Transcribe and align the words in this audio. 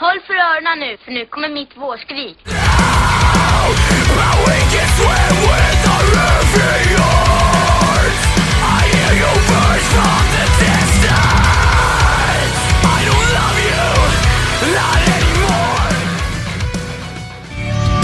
Håll 0.00 0.20
för 0.26 0.34
öronen 0.34 0.78
nu, 0.78 0.96
för 1.04 1.12
nu 1.12 1.26
kommer 1.26 1.48
mitt 1.48 1.76
vårskrik. 1.76 2.38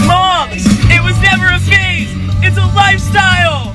Moms! 0.07 0.65
It 0.91 1.01
was 1.01 1.17
never 1.21 1.47
a 1.47 1.59
phase! 1.59 2.11
It's 2.43 2.57
a 2.57 2.67
lifestyle! 2.75 3.74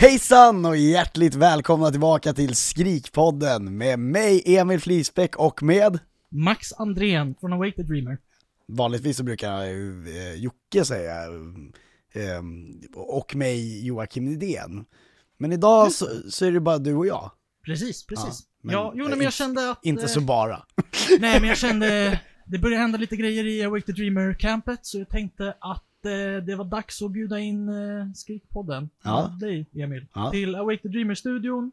Hejsan 0.00 0.64
och 0.64 0.76
hjärtligt 0.76 1.34
välkomna 1.34 1.90
tillbaka 1.90 2.32
till 2.32 2.54
Skrikpodden 2.54 3.76
med 3.78 3.98
mig 3.98 4.42
Emil 4.56 4.80
Flisbäck 4.80 5.36
och 5.36 5.62
med 5.62 5.98
Max 6.30 6.72
Andrén 6.72 7.34
från 7.40 7.52
Awake 7.52 7.72
the 7.76 7.82
Dreamer. 7.82 8.18
Vanligtvis 8.68 9.16
så 9.16 9.22
brukar 9.22 9.62
eh, 9.64 10.34
Jocke 10.34 10.84
säga 10.84 11.12
eh, 12.12 12.42
och 12.94 13.36
mig 13.36 13.86
Joakim 13.86 14.24
Nydén. 14.24 14.84
Men 15.38 15.52
idag 15.52 15.92
så, 15.92 16.06
så 16.30 16.44
är 16.46 16.52
det 16.52 16.60
bara 16.60 16.78
du 16.78 16.94
och 16.94 17.06
jag. 17.06 17.30
Precis, 17.64 18.06
precis. 18.06 18.40
Ja, 18.62 18.72
Ja, 18.72 18.88
men- 18.90 18.98
jo, 18.98 19.04
nej, 19.08 19.16
men 19.16 19.24
jag 19.24 19.32
kände 19.32 19.70
att... 19.70 19.78
Inte 19.84 20.02
eh, 20.02 20.08
så 20.08 20.20
bara. 20.20 20.62
Nej, 21.20 21.40
men 21.40 21.48
jag 21.48 21.58
kände... 21.58 22.20
Det 22.46 22.58
började 22.58 22.82
hända 22.82 22.98
lite 22.98 23.16
grejer 23.16 23.46
i 23.46 23.62
Awake 23.64 23.86
the 23.86 23.92
Dreamer-campet, 23.92 24.78
så 24.82 24.98
jag 24.98 25.08
tänkte 25.08 25.48
att 25.48 25.56
eh, 25.60 25.87
det 26.46 26.54
var 26.54 26.64
dags 26.64 27.02
att 27.02 27.10
bjuda 27.10 27.38
in 27.38 27.68
eh, 27.68 28.12
Skrikpodden. 28.14 28.90
Ja. 29.02 29.36
Dig, 29.40 29.66
Emil. 29.74 30.06
Ja. 30.14 30.30
Till 30.30 30.54
Awake 30.54 30.82
the 30.82 30.88
Dreamer-studion. 30.88 31.72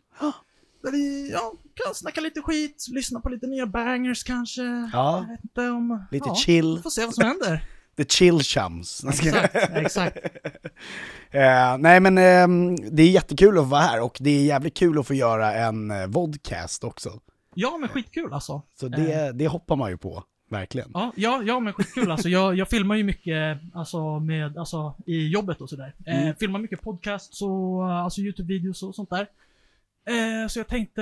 Där 0.84 0.92
vi 0.92 1.32
ja, 1.32 1.54
kan 1.74 1.96
snacka 1.96 2.22
lite 2.22 2.42
skit, 2.42 2.86
lyssna 2.92 3.20
på 3.20 3.30
lite 3.30 3.48
nya 3.48 3.66
bangers 3.66 4.24
kanske. 4.24 4.90
Ja. 4.94 5.26
Om... 5.56 6.06
Lite 6.12 6.30
ja, 6.30 6.36
chill. 6.36 6.80
Får 6.84 6.90
se 6.90 7.06
vad 7.06 7.14
som 7.14 7.24
händer. 7.24 7.66
The 7.98 8.06
chill 8.06 8.40
chums. 8.40 9.04
exakt, 9.10 9.56
exakt. 9.56 10.18
Eh, 11.32 11.78
nej 11.78 12.00
men 12.00 12.18
ehm, 12.18 12.76
det 12.76 13.04
är 13.04 13.10
jättekul 13.10 13.60
att 13.60 13.68
vara 13.68 13.82
här 13.82 14.02
och 14.02 14.18
det 14.20 14.30
är 14.30 14.44
jävligt 14.44 14.78
kul 14.78 15.00
att 15.00 15.08
få 15.08 15.14
göra 15.14 15.54
en 15.54 15.92
eh, 15.92 16.08
vodcast 16.08 16.84
också. 16.84 17.20
Ja, 17.54 17.78
men 17.78 17.90
skitkul 17.90 18.34
alltså. 18.34 18.62
Så 18.80 18.88
det, 18.88 19.32
det 19.32 19.48
hoppar 19.48 19.76
man 19.76 19.90
ju 19.90 19.98
på, 19.98 20.24
verkligen. 20.50 20.92
Ja, 20.94 21.12
ja, 21.16 21.42
ja 21.46 21.60
men 21.60 21.74
skitkul 21.74 22.12
alltså. 22.12 22.30
Jag, 22.30 22.56
jag 22.56 22.70
filmar 22.70 22.96
ju 22.96 23.04
mycket 23.04 23.58
alltså, 23.74 24.20
med, 24.20 24.58
alltså, 24.58 24.96
i 25.06 25.28
jobbet 25.28 25.62
och 25.62 25.70
sådär. 25.70 25.96
Mm. 26.06 26.28
Eh, 26.28 26.36
filmar 26.36 26.60
mycket 26.60 26.82
podcasts 26.82 27.42
och 27.42 27.92
alltså 27.92 28.22
YouTube-videos 28.22 28.84
och 28.84 28.96
sånt 28.96 29.10
där. 29.10 29.28
Eh, 30.08 30.48
så 30.48 30.60
jag 30.60 30.68
tänkte, 30.68 31.02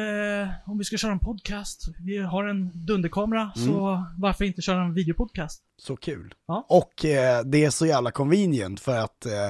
om 0.66 0.78
vi 0.78 0.84
ska 0.84 0.98
köra 0.98 1.12
en 1.12 1.20
podcast, 1.20 1.82
vi 2.06 2.18
har 2.18 2.48
en 2.48 2.86
dunderkamera, 2.86 3.52
Mm. 3.56 3.68
så 3.68 4.06
varför 4.18 4.46
inte 4.46 4.62
köra 4.62 4.84
en 4.84 4.94
videopodcast? 4.94 5.62
Så 5.78 5.96
kul. 5.96 6.34
Ja. 6.48 6.66
Och 6.70 7.06
eh, 7.06 7.44
det 7.46 7.66
är 7.66 7.70
så 7.70 7.86
jävla 7.86 8.12
convenient 8.12 8.80
för 8.80 9.00
att 9.00 9.26
eh, 9.26 9.50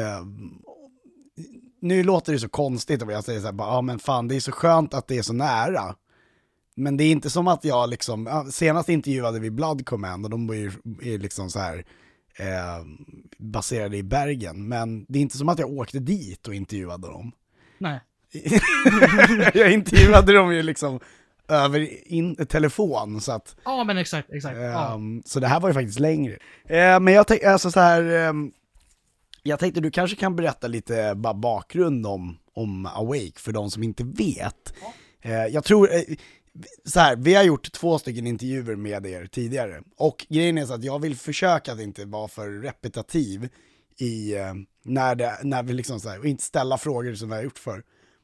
eh, 0.00 0.20
nu 1.80 2.02
låter 2.02 2.32
det 2.32 2.38
så 2.38 2.48
konstigt 2.48 3.02
om 3.02 3.08
jag 3.08 3.24
säger 3.24 3.40
så 3.40 3.46
här, 3.46 3.54
ja 3.58 3.80
men 3.82 3.98
fan 3.98 4.28
det 4.28 4.36
är 4.36 4.40
så 4.40 4.52
skönt 4.52 4.94
att 4.94 5.08
det 5.08 5.18
är 5.18 5.22
så 5.22 5.32
nära. 5.32 5.94
Men 6.74 6.96
det 6.96 7.04
är 7.04 7.12
inte 7.12 7.30
som 7.30 7.48
att 7.48 7.64
jag 7.64 7.90
liksom, 7.90 8.26
ja, 8.26 8.46
senast 8.50 8.88
intervjuade 8.88 9.40
vi 9.40 9.50
Blood 9.50 9.86
Command 9.86 10.24
och 10.24 10.30
de 10.30 10.46
var 10.46 10.54
ju 10.54 10.72
är 11.02 11.18
liksom 11.18 11.50
så 11.50 11.58
här 11.58 11.84
eh, 12.38 12.84
baserade 13.38 13.96
i 13.96 14.02
Bergen. 14.02 14.68
Men 14.68 15.04
det 15.08 15.18
är 15.18 15.22
inte 15.22 15.38
som 15.38 15.48
att 15.48 15.58
jag 15.58 15.70
åkte 15.70 15.98
dit 15.98 16.48
och 16.48 16.54
intervjuade 16.54 17.06
dem. 17.08 17.32
Nej. 17.78 18.00
jag 19.54 19.72
intervjuade 19.72 20.32
dem 20.32 20.54
ju 20.54 20.62
liksom 20.62 21.00
över 21.48 22.08
in, 22.12 22.46
telefon 22.46 23.20
så 23.20 23.32
att 23.32 23.56
Ja, 23.64 23.84
men 23.84 23.98
exakt, 23.98 24.30
exakt. 24.32 24.56
Ja. 24.56 24.94
Ehm, 24.94 25.22
Så 25.26 25.40
det 25.40 25.46
här 25.46 25.60
var 25.60 25.68
ju 25.68 25.74
faktiskt 25.74 26.00
längre. 26.00 26.38
Eh, 26.64 27.00
men 27.00 27.14
jag 27.14 27.26
tänkte, 27.26 27.52
alltså 27.52 27.70
så 27.70 27.80
här, 27.80 28.02
ehm, 28.02 28.52
jag 29.42 29.58
tänkte 29.58 29.80
du 29.80 29.90
kanske 29.90 30.16
kan 30.16 30.36
berätta 30.36 30.66
lite 30.66 31.14
bara 31.16 31.34
bakgrund 31.34 32.06
om, 32.06 32.38
om 32.52 32.86
Awake 32.86 33.32
för 33.40 33.52
de 33.52 33.70
som 33.70 33.82
inte 33.82 34.04
vet. 34.04 34.74
Eh, 35.22 35.46
jag 35.46 35.64
tror, 35.64 35.94
eh, 35.94 36.00
så 36.84 37.00
här, 37.00 37.16
vi 37.16 37.34
har 37.34 37.42
gjort 37.42 37.72
två 37.72 37.98
stycken 37.98 38.26
intervjuer 38.26 38.76
med 38.76 39.06
er 39.06 39.26
tidigare. 39.26 39.82
Och 39.96 40.26
grejen 40.28 40.58
är 40.58 40.66
så 40.66 40.74
att 40.74 40.84
jag 40.84 40.98
vill 40.98 41.16
försöka 41.16 41.72
att 41.72 41.80
inte 41.80 42.04
vara 42.04 42.28
för 42.28 42.50
repetitiv 42.50 43.48
i, 43.98 44.34
eh, 44.36 44.54
när, 44.84 45.14
det, 45.14 45.38
när 45.42 45.62
vi 45.62 45.72
liksom 45.72 46.00
så 46.00 46.08
här, 46.08 46.18
och 46.18 46.26
inte 46.26 46.42
ställa 46.44 46.78
frågor 46.78 47.14
som 47.14 47.28
vi 47.28 47.34
har 47.34 47.42
gjort 47.42 47.58
för. 47.58 47.82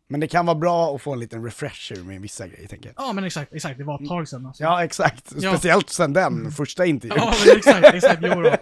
Men 0.08 0.20
det 0.20 0.28
kan 0.28 0.46
vara 0.46 0.54
bra 0.58 0.94
att 0.94 1.02
få 1.02 1.12
en 1.12 1.20
liten 1.20 1.44
refresher 1.44 1.96
med 2.04 2.20
vissa 2.20 2.46
grejer 2.48 2.69
tänker 2.69 2.88
jag. 2.88 2.94
ja, 3.08 3.12
men 3.12 3.24
exakt, 3.24 3.52
exakt. 3.52 3.78
Det 3.78 3.84
var 3.84 4.02
ett 4.02 4.08
tag 4.08 4.28
sedan 4.28 4.46
alltså. 4.46 4.62
Ja, 4.62 4.84
exakt. 4.84 5.32
Ja. 5.38 5.52
Speciellt 5.52 5.90
sen 5.90 6.12
den 6.12 6.50
första 6.50 6.86
intervjun. 6.86 7.19
Ja, 7.20 7.34
men 7.46 7.56
exakt, 7.56 7.94
exakt. 7.94 8.22
Jo 8.22 8.42
då. 8.42 8.56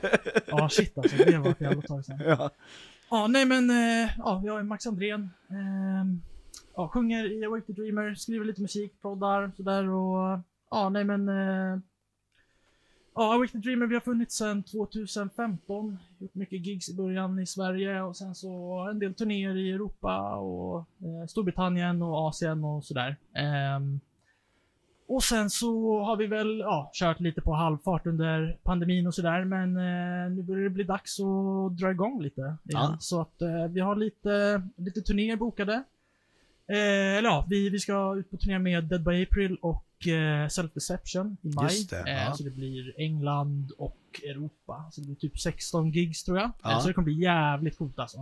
Ja, 0.47 0.69
shit 0.69 0.99
alltså. 0.99 1.17
Det 1.17 1.39
var 1.39 1.51
ett 1.51 1.61
jävla 1.61 1.83
tag 1.83 2.05
sedan. 2.05 2.21
Ja. 2.27 2.51
Ja, 3.11 3.27
nej 3.27 3.45
men, 3.45 3.71
eh, 3.71 4.11
ja, 4.19 4.43
jag 4.45 4.59
är 4.59 4.63
Max 4.63 4.87
Andrén. 4.87 5.31
ehm, 5.51 6.23
ja, 6.79 6.89
sjunger 6.89 7.33
i 7.33 7.45
Awake 7.45 7.67
the 7.67 7.73
Dreamer, 7.73 8.15
skriver 8.15 8.45
lite 8.45 8.63
musik, 8.63 9.01
poddar, 9.03 9.53
sådär 9.57 9.89
och, 9.89 10.39
ja, 10.71 10.89
nej 10.89 11.05
men, 11.05 11.29
eh, 11.29 11.79
ja, 13.15 13.35
Awake 13.35 13.53
the 13.53 13.59
Dreamer, 13.59 13.87
vi 13.87 13.95
har 13.95 14.01
funnits 14.01 14.37
sedan 14.37 14.63
2015. 14.63 15.99
Gjort 16.19 16.35
mycket 16.35 16.67
gigs 16.67 16.89
i 16.89 16.95
början 16.95 17.39
i 17.39 17.47
Sverige 17.47 18.03
och 18.03 18.17
sen 18.17 18.35
så 18.35 18.79
en 18.91 18.99
del 18.99 19.15
turnéer 19.15 19.57
i 19.57 19.71
Europa 19.71 20.37
och 20.37 20.79
eh, 20.79 21.27
Storbritannien 21.29 22.03
och 22.03 22.29
Asien 22.29 22.65
och 22.65 22.85
sådär. 22.85 23.17
Ehm, 23.35 24.01
och 25.09 25.25
sen 25.25 25.51
så 25.51 26.01
har 26.01 26.17
vi 26.17 26.27
väl 26.27 26.59
ja, 26.59 26.91
kört 26.93 27.21
lite 27.21 27.41
på 27.41 27.53
halvfart 27.53 28.07
under 28.07 28.59
pandemin 28.63 29.07
och 29.07 29.15
sådär, 29.15 29.45
men 29.45 29.77
eh, 29.77 30.31
nu 30.31 30.43
börjar 30.43 30.65
det 30.65 30.71
bli 30.71 30.85
dags 30.85 31.21
att 31.21 31.77
dra 31.77 31.91
igång 31.91 32.23
lite. 32.23 32.41
igen. 32.41 32.57
Ja. 32.65 32.97
Så 33.01 33.21
att 33.21 33.43
eh, 33.43 33.67
vi 33.69 33.81
har 33.81 33.97
lite, 33.97 34.63
lite 34.77 35.01
turnéer 35.01 35.37
bokade. 35.37 35.83
Eh, 36.73 37.17
eller 37.19 37.29
ja, 37.29 37.47
vi, 37.51 37.69
vi 37.71 37.79
ska 37.79 38.17
ut 38.19 38.31
på 38.31 38.37
turné 38.37 38.59
med 38.59 38.85
Dead 38.85 39.05
by 39.05 39.23
April 39.23 39.57
och 39.63 40.07
eh, 40.09 40.49
Self 40.49 40.73
Deception 40.73 41.37
i 41.43 41.49
maj. 41.49 41.65
Just 41.65 41.91
det, 41.91 42.01
eh, 42.01 42.25
ja. 42.25 42.33
Så 42.33 42.43
det 42.43 42.51
blir 42.51 42.95
England 43.01 43.73
och 43.79 43.99
Europa. 44.25 44.89
Så 44.93 45.01
det 45.01 45.07
blir 45.07 45.17
typ 45.17 45.39
16 45.41 45.91
gigs 45.91 46.25
tror 46.25 46.39
jag. 46.39 46.51
Ja. 46.63 46.73
Eh, 46.73 46.81
så 46.81 46.89
det 46.89 46.95
kommer 46.95 47.05
bli 47.05 47.23
jävligt 47.23 47.79
coolt 47.79 47.99
alltså. 47.99 48.19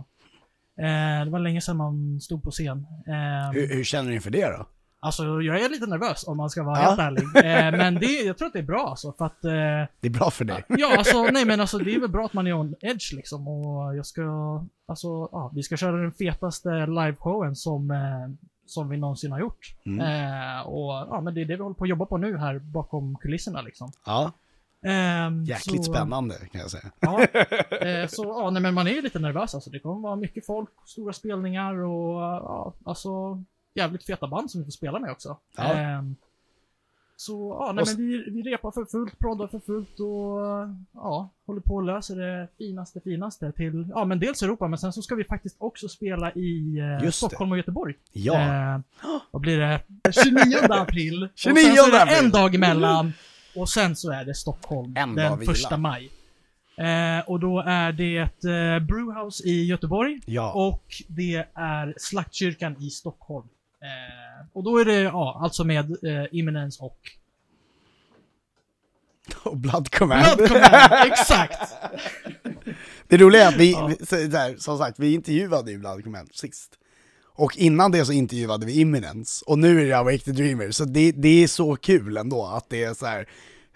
Eh, 0.79 1.23
det 1.25 1.29
var 1.29 1.39
länge 1.39 1.61
sedan 1.61 1.77
man 1.77 2.21
stod 2.21 2.43
på 2.43 2.51
scen. 2.51 2.85
Eh, 3.07 3.51
Hur, 3.51 3.75
hur 3.75 3.83
känner 3.83 4.09
ni 4.09 4.15
inför 4.15 4.31
det 4.31 4.45
då? 4.45 4.65
Alltså 5.07 5.41
jag 5.41 5.61
är 5.61 5.69
lite 5.69 5.85
nervös 5.85 6.27
om 6.27 6.37
man 6.37 6.49
ska 6.49 6.63
vara 6.63 6.79
Ja. 6.81 6.83
helt 6.89 6.99
ärlig. 6.99 7.23
Eh, 7.23 7.77
men 7.77 7.95
det, 7.95 8.05
jag 8.25 8.37
tror 8.37 8.47
att 8.47 8.53
det 8.53 8.59
är 8.59 8.63
bra 8.63 8.87
alltså 8.89 9.11
för 9.17 9.25
att... 9.25 9.45
Eh, 9.45 9.51
Det 10.01 10.07
är 10.07 10.09
bra 10.19 10.31
för 10.31 10.45
dig. 10.45 10.63
ja 10.67 10.97
alltså 10.97 11.23
nej 11.31 11.45
men 11.45 11.61
alltså 11.61 11.77
det 11.77 11.95
är 11.95 11.99
väl 11.99 12.09
bra 12.09 12.25
att 12.25 12.33
man 12.33 12.47
är 12.47 12.53
on 12.53 12.75
edge 12.81 13.13
liksom 13.13 13.47
och 13.47 13.95
jag 13.95 14.05
ska... 14.05 14.21
Alltså 14.87 15.07
ja, 15.31 15.51
vi 15.55 15.63
ska 15.63 15.77
köra 15.77 15.97
den 16.01 16.11
fetaste 16.11 16.69
liveshowen 16.85 17.55
som, 17.55 17.91
eh, 17.91 17.97
som 18.65 18.89
vi 18.89 18.97
någonsin 18.97 19.31
har 19.31 19.39
gjort. 19.39 19.75
Mm. 19.85 20.01
Och 20.65 20.91
ja 20.91 21.21
men 21.23 21.33
det 21.33 21.41
är 21.41 21.45
det 21.45 21.55
vi 21.55 21.61
håller 21.63 21.75
på 21.75 21.83
att 21.83 21.89
jobba 21.89 22.05
på 22.05 22.17
nu 22.17 22.37
här 22.37 22.59
bakom 22.59 23.15
kulisserna 23.15 23.61
liksom. 23.61 23.91
Ja, 24.05 24.31
Ehm, 24.85 25.43
jäkligt 25.43 25.85
så- 25.85 25.93
spännande 25.93 26.35
kan 26.51 26.61
jag 26.61 26.71
säga. 26.71 26.83
Ja, 26.99 27.21
eh, 27.87 28.07
så 28.07 28.23
ja, 28.23 28.49
nej, 28.49 28.61
men 28.61 28.73
man 28.73 28.87
är 28.87 28.91
ju 28.91 29.01
lite 29.01 29.19
nervös 29.19 29.55
alltså. 29.55 29.69
Det 29.69 29.79
kommer 29.79 30.01
vara 30.01 30.15
mycket 30.15 30.45
folk, 30.45 30.69
stora 30.85 31.13
spelningar 31.13 31.73
och 31.73 32.21
ja, 32.21 32.73
alltså 32.85 33.43
jävligt 33.77 34.05
feta 34.05 34.27
band 34.27 34.51
som 34.51 34.61
vi 34.61 34.65
får 34.65 34.71
spela 34.71 34.99
med 34.99 35.11
också. 35.11 35.37
Ja. 35.57 35.73
Ehm, 35.73 36.15
så 37.19 37.57
ja, 37.59 37.71
nej, 37.71 37.85
men 37.87 37.97
vi, 37.97 38.29
vi 38.31 38.41
repar 38.41 38.71
för 38.71 38.85
fullt, 38.85 39.19
proddar 39.19 39.47
för 39.47 39.59
fullt 39.59 39.99
och 39.99 40.39
ja, 40.93 41.29
håller 41.45 41.61
på 41.61 41.75
och 41.75 41.83
löser 41.83 42.15
det 42.15 42.47
finaste, 42.57 42.99
finaste 43.01 43.51
till, 43.51 43.87
ja 43.89 44.05
men 44.05 44.19
dels 44.19 44.43
Europa, 44.43 44.67
men 44.67 44.79
sen 44.79 44.93
så 44.93 45.01
ska 45.01 45.15
vi 45.15 45.23
faktiskt 45.23 45.55
också 45.59 45.87
spela 45.87 46.31
i 46.31 46.77
eh, 46.79 47.05
Just. 47.05 47.17
Stockholm 47.17 47.51
och 47.51 47.57
Göteborg. 47.57 47.93
Ja, 48.13 48.41
Eh, 48.41 48.79
vad 49.31 49.41
blir 49.41 49.57
det? 49.59 49.81
29 50.11 50.57
april. 50.69 51.29
29 51.35 51.55
och 51.71 51.75
sen 51.75 51.75
så 51.75 51.87
är 51.87 51.91
det 51.91 52.01
april. 52.03 52.25
en 52.25 52.31
dag 52.31 52.55
emellan. 52.55 53.13
Och 53.55 53.69
sen 53.69 53.95
så 53.95 54.11
är 54.11 54.25
det 54.25 54.33
Stockholm 54.35 54.93
En 54.97 55.15
den 55.15 55.39
vila. 55.39 55.51
första 55.51 55.77
maj. 55.77 56.09
Eh, 56.77 57.29
och 57.29 57.39
då 57.39 57.59
är 57.59 57.91
det 57.91 58.17
ett 58.17 58.45
eh, 58.45 58.85
Brewhouse 58.87 59.47
i 59.47 59.65
Göteborg 59.65 60.21
ja. 60.25 60.51
och 60.53 60.83
det 61.07 61.45
är 61.53 61.93
Slaktkyrkan 61.97 62.75
i 62.81 62.89
Stockholm. 62.89 63.47
Eh, 63.81 64.47
och 64.53 64.63
då 64.63 64.77
är 64.77 64.85
det, 64.85 65.01
ja, 65.01 65.39
alltså 65.43 65.63
med 65.63 65.91
eh, 66.03 66.25
Imminence 66.31 66.83
och 66.83 66.97
Och 69.43 69.57
Blood 69.57 69.91
Command. 69.91 70.37
Blood 70.37 70.47
Command, 70.49 71.11
exakt! 71.11 71.61
Det 73.07 73.17
roliga 73.17 73.43
är 73.43 73.47
att 73.47 73.55
vi, 73.57 73.71
Ja. 73.71 73.91
vi- 74.11 74.27
där, 74.27 74.55
som 74.57 74.77
sagt, 74.77 74.99
vi 74.99 75.13
intervjuade 75.13 75.71
ju 75.71 75.77
Blood 75.77 76.03
Command 76.03 76.29
sist. 76.33 76.71
Och 77.33 77.57
innan 77.57 77.91
det 77.91 78.05
så 78.05 78.11
intervjuade 78.11 78.65
vi 78.65 78.79
Imminence, 78.81 79.43
och 79.47 79.59
nu 79.59 79.81
är 79.81 79.85
det 79.85 79.93
Awake 79.97 80.17
the 80.19 80.31
Dreamer, 80.31 80.71
så 80.71 80.85
det, 80.85 81.11
det 81.11 81.43
är 81.43 81.47
så 81.47 81.75
kul 81.75 82.17
ändå 82.17 82.45
att 82.45 82.69
det 82.69 82.83
är 82.83 82.93
så 82.93 83.05
här. 83.05 83.29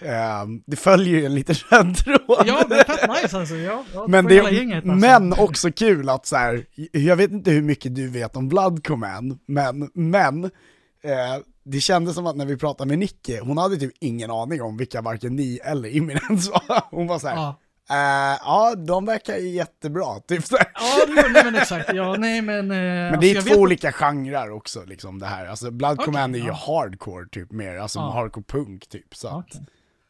Ehm, 0.06 0.62
det 0.68 0.76
följer 0.76 1.20
ju 1.20 1.26
en 1.26 1.36
liten 1.36 1.56
röd 1.70 1.98
tråd. 1.98 2.44
Ja, 2.46 2.66
men 2.70 2.78
fett 2.78 3.10
nice 3.24 3.38
alltså. 3.38 3.56
Ja, 3.56 3.84
ja, 3.94 4.06
Men, 4.08 4.26
det, 4.26 4.36
gänget, 4.36 4.76
alltså. 4.76 4.92
men 4.92 5.34
också 5.34 5.72
kul 5.72 6.10
att 6.10 6.26
så 6.26 6.36
här, 6.36 6.66
jag 6.92 7.16
vet 7.16 7.32
inte 7.32 7.52
hur 7.52 7.62
mycket 7.62 7.96
du 7.96 8.08
vet 8.08 8.36
om 8.36 8.48
Blood 8.50 8.86
Command, 8.88 9.40
men, 9.48 9.90
men 9.94 10.44
eh, 10.44 11.42
det 11.66 11.80
kändes 11.80 12.16
som 12.16 12.28
att 12.28 12.36
när 12.36 12.46
vi 12.46 12.58
pratade 12.58 12.88
med 12.90 13.00
Nicky, 13.00 13.40
hon 13.40 13.58
hade 13.58 13.78
typ 13.78 13.92
ingen 14.00 14.32
aning 14.32 14.62
om 14.62 14.78
vilka 14.78 15.02
varken 15.02 15.36
ni 15.36 15.60
eller 15.64 15.90
Imminence 15.90 16.52
var. 16.52 16.84
Hon 16.92 17.08
var 17.08 17.20
så 17.20 17.28
här, 17.28 17.36
Ja. 17.36 17.56
eh, 17.90 18.40
ja 18.46 18.76
de 18.76 19.06
verkar 19.06 19.38
ju 19.38 19.50
jättebra, 19.50 20.20
typ 20.28 20.46
så. 20.46 20.56
Ja, 20.74 21.06
det 21.08 21.30
nej, 21.34 21.44
men 21.46 21.56
exakt. 21.56 21.94
Ja, 21.94 22.16
nej 22.20 22.42
men... 22.42 22.72
Eh, 22.72 22.78
Men 22.78 23.06
alltså, 23.08 23.22
det 23.22 23.32
är 23.32 23.36
jag 23.36 23.44
två 23.44 23.50
vet 23.50 23.54
att- 23.58 23.60
olika 23.62 23.92
genrer 23.92 24.52
också, 24.52 24.84
liksom 24.86 25.20
det 25.20 25.26
här. 25.26 25.46
Alltså 25.46 25.72
Blood 25.72 25.94
Okej, 25.94 26.06
Command 26.06 26.36
är 26.36 26.40
ju 26.40 26.46
ja. 26.48 26.54
hardcore 26.54 27.28
typ 27.32 27.52
mer, 27.52 27.78
alltså 27.78 28.00
Ja. 28.00 28.12
hardcore 28.12 28.46
punk 28.48 28.90
typ. 28.90 29.16
Så 29.16 29.28
att 29.28 29.36
Okej. 29.36 29.62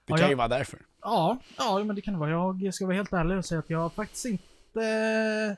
Det 0.06 0.18
kan 0.18 0.30
ju 0.30 0.36
vara 0.36 0.48
därför. 0.48 0.80
Ja, 1.02 1.38
ja, 1.58 1.84
men 1.84 1.96
det 1.96 2.02
kan 2.02 2.14
det 2.14 2.20
vara. 2.20 2.58
Jag 2.62 2.74
ska 2.74 2.86
vara 2.86 2.96
helt 2.96 3.14
ärlig 3.14 3.38
och 3.38 3.46
säga 3.46 3.60
att 3.60 3.70
jag 3.70 3.80
har 3.80 3.90
faktiskt 3.90 4.26
inte 4.26 5.58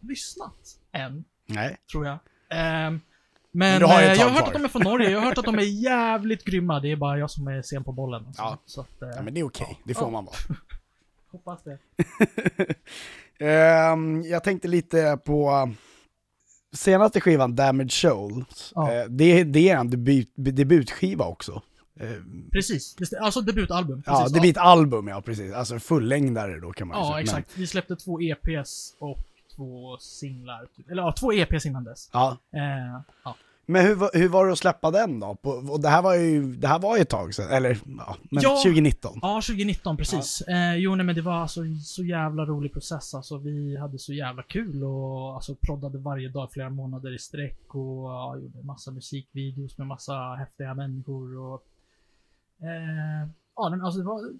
lyssnat 0.00 0.76
än, 0.92 1.24
Nej. 1.46 1.76
tror 1.92 2.06
jag. 2.06 2.18
Ehm, 2.50 3.00
Men 3.50 3.80
men 3.80 3.82
har 3.82 4.02
eh, 4.02 4.12
jag 4.12 4.16
har 4.28 4.30
hört 4.30 4.46
att 4.48 4.52
de 4.52 4.64
är 4.64 4.68
från 4.68 4.82
Norge, 4.82 5.10
jag 5.10 5.18
har 5.20 5.26
hört 5.26 5.38
att 5.38 5.44
de 5.44 5.54
är 5.58 5.62
jävligt 5.82 6.44
grymma. 6.44 6.80
Det 6.80 6.92
är 6.92 6.96
bara 6.96 7.18
jag 7.18 7.30
som 7.30 7.46
är 7.48 7.62
sen 7.62 7.84
på 7.84 7.92
bollen. 7.92 8.26
Alltså. 8.26 8.42
Ja. 8.42 8.58
Så 8.66 8.80
att, 8.80 9.02
eh, 9.02 9.08
Ja, 9.16 9.22
men 9.22 9.34
det 9.34 9.40
är 9.40 9.44
okej, 9.44 9.80
det 9.84 9.94
får 9.94 10.06
Ja. 10.06 10.10
man 10.10 10.24
vara. 10.24 10.36
hoppas 11.32 11.60
det. 11.62 11.78
Ehm, 13.46 14.22
jag 14.22 14.44
tänkte 14.44 14.68
lite 14.68 15.18
på 15.24 15.70
senaste 16.72 17.20
skivan, 17.20 17.54
Damage 17.56 17.90
Souls. 17.92 18.72
Ja. 18.74 18.92
Eh, 18.92 19.04
det, 19.08 19.44
det 19.44 19.68
är 19.70 19.76
en 19.76 19.90
debut, 19.90 20.32
debutskiva 20.36 21.24
också. 21.24 21.62
Ehm, 22.00 22.48
Precis, 22.52 22.96
alltså 23.20 23.40
debutalbum. 23.40 24.02
ja, 24.06 24.18
Precis. 24.18 24.32
debutalbum 24.34 25.08
ja, 25.08 25.20
precis. 25.20 25.52
Alltså 25.54 25.78
fullängdare 25.78 26.60
då 26.60 26.72
kan 26.72 26.88
man 26.88 26.98
Ja, 26.98 27.06
säga. 27.12 27.20
exakt. 27.20 27.58
Vi 27.58 27.66
släppte 27.66 27.96
två 27.96 28.20
EPs 28.20 28.94
och 28.98 29.18
två 29.56 29.96
singlar. 29.98 30.66
Typ. 30.76 30.90
Eller 30.90 31.02
ja, 31.02 31.12
två 31.20 31.32
EPs 31.32 31.66
innan 31.66 31.84
dess. 31.84 32.10
Men, 32.12 32.22
ja. 32.22 32.38
Eh, 32.52 33.00
ja. 33.24 33.36
men 33.66 33.86
hur, 33.86 34.18
hur 34.18 34.28
var 34.28 34.46
det 34.46 34.52
att 34.52 34.58
släppa 34.58 34.90
den 34.90 35.20
då? 35.20 35.34
På, 35.34 35.50
och 35.50 35.80
det 35.80 35.88
här 35.88 36.02
var 36.02 36.14
ju, 36.14 36.56
det 36.56 36.68
här 36.68 36.78
var 36.78 36.96
ju 36.96 37.02
ett 37.02 37.08
tag 37.08 37.34
sedan, 37.34 37.50
eller 37.50 37.78
ja, 37.98 38.16
men 38.30 38.42
Ja. 38.42 38.56
2019. 38.64 39.18
Ja, 39.22 39.34
2019 39.34 39.96
precis. 39.96 40.40
Eh, 40.40 40.74
jo, 40.76 40.94
nej, 40.94 41.06
men 41.06 41.14
det 41.14 41.22
var 41.22 41.34
alltså 41.34 41.60
så 41.84 42.04
jävla 42.04 42.44
rolig 42.44 42.72
process. 42.72 43.14
Alltså, 43.14 43.38
vi 43.38 43.76
hade 43.76 43.98
så 43.98 44.12
jävla 44.12 44.42
kul 44.42 44.84
och 44.84 45.34
alltså, 45.34 45.54
proddade 45.54 45.98
varje 45.98 46.28
dag 46.28 46.52
flera 46.52 46.70
månader 46.70 47.14
i 47.14 47.18
sträck 47.18 47.74
och 47.74 48.10
ja, 48.10 48.36
gjorde 48.36 48.62
massa 48.62 48.90
musikvideos 48.90 49.78
med 49.78 49.86
massa 49.86 50.34
häftiga 50.34 50.74
människor 50.74 51.38
och... 51.38 51.62
Eh, 52.64 53.28
ja, 53.56 53.70
men 53.70 53.82
alltså 53.82 53.98
det 53.98 54.06
var 54.06 54.32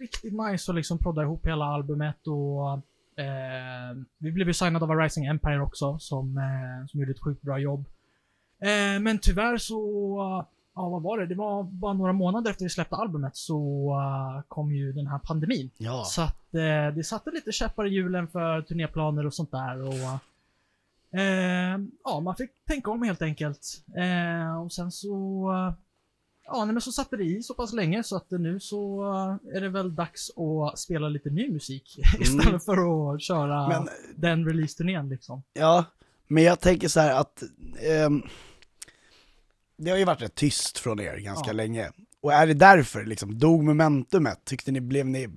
riktigt 0.00 0.32
nice 0.32 0.70
att 0.72 0.76
liksom 0.76 0.98
prodda 0.98 1.22
ihop 1.22 1.46
hela 1.46 1.64
albumet 1.64 2.26
och... 2.26 2.82
Eh, 3.22 3.96
vi 4.18 4.32
blev 4.32 4.46
ju 4.46 4.54
signade 4.54 4.84
av 4.84 4.96
Rising 4.96 5.26
Empire 5.26 5.62
också 5.62 5.98
som, 5.98 6.38
eh, 6.38 6.86
som 6.86 7.00
gjorde 7.00 7.12
ett 7.12 7.24
sjukt 7.24 7.42
bra 7.42 7.58
jobb. 7.58 7.84
Eh, 8.62 9.00
men 9.00 9.18
tyvärr 9.18 9.56
så 9.56 10.46
ja 10.76 10.88
vad 10.88 11.02
var 11.02 11.18
det? 11.18 11.26
Det 11.26 11.34
var 11.34 11.62
bara 11.62 11.92
några 11.92 12.12
månader 12.12 12.50
efter 12.50 12.64
vi 12.64 12.68
släppte 12.68 12.96
albumet 12.96 13.36
så 13.36 13.90
uh, 13.94 14.42
kom 14.48 14.72
ju 14.72 14.92
den 14.92 15.06
här 15.06 15.18
pandemin. 15.18 15.70
Ja. 15.78 16.04
Så 16.04 16.22
att 16.22 16.54
eh, 16.54 16.94
det 16.94 17.04
satte 17.04 17.30
lite 17.30 17.52
käppar 17.52 17.86
i 17.86 17.90
hjulen 17.90 18.28
för 18.28 18.62
turnéplaner 18.62 19.26
och 19.26 19.34
sånt 19.34 19.50
där 19.50 19.82
och 19.82 20.20
eh, 21.20 21.78
ja, 22.04 22.20
man 22.20 22.36
fick 22.36 22.50
tänka 22.66 22.90
om 22.90 23.02
helt 23.02 23.22
enkelt. 23.22 23.60
Och 24.64 24.72
sen 24.72 24.92
så 24.92 25.50
Ja, 26.48 26.64
nej, 26.64 26.72
men 26.74 26.80
så 26.80 26.92
satte 26.92 27.16
det 27.16 27.24
i 27.24 27.42
så 27.42 27.54
pass 27.54 27.72
länge 27.72 28.02
så 28.02 28.16
att 28.16 28.30
nu 28.30 28.60
så 28.60 29.02
eh, 29.52 29.56
är 29.56 29.60
det 29.60 29.68
väl 29.68 29.94
dags 29.94 30.30
att 30.36 30.78
spela 30.78 31.08
lite 31.08 31.30
ny 31.30 31.50
musik 31.50 31.98
istället 32.20 32.64
för 32.64 33.14
att 33.14 33.22
köra 33.22 33.68
Men- 33.68 33.88
den 34.16 34.44
release-turnén 34.48 35.08
liksom. 35.08 35.42
Ja, 35.52 35.84
men 36.28 36.42
jag 36.42 36.60
tänker 36.60 36.88
så 36.88 37.00
här 37.00 37.20
att 37.20 37.42
ehm, 37.82 38.22
det 39.76 39.90
har 39.90 39.98
ju 39.98 40.04
varit 40.04 40.22
rätt 40.22 40.34
tyst 40.34 40.78
från 40.78 41.00
er 41.00 41.16
ganska 41.16 41.46
Ja. 41.50 41.52
länge. 41.52 41.90
Och 42.20 42.32
är 42.32 42.46
det 42.46 42.54
därför 42.54 43.04
liksom, 43.04 43.38
dog 43.38 43.64
momentumet? 43.64 44.44
Tyckte 44.44 44.72
ni, 44.72 44.80
blev 44.80 45.06
ni, 45.06 45.28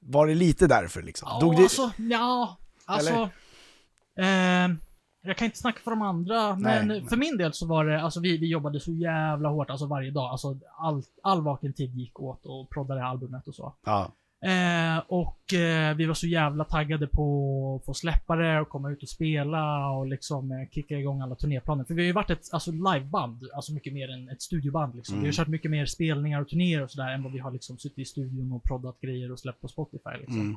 var 0.00 0.26
det 0.26 0.34
lite 0.34 0.66
därför 0.66 1.02
liksom? 1.02 1.28
Ja, 1.32 1.40
dog 1.40 1.56
det, 1.56 1.62
alltså, 1.62 1.90
ja, 1.96 2.56
alltså. 2.84 3.12
Eh, 4.18 4.68
jag 5.26 5.36
kan 5.36 5.44
inte 5.44 5.58
snacka 5.58 5.78
för 5.84 5.90
de 5.90 6.02
andra, 6.02 6.56
men 6.56 6.88
Nej. 6.88 7.04
för 7.08 7.16
min 7.16 7.36
del 7.36 7.52
så 7.52 7.66
var 7.66 7.84
det, 7.84 8.00
alltså 8.02 8.20
vi, 8.20 8.36
vi 8.36 8.46
jobbade 8.46 8.80
så 8.80 8.92
jävla 8.92 9.48
hårt, 9.48 9.70
alltså 9.70 9.86
varje 9.86 10.10
dag. 10.10 10.24
Alltså 10.30 10.58
all, 10.78 11.02
all 11.22 11.42
vaken 11.42 11.72
tid 11.72 11.94
gick 11.94 12.20
åt 12.20 12.46
och 12.46 12.70
proddade 12.70 13.04
albumet 13.04 13.48
och 13.48 13.54
så. 13.54 13.72
ja, 13.84 14.10
Eh, 14.40 14.98
och 15.08 15.54
eh, 15.54 15.94
vi 15.96 16.06
var 16.06 16.14
så 16.14 16.26
jävla 16.26 16.64
taggade 16.64 17.06
på 17.06 17.76
att 17.80 17.86
få 17.86 17.94
släppa 17.94 18.36
det 18.36 18.60
och 18.60 18.68
komma 18.68 18.90
ut 18.90 19.02
och 19.02 19.08
spela 19.08 19.90
och 19.90 20.06
liksom 20.06 20.52
eh, 20.52 20.68
kicka 20.70 20.98
igång 20.98 21.20
alla 21.20 21.34
turnéplaner. 21.34 21.84
För 21.84 21.94
vi 21.94 22.02
har 22.02 22.06
ju 22.06 22.12
varit 22.12 22.30
ett 22.30 22.48
alltså, 22.52 22.70
liveband, 22.72 23.44
alltså 23.54 23.72
mycket 23.72 23.92
mer 23.92 24.08
än 24.10 24.28
ett 24.28 24.42
studioband 24.42 24.94
liksom. 24.96 25.14
Vi 25.14 25.18
har 25.18 25.24
Mm. 25.24 25.32
kört 25.32 25.48
mycket 25.48 25.70
mer 25.70 25.86
spelningar 25.86 26.40
och 26.40 26.48
turnéer 26.48 26.82
och 26.82 26.90
sådär 26.90 27.08
än 27.12 27.22
vad 27.22 27.32
vi 27.32 27.38
har 27.38 27.50
liksom 27.50 27.78
suttit 27.78 27.98
i 27.98 28.04
studion 28.04 28.52
och 28.52 28.62
proddat 28.64 29.00
grejer 29.00 29.32
och 29.32 29.38
släppt 29.38 29.60
på 29.60 29.68
Spotify 29.68 30.10
liksom. 30.20 30.40
mm, 30.40 30.56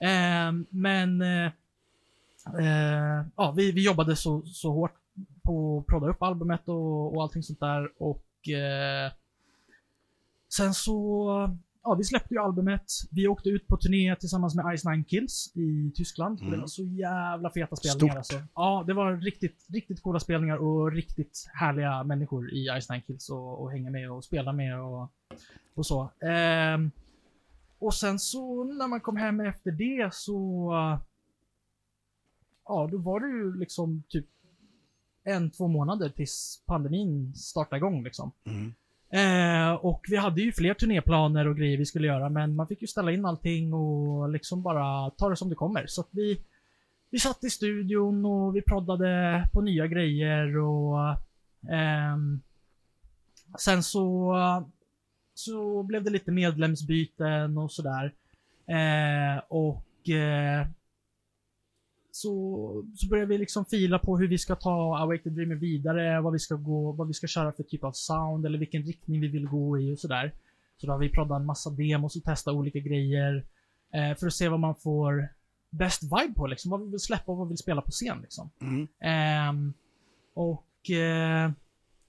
Ehm, 0.00 0.66
men 0.70 1.22
eh, 2.58 3.18
eh, 3.18 3.24
ja, 3.36 3.54
vi, 3.56 3.72
vi 3.72 3.84
jobbade 3.84 4.16
så, 4.16 4.42
så 4.42 4.72
hårt 4.72 4.94
på 5.42 5.78
att 5.78 5.86
prodda 5.86 6.08
upp 6.08 6.22
albumet 6.22 6.68
och, 6.68 7.14
och 7.14 7.22
allting 7.22 7.42
sånt 7.42 7.60
där 7.60 8.02
och 8.02 8.48
eh, 8.48 9.12
sen 10.48 10.74
så 10.74 11.28
Ja, 11.86 11.94
vi 11.94 12.04
släppte 12.04 12.34
ju 12.34 12.40
albumet. 12.40 12.84
Vi 13.10 13.28
åkte 13.28 13.48
ut 13.48 13.68
på 13.68 13.76
turné 13.76 14.16
tillsammans 14.16 14.54
med 14.54 14.78
Ice 14.78 14.84
Nine 14.84 15.04
Kills 15.04 15.52
i 15.54 15.92
Tyskland. 15.94 16.40
Mm. 16.40 16.52
Det 16.52 16.58
var 16.58 16.66
så 16.66 16.82
jävla 16.82 17.50
feta 17.50 17.76
spelningar 17.76 18.12
Stort. 18.12 18.16
alltså. 18.16 18.42
Ja, 18.54 18.84
det 18.86 18.94
var 18.94 19.16
riktigt, 19.16 19.66
riktigt 19.68 20.02
coola 20.02 20.20
spelningar 20.20 20.56
och 20.56 20.92
riktigt 20.92 21.50
härliga 21.54 22.04
människor 22.04 22.52
i 22.54 22.80
Ice 22.80 22.90
Nine 22.90 23.02
Kills 23.02 23.30
och, 23.30 23.62
och 23.62 23.72
hänga 23.72 23.90
med 23.90 24.10
och 24.10 24.24
spela 24.24 24.52
med 24.52 24.80
och, 24.80 25.12
och 25.74 25.86
så. 25.86 26.10
Ehm, 26.20 26.90
och 27.78 27.94
sen 27.94 28.18
så 28.18 28.64
när 28.64 28.88
man 28.88 29.00
kom 29.00 29.16
hem 29.16 29.40
efter 29.40 29.70
det 29.70 30.14
så... 30.14 30.72
Ja, 32.68 32.88
då 32.92 32.98
var 32.98 33.20
det 33.20 33.26
ju 33.26 33.58
liksom 33.58 34.02
typ 34.08 34.26
en, 35.24 35.50
två 35.50 35.68
månader 35.68 36.08
tills 36.08 36.62
pandemin 36.66 37.34
startade 37.34 37.76
igång 37.76 38.04
liksom. 38.04 38.32
mm. 38.44 38.72
Eh, 39.10 39.72
och 39.72 40.06
vi 40.08 40.16
hade 40.16 40.42
ju 40.42 40.52
fler 40.52 40.74
turnéplaner 40.74 41.48
och 41.48 41.56
grejer 41.56 41.78
vi 41.78 41.86
skulle 41.86 42.06
göra, 42.06 42.28
men 42.28 42.56
man 42.56 42.66
fick 42.66 42.80
ju 42.80 42.86
ställa 42.86 43.12
in 43.12 43.24
allting 43.24 43.74
och 43.74 44.28
liksom 44.28 44.62
bara 44.62 45.10
ta 45.10 45.28
det 45.28 45.36
som 45.36 45.48
det 45.48 45.54
kommer. 45.54 45.86
Så 45.86 46.00
att 46.00 46.08
vi, 46.10 46.40
vi 47.10 47.18
satt 47.18 47.44
i 47.44 47.50
studion 47.50 48.24
och 48.24 48.56
vi 48.56 48.62
proddade 48.62 49.42
på 49.52 49.60
nya 49.60 49.86
grejer 49.86 50.56
och 50.58 50.98
ehm, 51.70 52.40
sen 53.58 53.82
så, 53.82 54.34
så 55.34 55.82
blev 55.82 56.04
det 56.04 56.10
lite 56.10 56.32
medlemsbyten 56.32 57.58
och 57.58 57.72
sådär. 57.72 58.12
Eh, 58.66 59.42
och 59.48 60.08
eh, 60.08 60.66
så, 62.16 62.84
så 62.96 63.08
började 63.08 63.28
vi 63.28 63.38
liksom 63.38 63.64
fila 63.64 63.98
på 63.98 64.18
hur 64.18 64.28
vi 64.28 64.38
ska 64.38 64.56
ta 64.56 64.98
Awake 64.98 65.22
the 65.22 65.30
Dreamer 65.30 65.54
vidare, 65.54 66.20
vad 66.20 66.32
vi 66.32 66.38
ska 66.38 66.54
gå, 66.54 66.92
vad 66.92 67.06
vi 67.06 67.14
ska 67.14 67.26
köra 67.26 67.52
för 67.52 67.62
typ 67.62 67.84
av 67.84 67.92
sound 67.92 68.46
eller 68.46 68.58
vilken 68.58 68.82
riktning 68.82 69.20
vi 69.20 69.28
vill 69.28 69.46
gå 69.46 69.78
i 69.78 69.94
och 69.94 69.98
sådär. 69.98 70.32
Så 70.76 70.86
då 70.86 70.92
har 70.92 70.98
vi 70.98 71.08
proddat 71.08 71.40
en 71.40 71.46
massa 71.46 71.70
demos 71.70 72.16
och 72.16 72.22
testat 72.22 72.54
olika 72.54 72.78
grejer 72.78 73.44
eh, 73.94 74.16
för 74.16 74.26
att 74.26 74.34
se 74.34 74.48
vad 74.48 74.60
man 74.60 74.74
får 74.74 75.28
bäst 75.70 76.02
vibe 76.02 76.34
på 76.36 76.46
liksom. 76.46 76.70
Vad 76.70 76.84
vi 76.84 76.90
vill 76.90 77.00
släppa 77.00 77.32
och 77.32 77.38
vad 77.38 77.46
vi 77.46 77.50
vill 77.50 77.58
spela 77.58 77.82
på 77.82 77.90
scen 77.90 78.18
liksom. 78.22 78.50
Mm. 78.60 78.88
Ehm, 79.00 79.72
och 80.34 80.90
eh, 80.90 81.50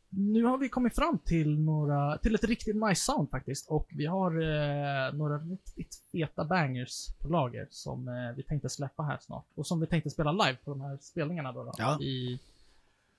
nu 0.10 0.44
har 0.44 0.58
vi 0.58 0.70
kommit 0.70 0.96
fram 0.96 1.20
till 1.20 1.60
några, 1.60 2.18
till 2.18 2.36
ett 2.36 2.44
riktigt 2.44 2.76
nice 2.76 3.02
sound 3.02 3.30
faktiskt. 3.30 3.68
Och 3.68 3.88
vi 3.90 4.06
har 4.06 4.32
eh, 4.32 5.14
några 5.14 5.38
riktigt 5.38 6.02
feta 6.12 6.46
bangers 6.46 7.08
på 7.20 7.28
lager 7.28 7.68
som 7.72 8.08
eh, 8.08 8.36
vi 8.36 8.44
tänkte 8.44 8.70
släppa 8.70 9.04
här 9.04 9.18
snart. 9.22 9.46
Och 9.56 9.68
som 9.68 9.80
vi 9.80 9.88
tänkte 9.88 10.10
spela 10.10 10.32
live 10.32 10.58
på 10.64 10.72
de 10.72 10.82
här 10.82 10.98
spelningarna 11.02 11.52
då. 11.52 11.64
då 11.64 11.74
Ja. 11.78 12.02
I 12.02 12.40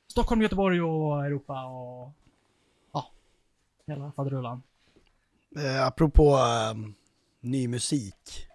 Stockholm, 0.07 0.43
Göteborg 0.43 0.81
och 0.81 1.27
Europa 1.27 1.65
och 1.65 2.13
ja, 2.93 3.11
hela 3.87 4.13
faderullan. 4.13 4.63
Eh, 5.57 5.87
apropå 5.87 6.37
ehm, 6.37 6.95
ny 7.41 7.69
musik. 7.69 8.47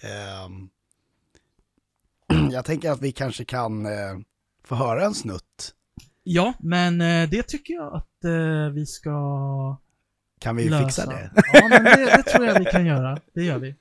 ehm, 0.00 0.70
jag 2.50 2.64
tänker 2.64 2.90
att 2.90 3.02
vi 3.02 3.12
kanske 3.12 3.44
kan 3.44 3.86
eh, 3.86 4.18
få 4.64 4.74
höra 4.74 5.04
en 5.04 5.14
snutt. 5.14 5.74
Ja, 6.24 6.52
men 6.58 7.00
eh, 7.00 7.28
det 7.28 7.42
tycker 7.42 7.74
jag 7.74 7.94
att 7.94 8.24
eh, 8.24 8.72
vi 8.74 8.86
ska 8.86 9.10
Kan 10.40 10.56
vi 10.56 10.68
lösa. 10.68 10.84
fixa 10.86 11.06
det? 11.06 11.30
Ja, 11.52 11.68
men 11.68 11.84
det, 11.84 11.96
det 12.16 12.22
tror 12.22 12.46
jag 12.46 12.58
vi 12.58 12.64
kan 12.64 12.86
göra. 12.86 13.18
Det 13.34 13.42
gör 13.44 13.58
vi. 13.58 13.74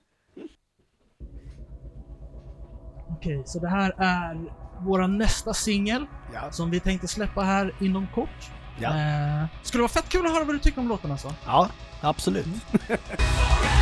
Okej, 3.10 3.44
så 3.46 3.60
det 3.60 3.70
här 3.70 3.94
är 3.98 4.54
våra 4.86 5.08
nästa 5.08 5.54
singel 5.54 6.06
Ja. 6.34 6.52
som 6.52 6.72
vi 6.72 6.80
tänkte 6.80 7.08
släppa 7.08 7.42
här 7.42 7.74
inom 7.82 8.08
kort. 8.16 8.52
Ja. 8.80 8.90
Eh, 8.90 9.46
skulle 9.64 9.82
vara 9.82 9.90
fett 9.92 10.10
kul 10.10 10.26
att 10.26 10.32
höra 10.34 10.44
vad 10.44 10.56
du 10.56 10.60
tycker 10.60 10.80
om 10.82 10.88
låten 10.88 11.12
alltså. 11.12 11.34
Ja, 11.46 11.70
absolut. 12.02 12.46
oh. 12.46 12.98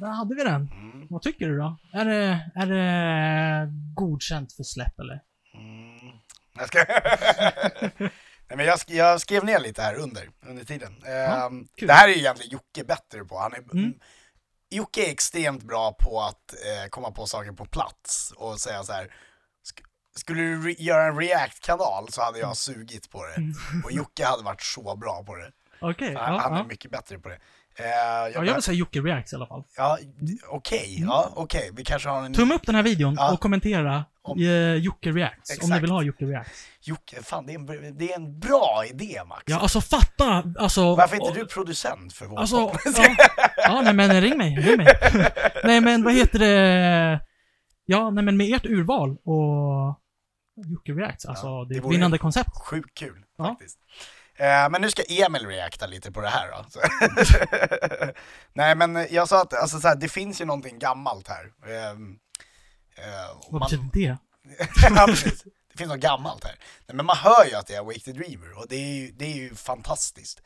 Ja, 0.00 0.06
där 0.06 0.12
hade 0.12 0.34
vi 0.34 0.44
den. 0.44 0.68
Mm. 0.72 1.06
Vad 1.10 1.22
tycker 1.22 1.48
du 1.48 1.58
då? 1.58 1.76
Är 1.92 2.04
det, 2.04 2.50
är 2.54 2.66
det 2.66 3.68
godkänt 3.94 4.52
för 4.52 4.62
släpp 4.62 4.98
eller? 4.98 5.20
Mm. 5.54 6.16
Jag, 6.54 6.68
ska... 6.68 6.78
Nej, 8.48 8.56
men 8.56 8.66
jag, 8.66 8.76
sk- 8.78 8.92
jag 8.94 9.20
skrev 9.20 9.44
ner 9.44 9.58
lite 9.58 9.82
här 9.82 9.94
under, 9.94 10.28
under 10.46 10.64
tiden. 10.64 11.02
Ehm, 11.06 11.68
kul. 11.76 11.88
det 11.88 11.94
här 11.94 12.08
är 12.08 12.12
ju 12.12 12.18
egentligen 12.18 12.52
Jocke 12.52 12.84
bättre 12.84 13.24
på. 13.24 13.38
Han 13.38 13.52
är, 13.52 13.58
Mm. 13.72 13.92
Jocke 14.70 15.06
är 15.08 15.12
extremt 15.12 15.62
bra 15.62 15.92
på 15.92 16.20
att 16.20 16.52
eh, 16.54 16.88
komma 16.90 17.10
på 17.10 17.26
saker 17.26 17.52
på 17.52 17.64
plats 17.64 18.32
och 18.36 18.60
säga 18.60 18.82
så 18.82 18.92
här. 18.92 19.04
"Sk- 19.04 19.84
Skulle 20.16 20.42
du 20.42 20.72
göra 20.78 21.06
en 21.06 21.18
React-kanal 21.18 22.08
så 22.12 22.22
hade 22.22 22.38
jag 22.38 22.56
sugit 22.56 23.10
på 23.10 23.24
det. 23.26 23.42
Och 23.84 23.92
Jocke 23.92 24.24
hade 24.26 24.42
varit 24.44 24.62
så 24.62 24.96
bra 24.96 25.24
på 25.26 25.36
det. 25.36 25.52
Okej, 25.80 26.14
Han, 26.14 26.34
ja, 26.34 26.40
han 26.40 26.52
är 26.54 26.58
ja. 26.58 26.64
mycket 26.64 26.90
bättre 26.90 27.18
på 27.18 27.28
det. 27.28 27.38
Eh, 27.76 27.84
jag, 27.86 28.30
ja. 28.34 28.44
Jag 28.44 28.54
vill 28.54 28.62
säga 28.62 28.74
Jocke 28.74 29.00
Reacts 29.00 29.32
i 29.32 29.36
alla 29.36 29.46
fall. 29.46 29.64
ja, 29.76 29.98
okej, 30.48 30.96
ja, 31.00 31.32
okej. 31.36 31.70
Vi 31.76 31.84
kanske 31.84 32.08
har 32.08 32.22
en... 32.24 32.34
Tumma 32.34 32.54
upp 32.54 32.66
den 32.66 32.74
här 32.74 32.82
videon 32.82 33.14
Ja. 33.18 33.32
och 33.32 33.40
kommentera 33.40 34.04
Om- 34.22 34.38
eh, 34.40 34.74
Jocke 34.74 35.10
Reacts. 35.10 35.50
Om 35.50 35.54
ni 35.60 35.66
Exakt. 35.66 35.82
vill 35.82 35.90
ha 35.90 36.02
Jocke 36.02 36.24
Reacts. 36.24 36.66
Jocke, 36.80 37.22
fan 37.22 37.46
det 37.46 37.52
är, 37.54 37.84
en, 37.84 37.98
det 37.98 38.12
är 38.12 38.16
en 38.16 38.38
bra 38.38 38.84
idé 38.90 39.20
Max. 39.28 39.42
Ja, 39.46 39.58
alltså 39.60 39.80
fatta, 39.80 40.44
alltså... 40.58 40.94
Varför 40.94 41.16
är 41.16 41.20
inte 41.28 41.38
du 41.40 41.46
producent 41.46 42.12
för 42.12 42.26
vår 42.26 42.38
Alltså, 42.38 42.56
ja, 42.84 43.16
ja, 43.56 43.80
nej 43.84 43.94
men 43.94 44.20
ring 44.20 44.38
mig, 44.38 44.56
ring 44.56 44.76
mig. 44.76 44.86
nej 45.64 45.80
men 45.80 46.04
vad 46.04 46.14
heter 46.14 46.38
det? 46.38 47.20
Ja, 47.84 48.10
nej 48.10 48.24
men 48.24 48.36
med 48.36 48.54
ert 48.54 48.66
urval 48.66 49.10
och 49.10 49.98
Jocke 50.66 50.92
Reacts, 50.92 51.24
alltså 51.26 51.46
Ja, 51.46 51.64
det 51.68 51.74
det 51.74 51.80
är 51.80 51.86
ett 51.86 51.92
vinnande 51.92 52.18
koncept. 52.18 52.50
Sjukt 52.66 52.94
kul 52.98 53.24
faktiskt. 53.36 53.78
Men 54.70 54.80
nu 54.80 54.90
ska 54.90 55.02
Emil 55.02 55.46
reakta 55.46 55.86
lite 55.86 56.12
på 56.12 56.20
det 56.20 56.28
här 56.28 56.48
då. 56.50 56.80
Nej 58.52 58.74
men 58.74 59.06
jag 59.10 59.28
sa 59.28 59.42
att 59.42 59.54
alltså, 59.54 59.80
så 59.80 59.88
här, 59.88 59.96
det 59.96 60.08
finns 60.08 60.40
ju 60.40 60.44
någonting 60.44 60.78
gammalt 60.78 61.28
här. 61.28 61.52
Ehm, 61.66 62.18
eh, 62.96 63.36
Vad 63.50 63.62
betyder 63.62 63.88
det? 63.92 64.18
ja, 64.96 65.06
precis. 65.06 65.44
Det 65.72 65.78
finns 65.78 65.90
något 65.90 66.00
gammalt 66.00 66.44
här. 66.44 66.54
Nej, 66.86 66.96
men 66.96 67.06
man 67.06 67.16
hör 67.16 67.44
ju 67.44 67.54
att 67.54 67.66
det 67.66 67.74
är 67.74 67.78
Awake 67.78 68.00
the 68.00 68.12
Dreamer 68.12 68.58
och 68.58 68.66
det 68.68 68.76
är 68.76 68.94
ju, 68.94 69.12
det 69.12 69.24
är 69.24 69.34
ju 69.36 69.54
fantastiskt. 69.54 70.42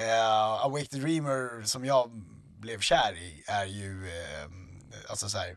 Uh, 0.00 0.64
Awake 0.64 0.86
the 0.86 0.96
Dreamer 0.96 1.62
som 1.64 1.84
jag 1.84 2.10
blev 2.60 2.80
kär 2.80 3.12
i 3.16 3.44
är 3.48 3.64
ju, 3.64 4.08
eh, 4.08 4.48
alltså 5.08 5.28
så 5.28 5.38
här. 5.38 5.56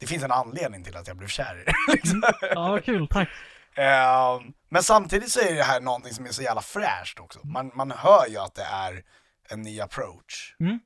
Det 0.00 0.06
finns 0.06 0.22
en 0.22 0.32
anledning 0.32 0.84
till 0.84 0.96
att 0.96 1.06
jag 1.06 1.16
blev 1.16 1.28
kär 1.28 1.64
i 1.68 1.92
liksom. 1.92 2.22
Ja, 2.42 2.80
kul, 2.84 3.08
tack. 3.08 3.28
Eh, 3.80 4.40
men 4.68 4.82
samtidigt 4.82 5.32
så 5.32 5.40
är 5.40 5.54
det 5.54 5.62
här 5.62 5.80
någonting 5.80 6.14
som 6.14 6.26
är 6.26 6.30
så 6.30 6.42
jävla 6.42 6.62
fräscht 6.62 7.20
också. 7.20 7.40
Man, 7.46 7.70
man 7.74 7.90
hör 7.90 8.26
ju 8.26 8.36
att 8.38 8.54
det 8.54 8.62
är 8.64 9.04
en 9.48 9.62
ny 9.62 9.80
approach. 9.80 10.56
Mm. 10.60 10.78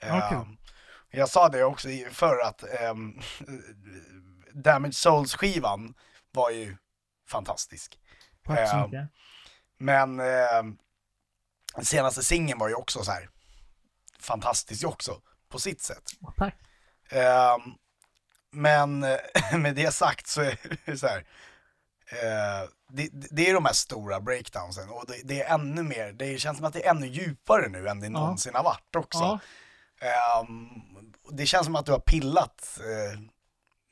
Ja, 0.00 0.06
Eh, 0.06 0.28
kul. 0.44 0.56
Jag 1.10 1.28
sa 1.28 1.48
det 1.48 1.64
också 1.64 1.88
förr 2.10 2.40
att 2.40 2.64
um, 2.90 3.20
Damage 4.52 4.94
Souls-skivan 4.94 5.94
var 6.32 6.50
ju 6.50 6.76
fantastisk. 7.28 7.98
Tack 8.46 8.68
så 8.68 8.76
Ja. 8.76 8.86
mycket. 8.86 9.08
Men 9.78 10.20
eh, 10.20 10.62
senaste 11.82 12.22
singeln 12.24 12.58
var 12.58 12.68
ju 12.68 12.74
också 12.74 13.04
så 13.04 13.12
här 13.12 13.28
fantastisk 14.20 14.86
också, 14.86 15.20
på 15.48 15.58
sitt 15.58 15.82
sätt. 15.82 16.02
Tack. 16.36 16.54
Ehm, 17.10 17.60
men 18.50 19.02
eh, 19.04 19.18
med 19.58 19.74
det 19.74 19.94
sagt 19.94 20.26
så 20.26 20.40
är 20.42 20.58
det 20.84 20.96
så 20.98 21.06
här. 21.06 21.24
Eh, 22.12 22.68
det, 22.92 23.08
det 23.30 23.50
är 23.50 23.54
de 23.54 23.64
här 23.64 23.72
stora 23.72 24.20
breakdownsen 24.20 24.88
och 24.88 25.04
det, 25.08 25.20
det 25.24 25.42
är 25.42 25.54
ännu 25.54 25.82
mer, 25.82 26.12
det 26.12 26.40
känns 26.40 26.56
som 26.56 26.66
att 26.66 26.72
det 26.72 26.86
är 26.86 26.90
ännu 26.90 27.06
djupare 27.06 27.68
nu 27.68 27.88
än 27.88 28.00
det 28.00 28.08
någonsin 28.08 28.54
har 28.54 28.64
varit 28.64 28.96
också. 28.96 29.18
Ja. 29.20 29.38
Ehm, 30.02 30.68
det 31.32 31.46
känns 31.46 31.64
som 31.66 31.76
att 31.76 31.86
du 31.86 31.92
har 31.92 31.98
pillat 31.98 32.78
eh, 32.80 33.20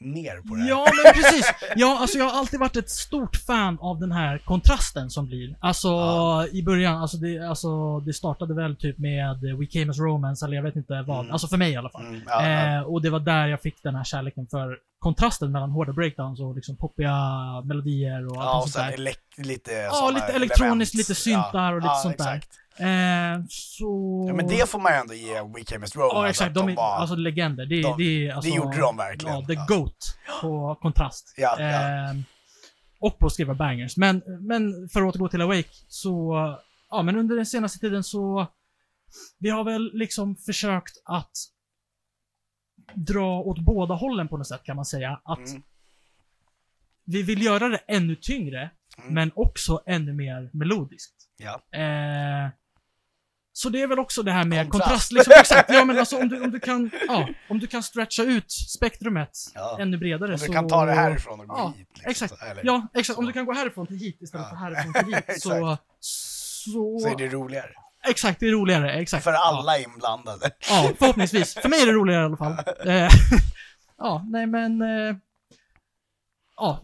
mer 0.01 0.37
på 0.49 0.55
det 0.55 0.61
här. 0.63 0.69
Ja, 0.69 0.87
men 1.05 1.13
precis. 1.15 1.53
Ja, 1.77 1.99
alltså 2.01 2.19
jag 2.19 2.25
har 2.25 2.39
alltid 2.39 2.61
varit 2.61 2.77
ett 2.77 2.91
stort 2.91 3.37
fan 3.37 3.79
av 3.81 4.01
den 4.01 4.13
här 4.13 4.39
kontrasten 4.39 5.11
som 5.11 5.27
blir. 5.27 5.57
Alltså 5.61 5.89
Ja. 5.89 6.47
i 6.47 6.63
början, 6.63 7.03
alltså 7.03 7.17
det, 7.17 7.49
alltså 7.49 8.01
det 8.01 8.13
startade 8.13 8.55
väl 8.55 8.77
typ 8.77 8.99
med 8.99 9.41
We 9.59 9.67
Came 9.67 9.91
As 9.91 9.99
Romance, 9.99 10.47
eller 10.47 10.57
jag 10.57 10.63
vet 10.63 10.77
inte 10.77 11.03
vad. 11.07 11.21
Mm. 11.21 11.33
Alltså 11.33 11.49
för 11.49 11.57
mig 11.57 11.73
i 11.73 11.77
alla 11.77 11.91
fall. 11.91 12.07
Mm, 12.07 12.23
ja. 12.27 12.47
Eh, 12.77 12.81
och 12.83 13.03
det 13.03 13.11
var 13.11 13.21
där 13.21 13.47
jag 13.47 13.63
fick 13.63 13.83
den 13.83 13.95
här 13.95 14.05
kärleken 14.05 14.47
för 14.47 14.79
kontrasten 14.99 15.53
mellan 15.53 15.71
hårda 15.71 15.93
breakdowns 15.93 16.41
och 16.41 16.55
liksom 16.57 16.77
poppiga 16.77 17.13
melodier 17.65 18.27
och 18.27 18.37
ja, 18.37 18.63
och 18.63 18.69
sen 18.69 18.87
där. 18.87 18.97
elek- 18.97 19.45
lite 19.47 19.73
Ja, 19.73 20.11
lite 20.15 20.27
elektroniskt, 20.27 20.95
lite 20.95 21.15
syntar 21.15 21.73
och 21.73 21.83
lite 21.83 21.95
sånt 21.95 22.19
där. 22.19 22.35
exakt. 22.37 22.59
Eh, 22.81 23.45
så... 23.49 24.25
Ja, 24.29 24.35
men 24.35 24.47
det 24.49 24.69
får 24.69 24.79
man 24.79 24.93
ju 24.93 24.99
ändå 24.99 25.15
ge 25.15 25.43
We 25.43 25.65
Came 25.67 25.85
As 25.85 25.97
Romance. 25.97 26.17
Ja, 26.17 26.29
exakt. 26.29 26.49
att 26.49 26.55
De 26.55 26.69
är 26.69 26.77
var- 26.77 26.97
alltså 26.97 27.17
legender. 27.17 27.67
Det, 27.67 27.83
de- 27.83 27.95
det, 27.99 28.29
är, 28.29 28.35
alltså, 28.35 28.51
gjorde 28.51 28.81
de 28.81 28.97
verkligen. 28.97 29.35
Ja, 29.41 29.47
the 29.47 29.53
Ja. 29.53 29.65
GOAT 29.69 30.17
på 30.41 30.75
kontrast. 30.83 31.35
Ja, 31.37 31.57
ja. 31.59 31.67
Eh, 31.71 32.17
och 33.01 33.19
på 33.19 33.27
att 33.27 33.33
skriva 33.33 33.55
bangers. 33.55 33.97
Men, 33.97 34.23
men 34.41 34.89
för 34.93 35.01
att 35.03 35.07
återgå 35.15 35.29
till 35.29 35.43
Awake, 35.43 35.69
så... 35.89 36.35
Ja, 36.91 37.03
men 37.03 37.17
under 37.17 37.37
den 37.37 37.47
senaste 37.47 37.79
tiden 37.79 38.05
så... 38.05 38.47
Vi 39.39 39.51
har 39.51 39.65
väl 39.65 39.91
liksom 39.95 40.37
försökt 40.37 40.93
att 41.05 41.31
dra 42.95 43.41
åt 43.41 43.59
båda 43.59 43.95
hållen 43.95 44.29
på 44.29 44.37
något 44.37 44.47
sätt 44.49 44.63
kan 44.65 44.77
man 44.77 44.85
säga. 44.85 45.21
Att 45.25 45.49
Mm. 45.49 45.63
vi 47.05 47.23
vill 47.23 47.43
göra 47.43 47.69
det 47.69 47.81
ännu 47.89 48.17
tyngre, 48.17 48.71
Mm. 48.99 49.15
men 49.15 49.31
också 49.35 49.83
ännu 49.87 50.13
mer 50.13 50.51
melodiskt. 50.53 51.15
Ja. 51.37 51.79
Eh, 51.79 52.51
så 53.53 53.69
det 53.69 53.83
är 53.83 53.87
väl 53.87 53.99
också 53.99 54.23
det 54.23 54.33
här 54.33 54.45
med 54.45 54.71
Kontrast. 54.71 54.83
kontrast. 54.89 55.13
liksom, 55.13 55.33
exakt. 55.41 55.71
Ja, 55.73 55.85
men 55.85 55.99
alltså 55.99 56.19
om 56.21 56.29
du, 56.29 56.41
om 56.45 56.51
du 56.51 56.61
kan, 56.61 56.91
ja, 57.09 57.29
om 57.49 57.59
du 57.59 57.67
kan 57.67 57.83
stretcha 57.83 58.23
ut 58.23 58.51
spektrumet 58.51 59.31
Ja. 59.55 59.77
ännu 59.81 59.97
bredare 59.97 60.33
Om 60.33 60.39
så... 60.39 60.47
du 60.47 60.53
kan 60.53 60.69
ta 60.69 60.85
det 60.87 60.93
härifrån 60.93 61.41
och 61.41 61.47
gå 61.49 61.55
Ja, 61.57 61.75
hit. 61.77 61.89
Liksom, 61.95 62.11
exakt. 62.11 62.43
Eller, 62.43 62.63
Ja, 62.65 62.87
exakt. 62.95 63.15
så. 63.15 63.21
Om 63.21 63.27
du 63.27 63.33
kan 63.33 63.47
gå 63.47 63.53
härifrån 63.53 63.87
till 63.87 63.97
hit 63.97 64.23
istället 64.23 64.49
för 64.49 64.57
härifrån 64.57 64.93
till 64.93 65.15
hit 65.15 65.25
så... 65.43 65.77
Så... 66.01 66.99
Så 66.99 67.09
är 67.09 67.17
det 67.17 67.29
roligare. 67.29 67.71
Exakt, 68.11 68.41
det 68.41 68.47
är 68.47 68.53
roligare. 68.53 68.93
Exakt. 68.93 69.25
För 69.25 69.33
alla 69.33 69.79
inblandade. 69.79 70.51
Ja, 70.71 70.91
förhoppningsvis. 70.99 71.55
För 71.55 71.69
mig 71.69 71.83
är 71.83 71.87
det 71.87 71.93
roligare 71.93 72.23
i 72.23 72.25
alla 72.25 72.37
fall. 72.37 72.57
Eh, 72.89 73.09
ja, 73.99 74.25
nej 74.31 74.47
men... 74.47 74.83
eh, 74.83 75.17
Ja, 76.57 76.81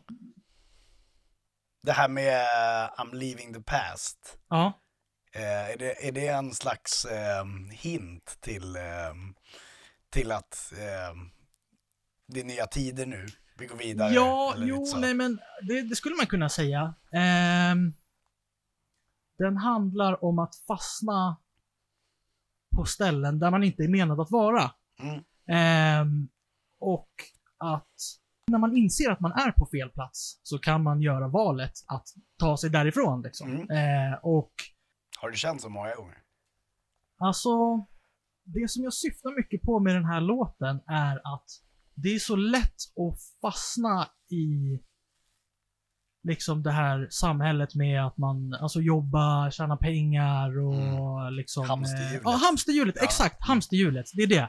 Det 1.82 1.92
här 1.92 2.08
med 2.08 2.40
eh, 2.42 2.90
I'm 2.98 3.14
leaving 3.14 3.54
the 3.54 3.60
past. 3.60 4.38
ja. 4.48 4.80
Eh, 5.36 5.70
är, 5.70 5.76
det, 5.78 6.08
är 6.08 6.12
det 6.12 6.26
en 6.28 6.54
slags 6.54 7.06
hint 7.72 8.36
till, 8.40 8.76
till 10.10 10.32
att 10.32 10.72
det 12.32 12.40
är 12.40 12.44
nya 12.44 12.66
tider 12.66 13.06
nu? 13.06 13.26
Vi 13.58 13.66
går 13.66 13.76
vidare? 13.76 14.14
Ja, 14.14 14.54
jo, 14.56 14.86
nej 14.96 15.14
men 15.14 15.38
det, 15.68 15.82
det 15.82 15.96
skulle 15.96 16.14
man 16.16 16.26
kunna 16.26 16.48
säga. 16.48 16.94
Ehm, 17.12 17.92
den 19.38 19.56
handlar 19.56 20.24
om 20.24 20.38
att 20.38 20.56
fastna 20.66 21.36
på 22.76 22.84
ställen 22.84 23.38
där 23.38 23.50
man 23.50 23.64
inte 23.64 23.82
är 23.82 23.88
menad 23.88 24.20
att 24.20 24.30
vara. 24.30 24.70
Mm. 25.02 25.24
Ehm, 25.48 26.28
och 26.78 27.10
att 27.58 27.94
när 28.46 28.58
man 28.58 28.76
inser 28.76 29.10
att 29.10 29.20
man 29.20 29.32
är 29.32 29.52
på 29.52 29.66
fel 29.66 29.90
plats 29.90 30.40
så 30.42 30.58
kan 30.58 30.82
man 30.82 31.02
göra 31.02 31.28
valet 31.28 31.72
att 31.86 32.08
ta 32.38 32.56
sig 32.56 32.70
därifrån. 32.70 33.22
Liksom. 33.22 33.50
Mm. 33.50 33.70
Eh, 33.70 34.18
och 34.22 34.52
Har 35.20 35.30
du 35.30 35.36
känt 35.36 35.60
så 35.60 35.68
många 35.68 35.94
gånger? 35.94 36.18
Alltså, 37.18 37.50
det 38.44 38.70
som 38.70 38.84
jag 38.84 38.94
syftar 38.94 39.36
mycket 39.36 39.62
på 39.62 39.80
med 39.80 39.94
den 39.94 40.04
här 40.04 40.20
låten 40.20 40.80
är 40.86 41.34
att 41.34 41.46
det 41.94 42.08
är 42.08 42.18
så 42.18 42.36
lätt 42.36 42.76
att 42.96 43.18
fastna 43.40 44.08
i 44.30 44.78
liksom 46.24 46.62
det 46.62 46.70
här 46.70 47.06
samhället 47.10 47.74
med 47.74 48.06
att 48.06 48.16
man 48.16 48.54
alltså 48.54 48.80
jobba, 48.80 49.50
tjäna 49.50 49.76
pengar 49.76 50.58
och 50.58 51.32
liksom... 51.32 51.68
Hamsterhjulet. 51.68 52.14
Eh, 52.14 52.20
ja, 52.24 52.30
hamsterhjulet. 52.30 52.94
Ja. 52.98 53.04
Exakt, 53.04 53.36
hamsterhjulet. 53.46 54.06
Det 54.14 54.22
är 54.22 54.26
det. 54.26 54.48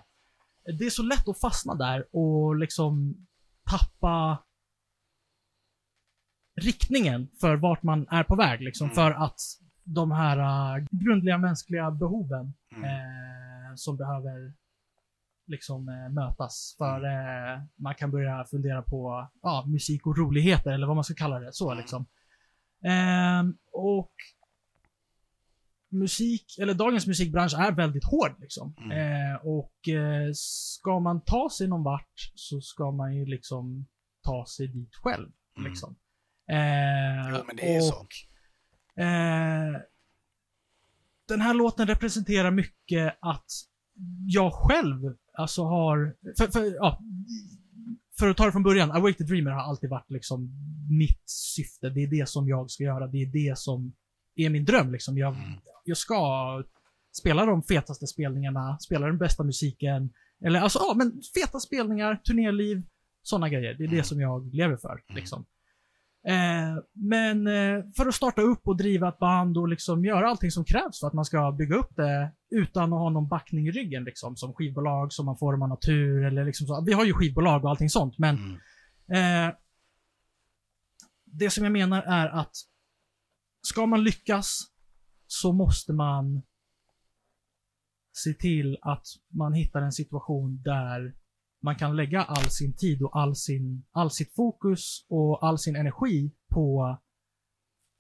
Det 0.79 0.86
är 0.86 0.89
så 0.89 1.03
lätt 1.03 1.27
att 1.27 1.39
fastna 1.39 1.75
där 1.75 2.05
och 2.15 2.55
liksom 2.55 3.15
tappa 3.70 4.44
riktningen 6.62 7.27
för 7.41 7.55
vart 7.55 7.84
man 7.84 8.08
är 8.12 8.24
på 8.24 8.36
väg. 8.36 8.62
Liksom, 8.62 8.86
Mm. 8.86 8.96
För 8.96 9.12
att 9.12 9.39
de 9.84 10.12
här 10.12 10.38
uh, 10.77 10.86
grundliga 10.91 11.38
mänskliga 11.38 11.91
behoven 11.91 12.53
Mm. 12.75 12.84
eh, 12.84 13.75
som 13.75 13.98
behöver 13.98 14.53
liksom 15.48 15.90
eh, 15.90 16.10
mötas. 16.10 16.75
För 16.78 16.98
Mm. 17.00 17.54
eh, 17.60 17.64
man 17.75 17.96
kan 17.96 18.12
börja 18.12 18.46
fundera 18.46 18.82
på 18.82 19.30
ja, 19.42 19.66
musik 19.68 20.08
och 20.08 20.18
roligheter, 20.18 20.72
eller 20.72 20.88
vad 20.88 20.96
man 20.96 21.04
ska 21.04 21.14
kalla 21.14 21.40
det. 21.40 21.54
Så 21.54 21.72
Mm. 21.72 21.82
liksom. 21.82 22.06
Ehm, 22.84 23.58
och 23.72 24.12
musik, 25.90 26.46
eller 26.60 26.74
dagens 26.74 27.08
musikbransch 27.08 27.54
är 27.60 27.72
väldigt 27.72 28.04
hård 28.06 28.32
liksom. 28.40 28.75
Mm. 28.78 28.92
Eh, 29.32 29.36
och 29.36 29.88
eh, 29.88 30.30
ska 30.34 31.00
man 31.00 31.22
ta 31.22 31.50
sig 31.58 31.68
någon 31.68 31.84
vart 31.84 32.32
så 32.36 32.62
ska 32.62 32.92
man 32.92 33.16
ju 33.16 33.25
liksom 33.25 33.86
ta 34.24 34.46
sig 34.46 34.68
dit 34.68 34.96
själv. 34.96 35.30
Mm. 35.58 35.70
Liksom. 35.70 35.96
Eh, 36.50 37.30
Jo, 37.38 37.44
men 37.48 37.56
det 37.56 37.70
är 37.70 37.75
ju 37.75 37.82
så. 37.82 37.96
och, 37.96 38.14
eh, 39.04 39.82
den 41.28 41.42
här 41.42 41.54
låten 41.54 41.88
representerar 41.88 42.52
mycket 42.52 43.18
att 43.22 43.52
jag 44.28 44.54
själv 44.54 45.16
alltså 45.38 45.63
har, 45.63 46.15
för, 46.38 46.48
för, 46.48 46.75
ja, 46.75 47.00
för 48.20 48.30
att 48.30 48.38
ta 48.38 48.46
det 48.46 48.51
från 48.51 48.63
början, 48.63 48.92
Awake 48.92 49.13
the 49.18 49.24
Dreamer 49.24 49.51
har 49.51 49.62
alltid 49.62 49.89
varit 49.89 50.12
liksom 50.12 50.50
mitt 50.89 51.30
syfte. 51.30 51.89
Det 51.89 52.04
är 52.04 52.08
det 52.08 52.30
som 52.30 52.48
jag 52.48 52.72
ska 52.72 52.84
göra. 52.84 53.08
Det 53.08 53.18
är 53.22 53.25
det 53.50 53.58
som 53.58 53.94
är 54.36 54.50
min 54.50 54.65
dröm 54.65 54.92
liksom. 54.92 55.18
Jag, 55.18 55.36
Mm. 55.36 55.50
jag 55.86 55.98
ska 55.98 56.63
spela 57.20 57.46
de 57.46 57.63
fetaste 57.63 58.08
spelningarna, 58.08 58.77
spela 58.80 59.08
den 59.08 59.18
bästa 59.18 59.44
musiken. 59.44 60.10
Eller 60.46 60.60
alltså, 60.62 60.80
ja 60.80 60.94
men 60.98 61.22
feta 61.42 61.60
spelningar, 61.60 62.15
turnéliv, 62.15 62.84
sådana 63.22 63.50
grejer. 63.50 63.74
Det 63.74 63.84
är 63.84 63.88
det 63.88 63.94
Mm. 63.94 64.04
som 64.04 64.20
jag 64.22 64.54
lever 64.56 64.77
för. 64.77 64.92
Mm. 65.10 65.15
Liksom. 65.15 65.46
Eh, 66.27 66.77
men 66.94 67.48
eh, 67.48 67.84
för 67.98 68.08
att 68.08 68.15
starta 68.15 68.41
upp 68.41 68.67
och 68.67 68.77
driva 68.77 69.10
ett 69.10 69.20
band 69.20 69.58
och 69.58 69.67
liksom 69.67 70.05
göra 70.05 70.29
allting 70.29 70.51
som 70.51 70.65
krävs 70.65 71.00
för 71.00 71.08
att 71.08 71.13
man 71.13 71.25
ska 71.25 71.51
bygga 71.51 71.75
upp 71.75 71.96
det 71.96 72.32
utan 72.50 72.84
att 72.94 73.00
ha 73.00 73.10
någon 73.10 73.27
backning 73.27 73.67
i 73.67 73.72
ryggen 73.72 74.03
liksom, 74.03 74.36
som 74.36 74.53
skivbolag 74.53 75.13
som 75.13 75.25
man 75.25 75.38
får 75.38 75.53
om 75.53 75.60
man 75.60 75.70
har 75.70 75.77
tur 75.77 76.25
eller 76.25 76.46
liksom 76.46 76.67
så. 76.67 76.84
Vi 76.86 76.94
har 76.94 77.05
ju 77.05 77.13
skivbolag 77.13 77.63
och 77.63 77.70
allting 77.70 77.89
sånt, 77.89 78.17
men 78.17 78.60
Mm. 79.08 79.48
eh, 79.50 79.55
det 81.25 81.50
som 81.50 81.63
jag 81.63 81.74
menar 81.74 82.01
är 82.01 82.27
att 82.27 82.55
ska 83.62 83.86
man 83.86 84.03
lyckas 84.03 84.60
så 85.27 85.53
måste 85.53 85.94
man 85.94 86.41
se 88.13 88.34
till 88.34 88.77
att 88.82 89.05
man 89.29 89.53
hittar 89.53 89.82
en 89.82 89.91
situation 89.91 90.62
där 90.63 91.15
man 91.66 91.76
kan 91.76 91.96
lägga 91.96 92.24
all 92.24 92.50
sin 92.50 92.74
tid 92.74 93.02
och 93.02 93.20
all, 93.20 93.36
sin, 93.36 93.86
all 93.92 94.12
sitt 94.12 94.36
fokus 94.36 95.06
och 95.10 95.48
all 95.48 95.58
sin 95.60 95.76
energi 95.76 96.32
på 96.50 96.98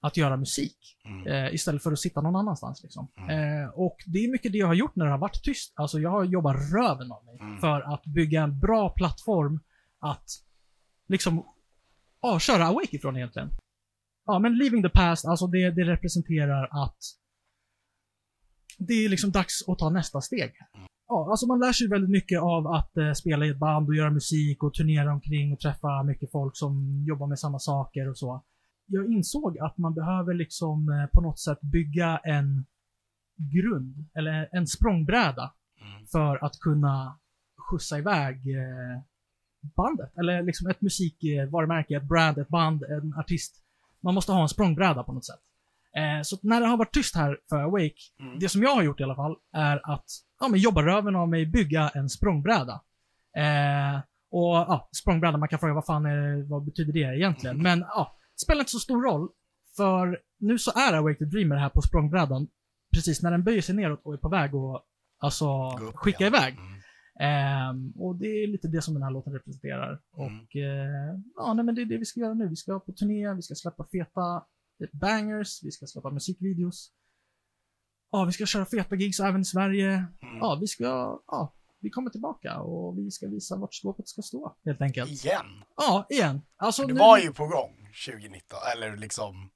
att 0.01 0.17
göra 0.17 0.37
musik. 0.37 0.77
Mm. 1.05 1.27
Eh, 1.27 1.53
istället 1.53 1.83
för 1.83 1.91
att 1.91 1.99
sitta 1.99 2.21
någon 2.21 2.35
annanstans. 2.35 2.83
Liksom. 2.83 3.11
Mm. 3.17 3.29
Eh, 3.63 3.69
och 3.69 3.97
det 4.05 4.19
är 4.19 4.31
mycket 4.31 4.51
det 4.51 4.57
jag 4.57 4.67
har 4.67 4.73
gjort 4.73 4.95
när 4.95 5.05
det 5.05 5.11
har 5.11 5.17
varit 5.17 5.43
tyst. 5.43 5.73
Alltså 5.75 5.99
jag 5.99 6.09
har 6.09 6.23
jobbat 6.23 6.55
röven 6.73 7.11
av 7.11 7.25
mig 7.25 7.37
Mm. 7.41 7.59
för 7.59 7.81
att 7.93 8.05
bygga 8.05 8.43
en 8.43 8.59
bra 8.59 8.89
plattform 8.89 9.59
att 9.99 10.29
liksom, 11.07 11.45
ja, 12.21 12.39
köra 12.39 12.65
Awake 12.65 12.95
ifrån 12.95 13.15
egentligen. 13.17 13.49
Ja, 14.25 14.39
men 14.39 14.57
Leaving 14.57 14.83
the 14.83 14.89
Past, 14.89 15.25
alltså 15.25 15.47
det, 15.47 15.71
det 15.71 15.83
representerar 15.83 16.83
att 16.83 16.97
det 18.77 18.93
är 18.93 19.09
liksom 19.09 19.31
dags 19.31 19.69
att 19.69 19.79
ta 19.79 19.89
nästa 19.89 20.21
steg. 20.21 20.53
Ja, 21.07 21.27
alltså 21.29 21.45
man 21.47 21.59
lär 21.59 21.71
sig 21.71 21.87
väldigt 21.87 22.09
mycket 22.09 22.41
av 22.41 22.67
att 22.67 22.97
eh, 22.97 23.11
spela 23.13 23.45
i 23.45 23.49
ett 23.49 23.57
band 23.59 23.87
och 23.89 23.95
göra 23.95 24.09
musik 24.11 24.63
och 24.63 24.73
turnera 24.73 25.13
omkring 25.13 25.53
och 25.53 25.59
träffa 25.59 26.03
mycket 26.03 26.31
folk 26.31 26.57
som 26.57 27.03
jobbar 27.07 27.27
med 27.27 27.39
samma 27.39 27.59
saker 27.59 28.09
och 28.09 28.17
så. 28.17 28.43
Jag 28.87 29.05
insåg 29.11 29.59
att 29.59 29.77
man 29.77 29.93
behöver 29.93 30.33
liksom 30.33 30.89
eh, 30.89 31.05
på 31.13 31.21
något 31.21 31.39
sätt 31.39 31.61
bygga 31.61 32.17
en 32.17 32.65
grund, 33.37 34.05
eller 34.13 34.49
en 34.51 34.67
språngbräda 34.67 35.53
Mm. 35.81 36.05
för 36.07 36.45
att 36.45 36.59
kunna 36.59 37.19
skjutsa 37.57 37.97
iväg 37.97 38.35
eh, 38.35 39.01
bandet. 39.75 40.17
Eller 40.17 40.43
liksom 40.43 40.67
ett 40.69 40.81
musikvarumärke, 40.81 41.95
ett 41.97 42.03
brand, 42.03 42.37
ett 42.37 42.47
band, 42.47 42.83
en 42.83 43.13
artist. 43.17 43.63
Man 44.01 44.13
måste 44.13 44.31
ha 44.31 44.41
en 44.41 44.49
språngbräda 44.49 45.03
på 45.03 45.13
något 45.13 45.25
sätt. 45.25 45.39
Eh, 45.95 46.21
så 46.23 46.37
när 46.41 46.61
det 46.61 46.67
har 46.67 46.77
varit 46.77 46.93
tyst 46.93 47.15
här 47.15 47.39
för 47.49 47.57
Awake, 47.57 47.95
Mm. 48.19 48.39
det 48.39 48.49
som 48.49 48.61
jag 48.63 48.75
har 48.75 48.83
gjort 48.83 48.99
i 48.99 49.03
alla 49.03 49.15
fall, 49.15 49.35
är 49.53 49.91
att 49.93 50.05
ja, 50.39 50.47
men 50.47 50.59
jobba 50.59 50.83
röven 50.85 51.15
av 51.15 51.29
mig, 51.29 51.45
bygga 51.45 51.89
en 51.89 52.09
språngbräda. 52.09 52.81
Eh, 53.37 53.99
och 54.31 54.55
ja, 54.55 54.89
språngbräda, 55.01 55.37
man 55.37 55.49
kan 55.49 55.59
fråga 55.59 55.73
vad 55.73 55.85
fan 55.85 56.05
är, 56.05 56.49
vad 56.49 56.65
betyder 56.65 56.93
det 56.93 57.17
egentligen? 57.17 57.55
Mm. 57.59 57.63
Men 57.63 57.79
ja, 57.79 58.17
det 58.35 58.39
spelar 58.39 58.59
inte 58.59 58.71
så 58.71 58.79
stor 58.79 59.03
roll. 59.03 59.29
För 59.77 60.19
nu 60.39 60.57
så 60.57 60.71
är 60.71 60.93
Awake 60.93 61.19
the 61.19 61.25
Dreamer 61.25 61.55
här 61.55 61.69
på 61.69 61.81
språngbrädan 61.81 62.47
precis 62.93 63.21
när 63.21 63.31
den 63.31 63.43
böjer 63.43 63.61
sig 63.61 63.75
neråt 63.75 64.01
och 64.03 64.13
är 64.13 64.17
på 64.17 64.29
väg 64.29 64.55
att 64.55 64.85
alltså, 65.19 65.77
upp 65.81 65.95
skicka 65.95 66.23
igen. 66.23 66.33
iväg. 66.33 66.53
Mm. 66.53 66.75
Ehm, 67.19 67.91
och 67.95 68.15
det 68.15 68.27
är 68.27 68.47
lite 68.47 68.67
det 68.67 68.81
som 68.81 68.93
den 68.93 69.03
här 69.03 69.11
låten 69.11 69.33
representerar. 69.33 69.89
Mm. 69.89 70.01
Och 70.17 70.55
eh, 70.55 71.19
ja, 71.35 71.53
nej, 71.53 71.65
men 71.65 71.75
det 71.75 71.81
är 71.81 71.85
det 71.85 71.97
vi 71.97 72.05
ska 72.05 72.19
göra 72.19 72.33
nu. 72.33 72.47
Vi 72.47 72.55
ska 72.55 72.79
på 72.79 72.91
turné, 72.91 73.33
vi 73.33 73.41
ska 73.41 73.55
släppa 73.55 73.87
feta 73.91 74.43
bangers, 74.91 75.63
vi 75.63 75.71
ska 75.71 75.85
släppa 75.85 76.09
musikvideos. 76.09 76.91
Ja, 78.15 78.25
vi 78.25 78.31
ska 78.31 78.45
köra 78.45 78.65
feta 78.65 78.95
gigs 78.95 79.19
även 79.19 79.41
i 79.41 79.45
Sverige. 79.45 79.87
Mm. 79.89 80.37
Ja, 80.39 80.57
vi 80.61 80.67
ska, 80.67 81.19
ja, 81.27 81.53
vi 81.81 81.89
kommer 81.89 82.09
tillbaka 82.09 82.59
och 82.59 82.97
vi 82.97 83.11
ska 83.11 83.27
visa 83.27 83.55
vart 83.55 83.73
skåpet 83.73 84.07
ska 84.07 84.21
stå, 84.21 84.55
helt 84.65 84.81
enkelt. 84.81 85.11
Igen. 85.11 85.45
Ja, 85.77 86.05
igen. 86.09 86.41
Alltså, 86.57 86.81
det 86.87 86.93
nu- 86.93 86.99
var 86.99 87.17
ju 87.17 87.33
på 87.33 87.47
gång 87.47 87.71
2019, 88.05 88.57
eller 88.75 88.97
liksom... 88.97 89.49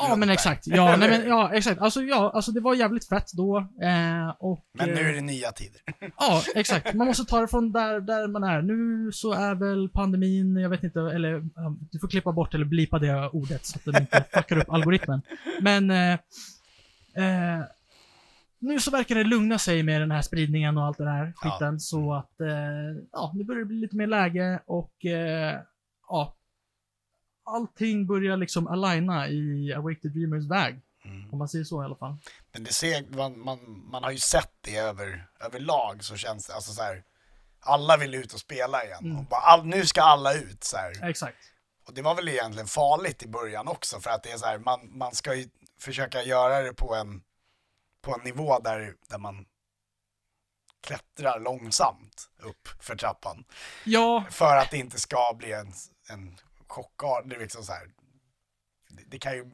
Ja, 0.00 0.16
men 0.16 0.30
exakt. 0.30 0.66
Ja, 0.66 0.96
nej, 0.98 1.10
men, 1.10 1.28
ja, 1.28 1.52
exakt. 1.54 1.80
Alltså, 1.80 2.02
ja, 2.02 2.30
alltså 2.34 2.52
det 2.52 2.60
var 2.60 2.74
jävligt 2.74 3.08
fett 3.08 3.32
då. 3.32 3.58
Eh, 3.58 4.28
och, 4.38 4.64
Men 4.72 4.88
nu 4.88 5.00
eh, 5.00 5.08
är 5.08 5.12
det 5.12 5.20
nya 5.20 5.52
tider. 5.52 5.80
Ja, 6.18 6.42
exakt. 6.54 6.94
Man 6.94 7.06
måste 7.06 7.24
ta 7.24 7.40
det 7.40 7.48
från 7.48 7.72
där, 7.72 8.00
där 8.00 8.28
man 8.28 8.44
är. 8.44 8.62
Nu 8.62 9.10
så 9.12 9.32
är 9.32 9.54
väl 9.54 9.88
pandemin, 9.88 10.56
jag 10.56 10.68
vet 10.70 10.82
inte, 10.84 11.00
eller 11.00 11.42
du 11.92 11.98
får 11.98 12.08
klippa 12.08 12.32
bort 12.32 12.54
eller 12.54 12.64
blipa 12.64 12.98
det 12.98 13.28
ordet 13.32 13.66
så 13.66 13.78
att 13.78 13.84
den 13.84 14.02
inte 14.02 14.24
fuckar 14.32 14.58
upp 14.58 14.70
algoritmen. 14.70 15.22
Men 15.60 15.90
eh, 15.90 16.12
eh, 17.16 17.64
nu 18.58 18.80
så 18.80 18.90
verkar 18.90 19.14
det 19.14 19.24
lugna 19.24 19.58
sig 19.58 19.82
med 19.82 20.00
den 20.00 20.10
här 20.10 20.22
spridningen 20.22 20.78
och 20.78 20.84
allt 20.84 20.98
det 20.98 21.04
där 21.04 21.32
Ja. 21.42 21.50
skiten. 21.50 21.80
Så 21.80 22.14
att, 22.14 22.40
eh, 22.40 22.48
ja, 23.12 23.32
nu 23.34 23.44
börjar 23.44 23.60
det 23.60 23.66
bli 23.66 23.76
lite 23.76 23.96
mer 23.96 24.06
läge 24.06 24.62
och 24.66 25.04
eh, 25.04 25.60
ja, 26.08 26.36
allting 27.44 28.06
börjar 28.06 28.36
liksom 28.36 28.66
aligna 28.66 29.28
i 29.28 29.72
Awake 29.74 30.00
the 30.00 30.08
Dreamers 30.08 30.44
väg. 30.50 30.80
Mm. 31.04 31.32
Om 31.32 31.38
man 31.38 31.48
säger 31.48 31.64
så 31.64 31.82
i 31.82 31.84
alla 31.84 31.96
fall. 31.96 32.16
Men 32.52 32.64
det 32.64 32.72
ser, 32.72 33.16
man, 33.16 33.38
man, 33.38 33.58
man 33.90 34.04
har 34.04 34.10
ju 34.10 34.18
sett 34.18 34.52
det 34.60 34.76
över, 34.76 35.26
överlag 35.40 36.04
så 36.04 36.16
känns 36.16 36.46
det, 36.46 36.54
alltså 36.54 36.72
så 36.72 36.82
här. 36.82 37.02
Alla 37.60 37.96
vill 37.96 38.14
ut 38.14 38.32
och 38.32 38.40
spela 38.40 38.84
igen. 38.84 39.04
Mm. 39.04 39.18
Och 39.18 39.24
bara, 39.24 39.40
all, 39.40 39.66
nu 39.66 39.86
ska 39.86 40.02
alla 40.02 40.34
ut 40.34 40.64
så 40.64 40.76
här. 40.76 41.08
Exakt. 41.08 41.36
Och 41.86 41.94
det 41.94 42.02
var 42.02 42.14
väl 42.14 42.28
egentligen 42.28 42.66
farligt 42.66 43.22
i 43.22 43.28
början 43.28 43.68
också 43.68 44.00
för 44.00 44.10
att 44.10 44.22
det 44.22 44.30
är 44.30 44.36
så 44.36 44.46
här, 44.46 44.58
man, 44.58 44.98
man 44.98 45.14
ska 45.14 45.34
ju 45.34 45.48
försöka 45.80 46.22
göra 46.22 46.62
det 46.62 46.72
på 46.72 46.94
en, 46.94 47.22
på 48.06 48.14
en 48.14 48.24
nivå 48.24 48.58
där, 48.58 48.94
där 49.10 49.18
man 49.18 49.44
klättrar 50.86 51.40
långsamt 51.40 52.28
upp 52.42 52.68
för 52.80 52.96
trappan. 52.96 53.44
Ja, 53.84 54.24
För 54.30 54.56
att 54.56 54.70
det 54.70 54.78
inte 54.78 55.00
ska 55.00 55.34
bli 55.38 55.52
en, 55.52 55.72
en 56.10 56.36
chockart, 56.66 57.22
det 57.26 57.36
är 57.36 57.40
liksom 57.40 57.62
så 57.62 57.72
här. 57.72 57.82
Det, 58.90 59.02
det 59.06 59.18
kan 59.18 59.32
ju, 59.32 59.44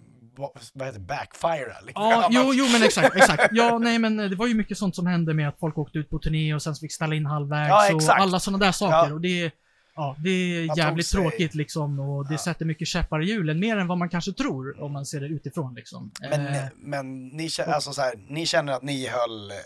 vad 0.74 0.86
heter 0.86 1.00
backfire 1.00 1.76
lite 1.80 2.00
Ja, 2.00 2.28
jo, 2.30 2.52
jo 2.54 2.64
men 2.72 2.82
exakt, 2.82 3.16
exakt. 3.16 3.48
Ja, 3.52 3.78
nej 3.78 3.98
men 3.98 4.20
eh, 4.20 4.30
det 4.30 4.36
var 4.36 4.46
ju 4.46 4.54
mycket 4.54 4.78
sånt 4.78 4.96
som 4.96 5.06
hände 5.06 5.34
med 5.34 5.48
att 5.48 5.58
folk 5.58 5.78
åkte 5.78 5.98
ut 5.98 6.10
på 6.10 6.18
turné 6.18 6.54
och 6.54 6.62
sen 6.62 6.74
fick 6.74 6.92
ställa 6.92 7.14
in 7.14 7.26
halvvägs 7.26 7.68
Ja, 7.68 7.94
och 7.94 8.20
alla 8.20 8.40
sådana 8.40 8.64
där 8.64 8.72
saker. 8.72 9.08
Ja. 9.08 9.14
Och 9.14 9.20
det, 9.20 9.52
ja, 9.94 10.16
det 10.18 10.30
är 10.30 10.78
jävligt 10.78 11.10
tråkigt 11.10 11.54
liksom 11.54 12.00
och 12.00 12.26
det 12.28 12.34
Ja. 12.34 12.38
sätter 12.38 12.64
mycket 12.64 12.88
käppar 12.88 13.22
i 13.22 13.26
hjulen, 13.26 13.60
mer 13.60 13.76
än 13.76 13.86
vad 13.86 13.98
man 13.98 14.08
kanske 14.08 14.32
tror 14.32 14.82
om 14.82 14.92
man 14.92 15.06
ser 15.06 15.20
det 15.20 15.26
utifrån 15.26 15.74
liksom. 15.74 16.10
Men, 16.20 16.46
Eh, 16.46 16.64
men 16.76 17.28
ni, 17.28 17.48
känner, 17.48 17.72
alltså 17.72 17.92
så 17.92 18.00
här, 18.02 18.14
ni 18.28 18.46
känner 18.46 18.72
att 18.72 18.82
ni 18.82 19.06
höll, 19.06 19.50
eh, 19.50 19.56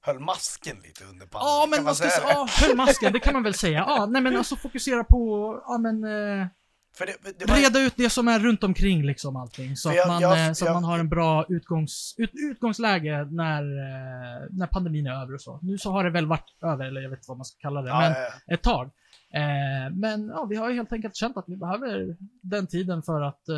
höll 0.00 0.18
masken 0.20 0.76
lite 0.82 1.04
under 1.04 1.26
pandemin? 1.26 1.30
Ja, 1.32 1.60
kan 1.62 1.70
men 1.70 1.84
man 1.84 1.94
ska? 1.94 2.06
Ja, 2.06 2.48
höll 2.60 2.76
masken, 2.76 3.12
det 3.12 3.20
kan 3.20 3.32
man 3.32 3.42
väl 3.42 3.54
säga. 3.54 3.78
Ja, 3.78 4.06
nej 4.06 4.22
men 4.22 4.36
alltså 4.36 4.56
fokusera 4.56 5.04
på, 5.04 5.54
ja 5.66 5.78
men, 5.78 6.04
eh, 6.04 6.46
För 6.94 7.06
det, 7.06 7.38
det 7.38 7.48
var, 7.48 7.56
reda 7.56 7.80
ut 7.80 7.94
det 7.96 8.10
som 8.10 8.28
är 8.28 8.38
runt 8.38 8.64
omkring 8.64 9.02
liksom 9.06 9.36
allting. 9.36 9.76
Så 9.76 9.88
För 9.88 9.94
att 9.94 9.96
jag- 9.96 10.08
man, 10.08 10.22
jag- 10.22 10.46
eh, 10.46 10.52
så 10.52 10.64
att 10.64 10.68
jag- 10.68 10.74
man 10.74 10.84
har 10.84 10.98
en 10.98 11.08
bra 11.08 11.46
utgångs, 11.48 12.14
ut, 12.18 12.30
utgångsläge 12.50 13.24
när, 13.30 13.62
eh, 13.62 14.46
när 14.50 14.66
pandemin 14.66 15.06
är 15.06 15.22
över 15.22 15.34
och 15.34 15.40
så. 15.40 15.58
Nu 15.62 15.78
så 15.78 15.90
har 15.92 16.04
det 16.04 16.10
väl 16.10 16.26
varit 16.26 16.56
över, 16.62 16.84
eller 16.84 17.00
jag 17.00 17.10
vet 17.10 17.18
inte 17.18 17.28
vad 17.30 17.38
man 17.38 17.44
ska 17.44 17.58
kalla 17.60 17.82
det, 17.82 17.88
ja, 17.88 18.00
men 18.00 18.10
eh, 18.12 18.54
ett 18.54 18.62
tag. 18.62 18.90
Eh, 19.34 19.92
men 19.94 20.28
ja, 20.28 20.44
vi 20.44 20.56
har 20.56 20.70
ju 20.70 20.76
helt 20.76 20.92
enkelt 20.92 21.16
känt 21.16 21.36
att 21.36 21.44
vi 21.48 21.56
behöver 21.56 22.16
den 22.42 22.66
tiden 22.66 23.02
för 23.02 23.20
att 23.22 23.48
eh, 23.48 23.54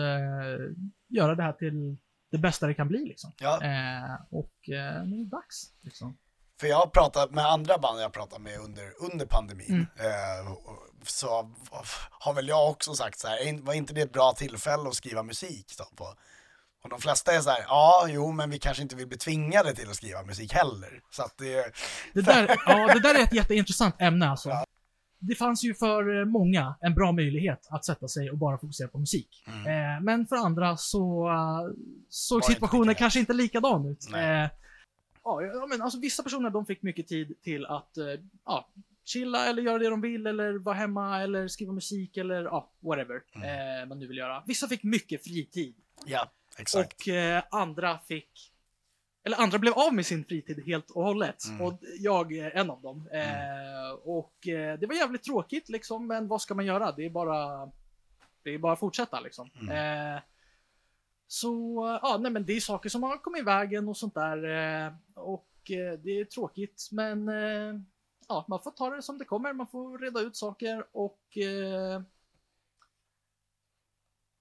göra 1.08 1.34
det 1.34 1.42
här 1.42 1.52
till 1.52 1.96
det 2.30 2.38
bästa 2.38 2.66
det 2.66 2.74
kan 2.74 2.88
bli 2.88 3.04
liksom. 3.04 3.32
ja, 3.40 3.60
Eh, 3.62 4.14
och 4.30 4.68
eh, 4.68 5.04
nu 5.06 5.16
är 5.20 5.24
det 5.24 5.30
dags. 5.30 5.72
Liksom. 5.82 6.16
För 6.60 6.66
jag 6.66 6.76
har 6.76 6.86
pratat 6.86 7.30
med 7.30 7.46
andra 7.46 7.78
band 7.78 8.00
jag 8.00 8.12
pratat 8.12 8.40
med 8.40 8.58
under, 8.58 8.92
under 8.98 9.26
pandemin. 9.26 9.86
Mm. 9.98 10.10
Eh, 10.10 10.52
så 11.02 11.50
har 12.10 12.32
väl 12.34 12.48
jag 12.48 12.70
också 12.70 12.94
sagt 12.94 13.18
så 13.18 13.28
här, 13.28 13.36
"Är- 13.48 13.62
var 13.62 13.74
inte 13.74 13.94
det 13.94 14.00
ett 14.00 14.12
bra 14.12 14.32
tillfälle 14.32 14.88
att 14.88 14.94
skriva 14.94 15.22
musik 15.22 15.74
då 15.78 15.84
på? 15.96 16.04
Och 16.84 16.90
de 16.90 17.00
flesta 17.00 17.32
är 17.32 17.40
så 17.40 17.50
här, 17.50 17.64
ja, 17.68 18.06
jo, 18.08 18.32
men 18.32 18.50
vi 18.50 18.58
kanske 18.58 18.82
inte 18.82 18.96
vill 18.96 19.06
bli 19.06 19.18
tvingade 19.18 19.74
till 19.74 19.90
att 19.90 19.96
skriva 19.96 20.22
musik 20.22 20.52
heller. 20.52 21.00
Så 21.10 21.22
att 21.22 21.38
det, 21.38 21.72
Det 22.14 22.20
där, 22.20 22.56
ja, 22.66 22.92
det 22.94 23.00
där 23.00 23.14
är 23.14 23.22
ett 23.22 23.32
jätteintressant 23.32 23.94
ämne 23.98 24.28
alltså. 24.28 24.48
Ja. 24.48 24.64
det 25.18 25.34
fanns 25.34 25.64
ju 25.64 25.74
för 25.74 26.24
många 26.24 26.76
en 26.80 26.94
bra 26.94 27.12
möjlighet 27.12 27.66
att 27.70 27.84
sätta 27.84 28.08
sig 28.08 28.30
och 28.30 28.38
bara 28.38 28.58
fokusera 28.58 28.88
på 28.88 28.98
musik. 28.98 29.44
Mm. 29.46 29.66
Eh, 29.66 30.00
men 30.02 30.26
för 30.26 30.36
andra 30.36 30.76
så 30.76 31.28
uh, 31.28 31.74
såg 32.08 32.44
situationen 32.44 32.94
kanske 32.94 33.20
inte 33.20 33.32
likadan 33.32 33.86
ut. 33.86 34.06
Eh, 34.14 34.46
ja, 35.26 35.66
men 35.66 35.82
alltså 35.82 35.98
vissa 36.00 36.22
personer 36.22 36.50
de 36.50 36.66
fick 36.66 36.82
mycket 36.82 37.06
tid 37.08 37.42
till 37.42 37.66
att 37.66 37.96
eh, 37.96 38.04
ja, 38.44 38.68
chilla 39.04 39.46
eller 39.46 39.62
göra 39.62 39.78
det 39.78 39.88
de 39.90 40.00
vill 40.00 40.26
eller 40.26 40.52
vara 40.58 40.74
hemma 40.76 41.22
eller 41.22 41.48
skriva 41.48 41.72
musik 41.72 42.16
eller 42.16 42.44
ja, 42.44 42.70
whatever 42.80 43.22
Mm. 43.34 43.80
eh, 43.82 43.88
man 43.88 43.98
nu 43.98 44.06
vill 44.06 44.16
göra. 44.18 44.42
Vissa 44.46 44.68
fick 44.68 44.82
mycket 44.82 45.24
fritid 45.24 45.74
Ja, 46.06 46.30
exakt. 46.58 46.92
och 47.02 47.08
eh, 47.08 47.42
andra 47.50 47.98
fick 47.98 48.52
eller 49.24 49.36
andra 49.40 49.58
blev 49.58 49.72
av 49.74 49.94
med 49.94 50.06
sin 50.06 50.24
fritid 50.24 50.62
helt 50.66 50.90
och 50.90 51.04
hållet. 51.04 51.44
Mm. 51.48 51.60
Och 51.62 51.78
jag 51.98 52.32
är 52.32 52.50
en 52.50 52.70
av 52.70 52.82
dem. 52.82 53.08
Eh, 53.12 53.90
och 54.04 54.48
eh, 54.48 54.78
det 54.78 54.86
var 54.86 54.94
jävligt 54.94 55.22
tråkigt 55.22 55.68
liksom, 55.68 56.06
men 56.06 56.28
vad 56.28 56.42
ska 56.42 56.54
man 56.54 56.66
göra? 56.66 56.92
Det 56.92 57.04
är 57.06 57.10
bara, 57.10 57.70
det 58.42 58.50
är 58.54 58.58
bara 58.58 58.72
att 58.72 58.78
fortsätta 58.80 59.20
liksom. 59.20 59.50
Så 61.28 61.82
ja, 62.02 62.18
nej 62.20 62.32
men 62.32 62.46
det 62.46 62.52
är 62.52 62.60
saker 62.60 62.88
som 62.88 63.02
har 63.02 63.18
kommit 63.18 63.40
i 63.40 63.44
vägen 63.44 63.88
och 63.88 63.96
sånt 63.96 64.14
där. 64.14 64.44
Eh, 64.44 64.92
och 65.14 65.70
eh, 65.70 65.98
det 65.98 66.20
är 66.20 66.24
tråkigt, 66.24 66.88
men 66.92 67.28
eh, 67.28 67.80
ja, 68.28 68.44
man 68.48 68.62
får 68.62 68.70
ta 68.70 68.90
det 68.90 69.02
som 69.02 69.18
det 69.18 69.24
kommer. 69.24 69.52
Man 69.52 69.66
får 69.66 69.98
reda 69.98 70.20
ut 70.20 70.36
saker 70.36 70.86
och 70.92 71.20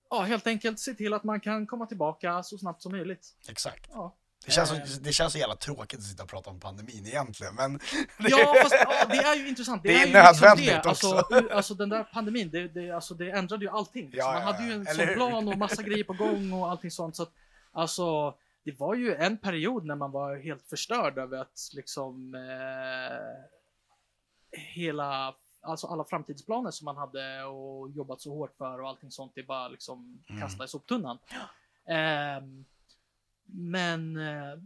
ja, 0.10 0.22
helt 0.22 0.48
enkelt 0.48 0.80
se 0.80 0.94
till 0.94 1.14
att 1.14 1.24
man 1.24 1.40
kan 1.40 1.68
komma 1.68 1.86
tillbaka 1.86 2.44
så 2.44 2.58
snabbt 2.58 2.82
som 2.82 2.92
möjligt. 2.92 3.36
Exakt. 3.50 3.90
Ja. 3.94 4.16
Det 4.46 4.52
känns, 4.52 4.72
Eh. 4.72 4.84
så, 4.86 5.00
det 5.00 5.14
känns 5.14 5.34
så 5.34 5.40
jävla 5.40 5.56
tråkigt 5.56 6.00
att 6.00 6.06
sitta 6.06 6.24
och 6.24 6.30
prata 6.30 6.50
om 6.50 6.60
pandemin 6.60 7.06
egentligen, 7.08 7.56
men... 7.56 7.80
Ja, 8.20 8.56
fast 8.64 8.76
ja, 8.80 9.06
det 9.10 9.18
är 9.18 9.36
ju 9.36 9.48
intressant. 9.48 9.84
Det 9.84 9.94
är 9.96 10.06
ju 10.08 10.14
nödvändigt 10.14 10.66
det. 10.68 10.90
Alltså, 10.90 11.20
också. 11.20 11.36
ur- 11.36 11.52
alltså 11.52 11.74
den 11.74 11.90
där 11.90 12.04
pandemin, 12.04 12.50
det, 12.50 12.68
det, 12.68 12.92
alltså, 12.92 13.14
det 13.14 13.32
ändrade 13.32 13.66
ju 13.66 13.72
allting. 13.72 14.10
Ja, 14.14 14.24
så 14.26 14.32
man 14.32 14.42
ja, 14.42 14.46
hade 14.46 14.64
ju 14.66 14.74
en 14.74 14.86
sån 14.86 15.08
plan 15.16 15.48
och 15.48 15.58
massa 15.58 15.84
grejer 15.84 16.04
på 16.04 16.14
gång 16.14 16.54
och 16.54 16.70
allting 16.72 16.92
sånt. 16.92 17.16
Så 17.16 17.24
att, 17.24 17.32
alltså, 17.72 18.36
det 18.64 18.80
var 18.80 18.96
ju 18.96 19.16
en 19.16 19.38
period 19.38 19.86
när 19.86 19.96
man 19.96 20.12
var 20.12 20.36
helt 20.38 20.64
förstörd 20.70 21.18
över 21.18 21.38
att 21.38 21.70
liksom 21.74 22.36
eh, 22.36 24.60
hela, 24.60 25.36
alltså 25.62 25.88
alla 25.88 26.04
framtidsplaner 26.04 26.72
som 26.72 26.86
man 26.86 26.98
hade 26.98 27.44
och 27.44 27.90
jobbat 27.90 28.22
så 28.22 28.34
hårt 28.34 28.56
för 28.58 28.82
och 28.82 28.90
allting 28.90 29.12
sånt, 29.12 29.32
det 29.36 29.44
bara 29.44 29.68
liksom 29.68 30.20
Mm. 30.30 30.42
kastade 30.42 30.66
i 30.66 30.68
soptunnan. 30.68 31.18
Ehm, 31.88 32.66
men 33.46 34.18
eh, 34.18 34.60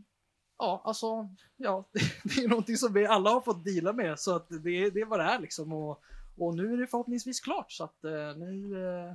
ja, 0.57 0.81
alltså, 0.85 1.29
ja, 1.57 1.89
det 2.23 2.43
är 2.43 2.47
någonting 2.47 2.77
som 2.77 2.93
vi 2.93 3.05
alla 3.05 3.29
har 3.29 3.41
fått 3.41 3.65
deala 3.65 3.93
med 3.93 4.19
så 4.19 4.35
att 4.35 4.49
det, 4.49 4.89
det 4.89 4.99
är 5.01 5.05
vad 5.05 5.19
det 5.19 5.23
är 5.25 5.39
liksom 5.39 5.73
och, 5.73 6.03
och 6.37 6.55
nu 6.55 6.73
är 6.73 6.77
det 6.77 6.87
förhoppningsvis 6.87 7.39
klart 7.39 7.71
så 7.71 7.83
att 7.83 8.03
eh, 8.03 8.37
nu 8.37 8.85
eh, 8.87 9.13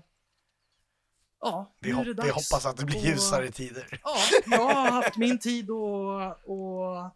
ja, 1.41 1.73
Vi, 1.81 1.91
hopp, 1.91 2.07
vi 2.07 2.29
hoppas 2.31 2.67
att 2.67 2.77
det 2.77 2.85
blir 2.85 2.97
Och- 2.97 3.05
ljusare 3.07 3.51
tider. 3.51 4.01
Ja, 4.05 4.17
jag 4.47 4.75
har 4.75 4.91
haft 4.91 5.17
min 5.17 5.39
tid 5.39 5.71
att 5.71 6.45
och 6.45 7.11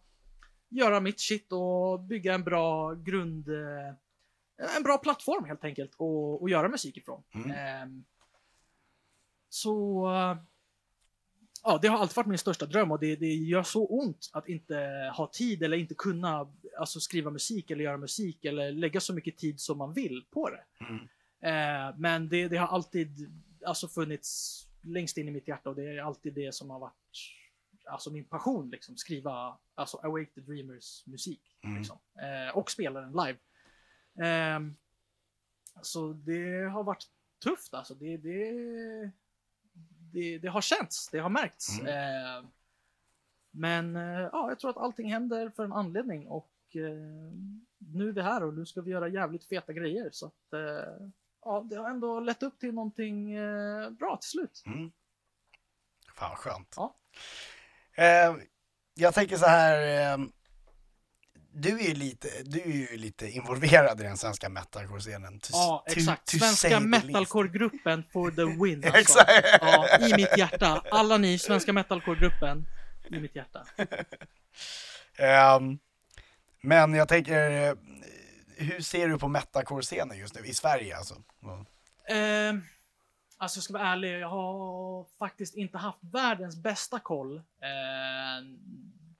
göra 0.69 0.99
mitt 0.99 1.19
shit 1.19 1.51
och 1.51 1.99
bygga 1.99 2.33
en 2.33 2.43
bra 2.43 2.93
grund, 2.93 3.49
en 4.77 4.83
bra 4.83 4.97
plattform 4.97 5.45
helt 5.45 5.63
enkelt 5.63 5.91
och, 5.97 6.41
och 6.41 6.49
göra 6.49 6.67
musik 6.69 6.97
ifrån. 6.97 7.23
Mm. 7.33 7.51
Ehm, 7.51 8.03
så 9.49 10.07
ja, 11.63 11.79
det 11.81 11.87
har 11.87 11.97
alltid 11.97 12.15
varit 12.15 12.27
min 12.27 12.37
största 12.37 12.65
dröm 12.65 12.91
och 12.91 12.99
det, 12.99 13.15
det 13.15 13.33
gör 13.33 13.63
så 13.63 13.85
ont 13.85 14.29
att 14.33 14.47
inte 14.47 14.75
ha 15.15 15.27
tid 15.27 15.63
eller 15.63 15.77
inte 15.77 15.93
kunna 15.93 16.53
alltså, 16.79 16.99
skriva 16.99 17.31
musik 17.31 17.71
eller 17.71 17.83
göra 17.83 17.97
musik 17.97 18.45
eller 18.45 18.71
lägga 18.71 18.99
så 18.99 19.13
mycket 19.13 19.37
tid 19.37 19.59
som 19.59 19.77
man 19.77 19.93
vill 19.93 20.25
på 20.31 20.49
det. 20.49 20.63
Mm. 20.85 21.07
Eh, 21.41 21.95
men 21.97 22.29
det, 22.29 22.47
det 22.47 22.57
har 22.57 22.67
alltid 22.67 23.31
alltså, 23.65 23.87
funnits 23.87 24.65
längst 24.81 25.17
in 25.17 25.27
i 25.27 25.31
mitt 25.31 25.47
hjärta 25.47 25.69
och 25.69 25.75
det 25.75 25.97
är 25.97 26.01
alltid 26.01 26.33
det 26.33 26.55
som 26.55 26.69
har 26.69 26.79
varit 26.79 26.93
alltså, 27.89 28.11
min 28.11 28.25
passion. 28.25 28.69
Liksom, 28.69 28.97
skriva 28.97 29.57
alltså, 29.75 29.97
Awake 29.97 30.31
the 30.35 30.41
Dreamers 30.41 31.03
musik. 31.07 31.41
Mm. 31.63 31.77
Liksom, 31.77 31.97
eh, 32.21 32.57
och 32.57 32.71
spela 32.71 33.01
den 33.01 33.11
live. 33.11 33.37
Ehm, 34.21 34.75
så 35.81 36.13
det 36.13 36.69
har 36.69 36.83
varit 36.83 37.07
tufft 37.43 37.73
alltså. 37.73 37.93
Det, 37.93 38.17
det, 38.17 39.11
det, 40.11 40.37
det 40.37 40.47
har 40.47 40.61
känts, 40.61 41.09
det 41.09 41.19
har 41.19 41.29
märkts. 41.29 41.79
Mm. 41.79 41.87
Eh, 41.87 42.49
men 43.51 43.95
eh, 43.95 44.29
ja, 44.31 44.49
jag 44.49 44.59
tror 44.59 44.69
att 44.69 44.77
allting 44.77 45.11
händer 45.11 45.49
för 45.49 45.63
en 45.63 45.73
anledning 45.73 46.27
och 46.27 46.51
eh, 46.75 47.33
nu 47.77 48.09
är 48.09 48.13
vi 48.13 48.21
här 48.21 48.43
och 48.43 48.53
nu 48.53 48.65
ska 48.65 48.81
vi 48.81 48.91
göra 48.91 49.07
jävligt 49.07 49.45
feta 49.45 49.73
grejer. 49.73 50.09
Så 50.11 50.25
att, 50.25 50.53
eh, 50.53 51.07
ja, 51.41 51.65
det 51.69 51.75
har 51.75 51.89
ändå 51.89 52.19
lett 52.19 52.43
upp 52.43 52.59
till 52.59 52.73
någonting 52.73 53.33
eh, 53.33 53.89
bra 53.89 54.17
till 54.17 54.29
slut. 54.29 54.63
Mm. 54.65 54.91
Fan 56.15 56.35
skönt. 56.35 56.73
Ja. 56.77 56.95
Eh, 57.95 58.35
jag 58.93 59.13
tänker 59.13 59.37
så 59.37 59.45
här. 59.45 60.29
Du 61.61 61.79
är 61.79 61.87
ju 61.87 61.93
lite, 61.93 62.27
du 62.43 62.61
är 62.61 62.91
ju 62.91 62.97
lite 62.97 63.29
involverad 63.29 63.99
i 64.01 64.03
den 64.03 64.17
svenska 64.17 64.49
metalcore-scenen. 64.49 65.41
Ja, 65.51 65.83
exakt. 65.87 66.29
Svenska 66.29 66.79
metalcore-gruppen 66.79 68.03
for 68.11 68.31
the 68.31 68.63
win. 68.63 68.83
Alltså. 68.93 68.99
Exakt. 68.99 69.61
Ja, 69.61 70.07
i 70.07 70.13
mitt 70.13 70.37
hjärta. 70.37 70.83
Alla 70.91 71.17
ni, 71.17 71.39
svenska 71.39 71.73
metalcore-gruppen, 71.73 72.65
i 73.09 73.19
mitt 73.19 73.35
hjärta. 73.35 73.65
Ehm, 75.17 75.79
men 76.61 76.93
jag 76.93 77.07
tänker, 77.07 77.69
eh, 77.69 77.75
hur 78.57 78.81
ser 78.81 79.07
du 79.07 79.17
på 79.17 79.27
metalcore-scenen 79.27 80.17
just 80.17 80.35
nu 80.35 80.45
i 80.45 80.53
Sverige 80.53 80.97
alltså? 80.97 81.13
Eh, 82.09 82.53
alltså 83.37 83.57
jag 83.57 83.63
ska 83.63 83.73
vara 83.73 83.87
ärlig, 83.87 84.19
jag 84.19 84.29
har 84.29 85.05
faktiskt 85.19 85.55
inte 85.55 85.77
haft 85.77 85.99
världens 86.01 86.55
bästa 86.55 86.99
koll 86.99 87.37
eh, 87.37 88.45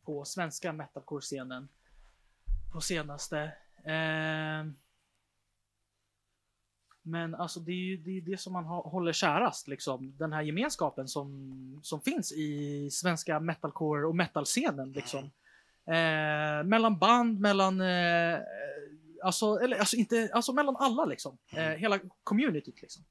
på 0.05 0.25
svenska 0.25 0.73
metalcore-scenen 0.73 1.67
på 2.71 2.81
senaste. 2.81 3.39
Eh, 3.85 4.65
men 7.01 7.35
alltså 7.35 7.59
det 7.59 7.71
är 7.71 7.75
ju 7.85 7.97
det, 7.97 8.17
är 8.17 8.21
det 8.21 8.37
som 8.37 8.53
man 8.53 8.65
håller 8.65 9.13
kärast, 9.13 9.67
liksom. 9.67 10.17
Den 10.17 10.33
här 10.33 10.41
gemenskapen 10.41 11.07
som, 11.07 11.79
som 11.83 12.01
finns 12.01 12.31
i 12.31 12.89
svenska 12.91 13.39
metalcore 13.39 14.05
och 14.05 14.15
metalscenen. 14.15 14.91
Liksom. 14.91 15.31
Eh, 15.85 16.63
mellan 16.63 16.99
band, 16.99 17.39
mellan 17.39 17.81
eh, 17.81 18.39
Alltså, 19.23 19.59
eller, 19.59 19.77
alltså, 19.77 19.95
inte, 19.95 20.29
alltså 20.33 20.53
mellan 20.53 20.75
alla 20.75 21.05
liksom. 21.05 21.37
Eh, 21.51 21.69
hela 21.69 21.99
communityt 22.23 22.81
liksom. 22.81 23.03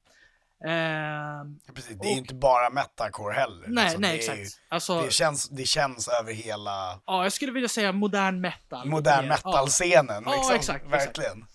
Eh, 0.65 0.71
Ja, 0.71 1.73
Precis, 1.75 1.97
det 1.99 2.07
är 2.07 2.11
Och- 2.11 2.17
inte 2.17 2.33
bara 2.35 2.69
metalcore 2.69 3.33
heller. 3.33 3.65
nej, 3.67 3.83
Alltså, 3.83 3.99
nej 3.99 4.15
exakt. 4.15 4.39
ju- 4.39 4.45
Alltså, 4.69 5.01
Det 5.01 5.11
känns, 5.13 5.49
det 5.49 5.65
känns 5.65 6.07
över 6.07 6.33
hela 6.33 7.01
ja, 7.05 7.23
jag 7.23 7.33
skulle 7.33 7.51
vilja 7.51 7.69
säga 7.69 7.91
modern 7.91 8.41
metal. 8.41 8.87
modern. 8.89 9.25
Ja. 9.25 9.29
metal-scenen. 9.29 10.23
Ja, 10.25 10.31
liksom. 10.31 10.55
exakt, 10.55 10.85
exakt. 10.85 11.17
Verkligen. 11.19 11.45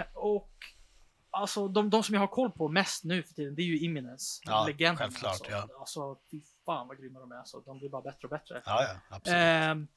Eh, 0.00 0.04
och 0.14 0.50
alltså 1.30 1.68
de, 1.68 1.90
de 1.90 2.02
som 2.02 2.14
jag 2.14 2.20
har 2.22 2.26
koll 2.26 2.50
på 2.50 2.68
mest 2.68 3.04
nu 3.04 3.22
för 3.22 3.34
tiden, 3.34 3.54
det 3.54 3.62
är 3.62 3.66
ju 3.66 3.78
Imminence. 3.78 4.40
Ja, 4.44 4.64
legenden. 4.66 4.96
självklart, 4.96 5.30
alltså. 5.32 5.50
ja. 5.50 5.68
Alltså, 5.80 6.16
fy 6.30 6.40
fan 6.66 6.88
vad 6.88 6.98
grymma 7.00 7.20
de 7.20 7.32
är. 7.32 7.36
Alltså, 7.36 7.60
de 7.60 7.78
blir 7.78 7.88
bara 7.90 8.02
bättre 8.02 8.18
och 8.22 8.30
bättre. 8.30 8.62
Ja, 8.66 8.82
ja, 8.82 9.16
absolut. 9.16 9.36
Ehm, 9.38 9.88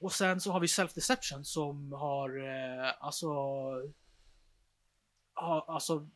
och 0.00 0.12
sen 0.12 0.40
så 0.40 0.52
har 0.52 0.60
vi 0.60 0.68
Self 0.68 0.94
Deception 0.94 1.44
som 1.44 1.92
har 1.92 2.28
eh, 2.46 2.94
alltså 3.00 3.28
har, 5.34 5.64
alltså 5.74 6.08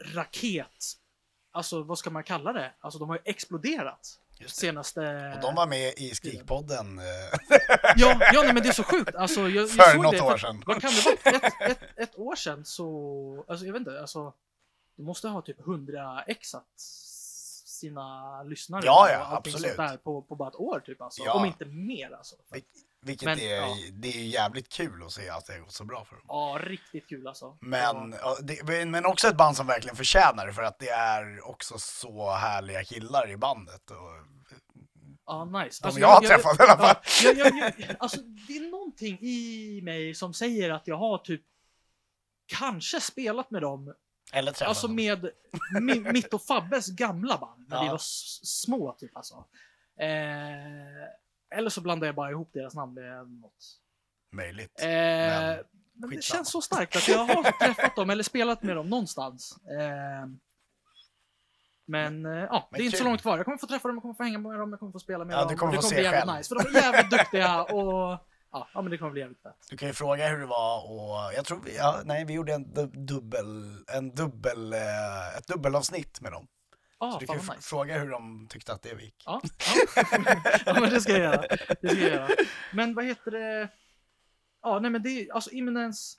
raket 0.00 0.96
alltså 1.56 1.82
vad 1.82 1.98
ska 1.98 2.10
man 2.10 2.24
kalla 2.24 2.52
det? 2.52 2.72
Alltså 2.80 2.98
de 2.98 3.08
har 3.08 3.16
ju 3.16 3.22
exploderat 3.24 4.20
senaste... 4.46 5.32
Och 5.34 5.40
de 5.42 5.54
var 5.54 5.66
med 5.66 5.94
i 5.96 6.14
Skrikpodden 6.14 6.98
eh, 6.98 7.04
Ja, 7.96 8.20
ja 8.32 8.42
nej, 8.42 8.54
men 8.54 8.62
det 8.62 8.68
är 8.68 8.72
så 8.72 8.82
sjukt. 8.82 9.14
Alltså, 9.14 9.40
jag, 9.40 9.50
jag 9.50 9.70
för 9.70 9.98
något 9.98 10.12
det, 10.12 10.20
år 10.20 10.36
sedan. 10.36 10.62
Vad 10.66 10.80
kan 10.80 10.90
det 10.90 11.04
vara? 11.04 11.36
Ett, 11.36 11.52
ett, 11.70 11.82
ett 11.96 12.18
år 12.18 12.34
sedan 12.36 12.64
så, 12.64 13.44
alltså 13.48 13.66
jag 13.66 13.72
vet 13.72 13.80
inte, 13.80 14.00
alltså 14.00 14.32
du 14.96 15.02
måste 15.02 15.28
ha 15.28 15.42
typ 15.42 15.60
100 15.60 16.22
exat 16.22 16.64
sina 17.64 18.42
lyssnare 18.42 18.82
Ja, 18.84 19.08
ja, 19.10 19.36
absolut. 19.36 19.60
sånt 19.60 19.76
där 19.76 19.96
på, 19.96 20.22
på 20.22 20.34
bara 20.34 20.48
ett 20.48 20.54
år 20.54 20.80
typ 20.86 21.00
alltså. 21.00 21.22
Ja. 21.24 21.32
Om 21.32 21.44
inte 21.44 21.64
mer 21.64 22.10
alltså. 22.10 22.36
Vil- 23.00 23.06
Vilket 23.06 23.26
Men, 23.26 23.38
är, 23.38 23.54
ja. 23.56 23.76
det 23.92 24.08
är 24.08 24.12
ju 24.20 24.26
jävligt 24.26 24.68
kul 24.68 25.02
att 25.02 25.12
se 25.12 25.28
att 25.28 25.46
det 25.46 25.52
har 25.52 25.60
gått 25.60 25.72
så 25.72 25.84
bra 25.84 26.04
för 26.04 26.16
dem. 26.16 26.24
Ja, 26.28 26.58
riktigt 26.62 27.08
kul 27.08 27.26
alltså. 27.28 27.58
Men, 27.60 28.14
Ja, 28.20 28.36
det, 28.42 28.86
men 28.86 29.06
också 29.06 29.28
ett 29.28 29.36
band 29.36 29.56
som 29.56 29.66
verkligen 29.66 29.96
förtjänar 29.96 30.46
det 30.46 30.52
för 30.52 30.62
att 30.62 30.78
det 30.78 30.88
är 30.88 31.48
också 31.48 31.78
så 31.78 32.30
härliga 32.30 32.84
killar 32.84 33.30
i 33.30 33.36
bandet. 33.36 33.90
Och, 33.90 33.96
ja 35.26 35.44
nice. 35.44 35.82
de 35.82 35.86
Alltså, 35.86 36.00
jag 36.00 36.08
har 36.08 36.20
träffat 36.20 36.60
i 36.60 36.62
alla 36.62 36.76
fall. 36.78 36.96
Ja, 37.24 37.32
jag, 37.36 37.56
jag, 37.58 37.72
jag, 37.78 37.96
alltså, 37.98 38.20
det 38.20 38.56
är 38.56 38.70
någonting 38.70 39.18
i 39.20 39.80
mig 39.82 40.14
som 40.14 40.34
säger 40.34 40.70
att 40.70 40.86
jag 40.86 40.96
har 40.96 41.18
typ 41.18 41.42
kanske 42.46 43.00
spelat 43.00 43.50
med 43.50 43.62
dem 43.62 43.94
Eller 44.32 44.52
träffat 44.52 44.68
Alltså 44.68 44.86
dem. 44.86 44.96
med 44.96 45.30
mi, 45.82 46.00
mitt 46.00 46.34
och 46.34 46.42
Fabbes 46.42 46.88
gamla 46.88 47.38
band, 47.38 47.68
när 47.68 47.76
Ja. 47.76 47.82
vi 47.82 47.88
var 47.88 48.00
små 48.44 48.92
typ 48.98 49.16
alltså. 49.16 49.34
Eh, 50.00 50.06
eller 51.56 51.70
så 51.70 51.80
blandar 51.80 52.06
jag 52.06 52.14
bara 52.14 52.30
ihop 52.30 52.50
deras 52.52 52.74
namn 52.74 52.94
med 52.94 53.30
något. 53.30 53.64
Möjligt. 54.32 54.80
Eh, 54.82 54.86
Men- 54.88 55.58
men 56.00 56.10
det 56.10 56.22
känns 56.22 56.50
så 56.50 56.60
starkt 56.62 56.96
att 56.96 57.08
jag 57.08 57.18
har 57.18 57.66
träffat 57.66 57.96
dem 57.96 58.10
eller 58.10 58.22
spelat 58.22 58.62
med 58.62 58.76
dem 58.76 58.88
någonstans. 58.88 59.56
Ehm, 59.80 60.38
men 61.86 62.26
eh, 62.26 62.32
ja, 62.32 62.68
det 62.72 62.78
är 62.78 62.84
inte 62.84 62.96
så 62.98 63.04
långt 63.04 63.22
kvar. 63.22 63.36
Jag 63.36 63.44
kommer 63.44 63.58
få 63.58 63.66
träffa 63.66 63.88
dem, 63.88 63.96
jag 63.96 64.02
kommer 64.02 64.14
få 64.14 64.22
hänga 64.22 64.38
med 64.38 64.58
dem, 64.58 64.70
jag 64.70 64.78
kommer 64.80 64.92
få 64.92 64.98
spela 64.98 65.24
med 65.24 65.34
Ja, 65.34 65.40
dem. 65.40 65.48
du 65.48 65.56
kommer 65.56 65.72
det 65.72 65.78
kommer 65.78 65.94
bli 65.94 66.02
jävligt 66.04 66.20
själv. 66.24 66.36
nice. 66.38 66.48
För 66.48 66.72
de 66.72 66.78
är 66.78 66.82
jävligt 66.82 67.10
duktiga 67.10 67.62
och 67.62 68.18
ja, 68.52 68.68
men 68.74 68.90
det 68.90 68.98
kommer 68.98 69.10
bli 69.12 69.20
jävligt 69.20 69.42
fett. 69.42 69.56
Du 69.70 69.76
kan 69.76 69.88
ju 69.88 69.94
fråga 69.94 70.28
hur 70.28 70.38
det 70.38 70.46
var 70.46 70.90
och 70.90 71.32
jag 71.34 71.44
tror 71.44 71.60
vi, 71.64 71.76
ja, 71.76 72.00
nej 72.04 72.24
vi 72.24 72.32
gjorde 72.32 72.54
en 72.54 72.74
du- 72.74 72.86
dubbel, 72.86 73.84
en 73.94 74.14
dubbel, 74.14 74.72
eh, 74.72 75.36
ett 75.38 75.46
dubbelavsnitt 75.46 76.20
med 76.20 76.32
dem. 76.32 76.46
Ja, 77.00 77.12
Så 77.12 77.18
du 77.18 77.26
kan 77.26 77.36
nice. 77.36 77.52
fråga 77.60 77.98
hur 77.98 78.10
de 78.10 78.46
tyckte 78.50 78.72
att 78.72 78.82
det 78.82 79.02
gick. 79.02 79.22
Ja, 79.26 79.40
ja. 79.58 80.36
ja, 80.66 80.80
men 80.80 80.90
det 80.90 81.00
ska 81.00 81.12
jag 81.12 81.20
göra. 81.20 81.44
Det 81.80 81.88
ska 81.88 81.98
jag 82.00 82.10
göra. 82.12 82.28
Men 82.72 82.94
vad 82.94 83.04
heter 83.04 83.30
det? 83.30 83.68
Ja, 84.62 84.78
nej 84.78 84.90
men 84.90 85.02
det 85.02 85.08
är 85.08 85.32
alltså 85.34 85.50
Imminence, 85.50 86.16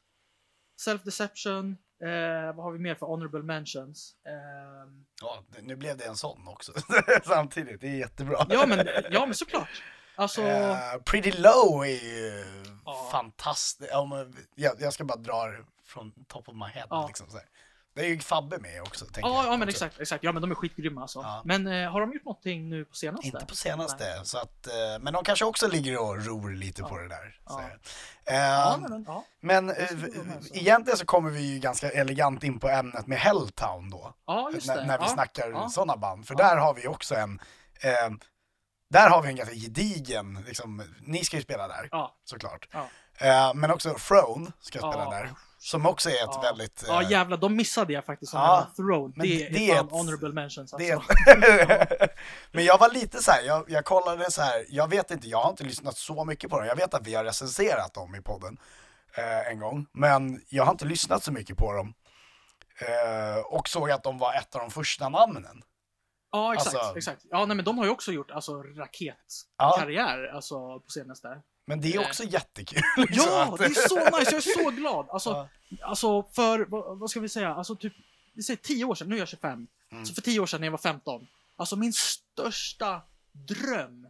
Self-Deception, 0.87 1.71
eh, 2.03 2.55
vad 2.55 2.65
har 2.65 2.71
vi 2.71 2.79
mer 2.79 2.95
för 2.95 3.05
honorable 3.05 3.43
mentions? 3.43 4.15
Ehm, 4.27 5.05
Ja, 5.21 5.43
nu 5.61 5.75
blev 5.75 5.97
det 5.97 6.05
en 6.05 6.15
sån 6.17 6.47
också 6.47 6.73
samtidigt, 7.25 7.81
det 7.81 7.87
är 7.87 7.95
jättebra. 7.97 8.45
ja, 8.49 8.65
men, 8.67 8.87
ja, 9.11 9.25
men 9.25 9.35
såklart. 9.35 9.69
Alltså, 10.15 10.41
Eh, 10.41 10.97
Pretty 11.05 11.31
Low 11.31 11.83
är 11.85 11.87
ju 12.05 12.45
Ja. 12.85 13.09
fantastiskt. 13.11 13.91
Jag, 14.55 14.81
jag 14.81 14.93
ska 14.93 15.03
bara 15.03 15.17
dra 15.17 15.45
det 15.47 15.65
från 15.85 16.11
top 16.27 16.49
of 16.49 16.55
my 16.55 16.65
head. 16.65 16.87
Ja. 16.89 17.07
Liksom, 17.07 17.29
så 17.29 17.37
här. 17.37 17.45
Det 17.97 18.05
är 18.05 18.09
ju 18.09 18.19
Fabbe 18.19 18.57
med 18.57 18.81
också. 18.81 19.05
tänker 19.05 19.21
ja, 19.29 19.35
jag 19.43 19.45
ja 19.53 19.57
men 19.57 19.61
också. 19.67 19.69
exakt, 19.85 19.99
exakt. 19.99 20.23
Ja 20.23 20.31
men 20.31 20.41
de 20.41 20.51
är 20.51 20.55
skitgrymma 20.55 21.01
alltså. 21.01 21.19
Ja. 21.19 21.41
Men 21.45 21.67
eh, 21.67 21.91
har 21.91 22.01
de 22.01 22.13
gjort 22.13 22.25
någonting 22.25 22.69
nu 22.69 22.85
på 22.85 22.95
senaste? 22.95 23.27
Inte 23.27 23.45
på 23.45 23.55
senaste, 23.55 24.21
så 24.23 24.37
att, 24.37 24.67
eh, 24.67 24.73
men 25.01 25.13
de 25.13 25.23
kanske 25.23 25.45
också 25.45 25.67
ligger 25.67 25.97
och 26.01 26.25
ror 26.25 26.49
lite 26.51 26.81
på 26.83 26.97
det 26.97 27.07
där. 27.07 27.39
Ja. 27.45 27.61
Ja, 27.61 28.73
Eh, 28.73 28.77
men, 28.89 29.03
ja. 29.07 29.23
Men 29.41 29.69
så. 29.69 30.53
egentligen 30.53 30.97
så 30.97 31.05
kommer 31.05 31.29
vi 31.29 31.41
ju 31.53 31.59
ganska 31.59 31.89
elegant 31.91 32.43
in 32.43 32.59
på 32.59 32.69
ämnet 32.69 33.07
med 33.07 33.17
Helltown 33.17 33.89
då. 33.89 34.13
ja 34.27 34.51
just 34.53 34.67
när, 34.67 34.75
det. 34.75 34.85
när 34.85 34.97
vi 34.97 35.03
ja. 35.03 35.09
snackar 35.09 35.49
ja. 35.49 35.69
sådana 35.69 35.97
band. 35.97 36.27
För 36.27 36.35
Ja. 36.37 36.47
där 36.47 36.57
har 36.57 36.73
vi 36.73 36.87
också 36.87 37.15
en, 37.15 37.39
eh, 37.81 38.09
där 38.89 39.09
har 39.09 39.21
vi 39.21 39.29
en 39.29 39.35
ganska 39.35 39.55
gedigen, 39.55 40.43
liksom, 40.47 40.83
ni 41.01 41.23
ska 41.23 41.37
ju 41.37 41.43
spela 41.43 41.67
där 41.67 41.89
Ja. 41.91 42.15
såklart. 42.23 42.67
Ja. 42.71 42.87
Eh, 43.17 43.53
men 43.53 43.71
också 43.71 43.93
Throne 44.07 44.51
ska 44.59 44.79
spela 44.79 45.03
Ja. 45.03 45.09
där. 45.09 45.31
Som 45.59 45.85
också 45.85 46.09
är 46.09 46.13
ett 46.13 46.19
Ja. 46.23 46.41
väldigt... 46.41 46.83
Ja 46.87 47.01
eh, 47.03 47.11
jävlar, 47.11 47.37
de 47.37 47.55
missade 47.55 47.93
jag 47.93 48.05
faktiskt 48.05 48.31
som 48.31 48.39
Ja, 48.39 48.67
ja, 48.69 48.83
Throne. 48.83 49.13
men 49.17 49.27
Det, 49.27 49.49
det 49.49 49.71
är 49.71 49.83
ett- 49.85 49.91
honorable 49.91 50.29
mentions 50.29 50.73
alltså. 50.73 50.87
är... 50.91 52.09
men 52.55 52.65
jag 52.65 52.77
var 52.77 52.89
lite 52.93 53.23
så 53.23 53.31
här, 53.31 53.41
jag, 53.43 53.65
jag 53.67 53.85
kollade 53.85 54.31
så 54.31 54.41
här, 54.41 54.65
jag 54.69 54.89
vet 54.89 55.11
inte, 55.11 55.27
jag 55.27 55.41
har 55.41 55.49
inte 55.49 55.63
lyssnat 55.63 55.97
så 55.97 56.25
mycket 56.25 56.49
på 56.49 56.57
dem. 56.59 56.67
Jag 56.67 56.75
vet 56.75 56.93
att 56.93 57.07
vi 57.07 57.15
har 57.15 57.23
recenserat 57.23 57.93
dem 57.93 58.15
i 58.15 58.21
podden 58.21 58.57
eh, 59.17 59.47
en 59.47 59.59
gång. 59.59 59.87
Men 59.93 60.41
jag 60.49 60.63
har 60.65 60.71
inte 60.71 60.85
lyssnat 60.85 61.23
så 61.23 61.31
mycket 61.31 61.57
på 61.57 61.73
dem. 61.73 61.93
Eh, 62.79 63.39
och 63.45 63.69
såg 63.69 63.91
att 63.91 64.03
de 64.03 64.17
var 64.17 64.33
ett 64.33 64.55
av 64.55 64.61
de 64.61 64.71
första 64.71 65.09
namnen. 65.09 65.63
Ja 66.31 66.53
exakt, 66.53 66.75
Alltså- 66.75 66.97
exakt. 66.97 67.21
Ja 67.29 67.45
nej 67.45 67.55
men 67.55 67.65
de 67.65 67.77
har 67.77 67.85
ju 67.85 67.91
också 67.91 68.11
gjort 68.11 68.31
alltså 68.31 68.51
Ja. 68.51 68.81
raketkarriär 68.83 70.27
alltså 70.35 70.79
på 70.79 70.89
senaste. 70.89 71.27
Men 71.69 71.81
det 71.81 71.93
är 71.93 72.01
Eh. 72.01 72.07
också 72.07 72.23
jättekul. 72.23 72.81
liksom, 72.97 73.25
Ja, 73.29 73.43
att- 73.53 73.57
det 73.59 73.65
är 73.65 73.87
så 73.87 73.95
nice, 74.17 74.31
jag 74.31 74.33
är 74.33 74.63
så 74.63 74.69
glad! 74.69 75.07
Alltså, 75.09 75.29
Ja. 75.29 75.47
alltså 75.87 76.23
för, 76.23 76.65
vad, 76.69 76.99
vad 76.99 77.09
ska 77.09 77.19
vi 77.19 77.29
säga, 77.29 77.53
alltså 77.53 77.75
typ, 77.75 77.93
vi 78.33 78.43
säger 78.43 78.57
10 78.57 78.85
år 78.85 78.95
sedan, 78.95 79.09
nu 79.09 79.15
är 79.15 79.19
jag 79.19 79.27
25. 79.27 79.67
Mm. 79.91 80.05
Så 80.05 80.13
för 80.13 80.21
10 80.21 80.39
år 80.39 80.45
sedan 80.45 80.61
när 80.61 80.67
jag 80.67 80.71
var 80.71 80.77
15, 80.77 81.27
alltså 81.55 81.75
min 81.75 81.93
största 81.93 83.01
dröm 83.31 84.07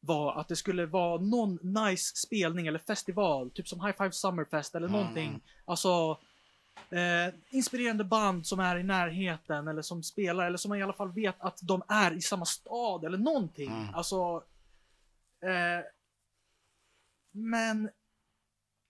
var 0.00 0.40
att 0.40 0.48
det 0.48 0.56
skulle 0.56 0.86
vara 0.86 1.20
någon 1.20 1.58
nice 1.62 2.16
spelning 2.16 2.66
eller 2.66 2.78
festival, 2.78 3.50
typ 3.50 3.68
som 3.68 3.80
High 3.84 3.96
Five 3.98 4.12
Summerfest 4.12 4.74
eller 4.74 4.88
Mm. 4.88 5.00
någonting. 5.00 5.40
Alltså, 5.64 6.18
eh, 6.90 7.34
inspirerande 7.50 8.04
band 8.04 8.46
som 8.46 8.60
är 8.60 8.76
i 8.78 8.82
närheten 8.82 9.68
eller 9.68 9.82
som 9.82 10.02
spelar 10.02 10.46
eller 10.46 10.56
som 10.58 10.68
man 10.68 10.78
i 10.78 10.82
alla 10.82 10.92
fall 10.92 11.12
vet 11.12 11.36
att 11.40 11.58
de 11.62 11.82
är 11.88 12.12
i 12.12 12.20
samma 12.20 12.44
stad 12.44 13.04
eller 13.04 13.18
någonting. 13.18 13.70
Mm. 13.70 13.94
Alltså, 13.94 14.42
eh, 15.42 15.84
men 17.32 17.90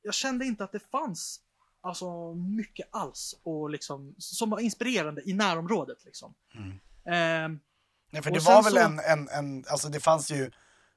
jag 0.02 0.14
kände 0.14 0.44
inte 0.44 0.64
att 0.64 0.72
det 0.72 0.90
fanns 0.90 1.40
alltså, 1.81 2.35
mycket 2.35 2.88
alls 2.92 3.35
och 3.42 3.70
liksom, 3.70 4.14
som 4.18 4.50
var 4.50 4.59
inspirerande 4.61 5.22
i 5.28 5.33
närområdet. 5.33 6.05
Liksom. 6.05 6.35
Mm. 6.55 6.70
Eh, 7.05 7.59
Nej, 8.11 8.22
för 8.22 8.31
det 8.31 8.40
var 8.40 8.62
väl 8.62 8.72
så- 8.72 8.78
en, 8.78 8.98
en, 8.98 9.28
en, 9.28 9.64
alltså 9.68 9.88
det 9.88 10.00
fanns 10.00 10.31
ju 10.31 10.50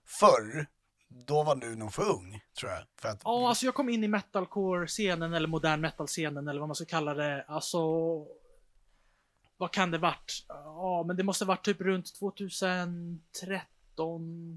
förr, 0.06 0.68
då 1.08 1.44
var 1.44 1.56
du 1.56 1.76
nog 1.76 1.94
för 1.94 2.04
ung, 2.10 2.42
tror 2.60 2.72
jag. 2.72 2.84
För 3.02 3.10
att, 3.10 3.22
Ja, 3.24 3.50
alltså 3.50 3.66
jag 3.66 3.76
kom 3.76 3.90
in 3.90 4.04
i 4.04 4.08
metalcore-scenen 4.08 5.34
eller 5.34 5.48
modern 5.48 5.82
metal-scenen 5.82 6.48
eller 6.48 6.60
vad 6.60 6.70
man 6.70 6.76
ska 6.76 6.86
kalla 6.86 7.14
det. 7.14 7.46
Alltså... 7.48 7.80
Vad 9.58 9.72
kan 9.72 9.92
det 9.92 9.98
varit? 9.98 10.46
Ja, 10.48 11.04
men 11.08 11.18
det 11.18 11.24
måste 11.24 11.46
varit 11.46 11.66
typ 11.66 11.82
runt 11.82 12.16
2013... 12.16 13.22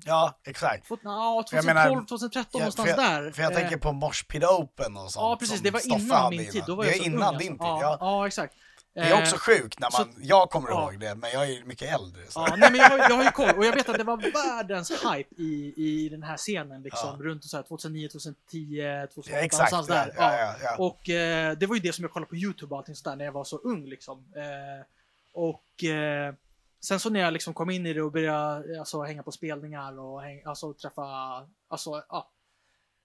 ja, 0.05 0.39
exakt. 0.45 0.87
Två- 0.89 0.99
Ja, 1.05 1.35
jag 1.37 1.47
2012, 1.47 1.67
menar- 1.67 2.05
2013 2.07 2.49
Ja, 2.53 2.59
någonstans 2.59 2.91
för 2.91 3.03
jag, 3.03 3.23
där. 3.25 3.31
För 3.31 3.43
jag 3.43 3.53
Eh, 3.53 3.59
tänker 3.59 3.77
på 3.77 3.93
Mosh 3.93 4.25
Pit 4.29 4.45
Open 4.45 4.97
och 4.97 5.13
sånt. 5.13 5.15
Ja, 5.23 5.37
precis. 5.41 5.61
Det 5.61 5.71
var 5.71 5.87
innan 5.97 6.31
min 6.31 6.51
tid. 6.51 6.63
Då 6.67 6.75
var 6.75 6.85
det 6.85 6.91
jag 6.91 6.99
så 6.99 7.05
innan 7.05 7.35
ung, 7.35 7.39
din 7.39 7.53
tid, 7.53 7.59
ja, 7.61 7.79
ja. 7.83 7.97
ja, 8.01 8.27
exakt. 8.27 8.55
Det 8.95 9.01
är 9.01 9.21
också 9.23 9.35
Eh, 9.35 9.39
sjukt 9.41 9.79
när 9.81 9.89
man, 9.99 10.13
så- 10.13 10.19
jag 10.21 10.51
kommer 10.51 10.69
ja. 10.71 10.83
ihåg 10.93 11.01
det, 11.01 11.15
men 11.15 11.31
jag 11.31 11.51
är 11.51 11.65
mycket 11.65 11.93
äldre. 11.95 12.23
Så. 12.29 12.41
Ja, 12.41 12.57
nej, 12.59 12.69
men 12.73 12.81
jag, 12.81 12.99
jag 13.11 13.17
har 13.17 13.25
ju 13.25 13.31
koll 13.31 13.51
och 13.59 13.65
jag 13.67 13.73
vet 13.73 13.89
att 13.89 13.99
det 13.99 14.05
var 14.05 14.17
världens 14.57 14.91
hype 14.91 15.35
i, 15.43 15.75
i 15.77 16.09
den 16.09 16.23
här 16.23 16.37
scenen 16.37 16.83
liksom 16.83 17.17
Ja. 17.19 17.25
runt 17.25 17.45
så 17.45 17.57
här 17.57 17.63
2009, 17.65 18.09
2010, 18.09 18.83
2008 19.15 19.31
Ja, 19.33 19.37
exakt, 19.45 19.73
någonstans 19.73 19.87
där. 20.07 20.15
ja, 20.17 20.39
ja, 20.39 20.55
ja. 20.63 20.77
Och 20.79 21.09
eh, 21.11 21.57
det 21.59 21.67
var 21.67 21.75
ju 21.77 21.81
det 21.83 21.93
som 21.93 22.03
jag 22.05 22.13
kollade 22.13 22.31
på 22.31 22.37
YouTube 22.37 22.75
och 22.75 22.79
allting 22.79 22.95
sådär 22.97 23.17
när 23.17 23.25
jag 23.25 23.33
var 23.33 23.45
så 23.45 23.57
ung 23.57 23.85
liksom. 23.87 24.25
Eh, 24.37 24.85
och 25.33 25.85
eh, 25.85 26.35
sen 26.81 27.01
så 27.01 27.11
när 27.11 27.21
jag 27.21 27.33
liksom 27.33 27.55
kom 27.55 27.71
in 27.71 27.87
i 27.87 27.93
det 27.93 28.03
och 28.03 28.13
började 28.13 28.79
alltså, 28.79 29.03
hänga 29.03 29.23
på 29.23 29.33
spelningar 29.33 29.99
och 30.01 30.23
häng, 30.23 30.43
alltså, 30.45 30.75
träffa, 30.75 31.03
alltså 31.69 32.03
ja. 32.09 32.31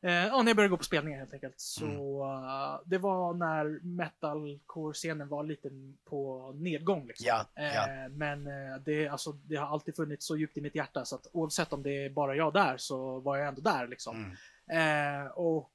Eh, 0.05 0.12
ja, 0.13 0.41
när 0.41 0.49
jag 0.49 0.55
började 0.55 0.69
gå 0.69 0.77
på 0.77 0.83
spelningar 0.83 1.19
helt 1.19 1.33
enkelt. 1.33 1.59
Så 1.59 1.86
Mm. 1.86 2.43
eh, 2.43 2.79
det 2.86 2.97
var 2.97 3.33
när 3.33 3.79
metalcore-scenen 3.83 5.27
var 5.27 5.43
lite 5.43 5.69
på 6.05 6.51
nedgång 6.55 7.07
liksom. 7.07 7.25
Ja, 7.27 7.45
ja. 7.55 7.88
Eh, 7.89 8.09
men 8.09 8.47
eh, 8.47 8.75
det, 8.86 9.07
alltså, 9.07 9.31
det 9.31 9.55
har 9.55 9.67
alltid 9.67 9.95
funnits 9.95 10.25
så 10.25 10.38
djupt 10.38 10.57
i 10.57 10.62
mitt 10.62 10.75
hjärta 10.75 11.05
så 11.05 11.15
att 11.15 11.27
oavsett 11.31 11.73
om 11.73 11.83
det 11.83 12.05
är 12.05 12.09
bara 12.09 12.36
jag 12.36 12.53
där 12.53 12.77
så 12.77 13.19
var 13.19 13.38
jag 13.38 13.47
ändå 13.47 13.62
där 13.62 13.88
liksom. 13.88 14.36
Mm. 14.69 15.21
Eh, 15.25 15.31
och 15.31 15.71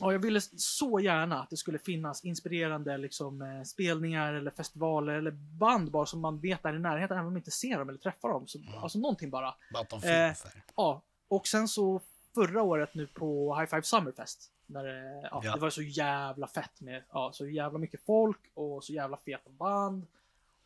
eh, 0.00 0.06
ja, 0.06 0.12
jag 0.12 0.18
ville 0.18 0.40
så 0.56 1.00
gärna 1.00 1.42
att 1.42 1.50
det 1.50 1.56
skulle 1.56 1.78
finnas 1.78 2.24
inspirerande 2.24 2.98
liksom, 2.98 3.42
eh, 3.42 3.62
spelningar 3.62 4.32
eller 4.34 4.50
festivaler 4.50 5.12
eller 5.14 5.30
band 5.30 5.90
bara 5.90 6.06
som 6.06 6.20
man 6.20 6.40
vet 6.40 6.64
är 6.64 6.74
i 6.74 6.78
närheten 6.78 7.16
även 7.16 7.26
om 7.26 7.32
man 7.32 7.36
inte 7.40 7.50
ser 7.50 7.78
dem 7.78 7.88
eller 7.88 7.98
träffar 7.98 8.28
dem. 8.28 8.46
Så, 8.46 8.58
Mm. 8.58 8.78
Alltså 8.78 8.98
någonting 8.98 9.30
bara. 9.30 9.48
Att 9.74 9.90
de 9.90 9.96
Eh, 9.96 10.00
finns 10.00 10.42
där. 10.42 10.62
Ja, 10.76 11.02
och 11.28 11.46
sen 11.46 11.68
så 11.68 12.00
förra 12.34 12.62
året 12.62 12.94
nu 12.94 13.06
på 13.06 13.54
High 13.58 13.70
Five 13.70 13.82
Summerfest. 13.82 14.52
När 14.66 14.84
det, 14.84 15.20
ja, 15.30 15.40
Ja. 15.44 15.54
det 15.54 15.60
var 15.60 15.70
så 15.70 15.82
jävla 15.82 16.46
fett 16.46 16.80
med 16.80 17.02
ja, 17.12 17.30
så 17.34 17.46
jävla 17.46 17.78
mycket 17.78 18.00
folk 18.06 18.38
och 18.54 18.84
så 18.84 18.92
jävla 18.92 19.16
feta 19.16 19.50
band. 19.50 20.06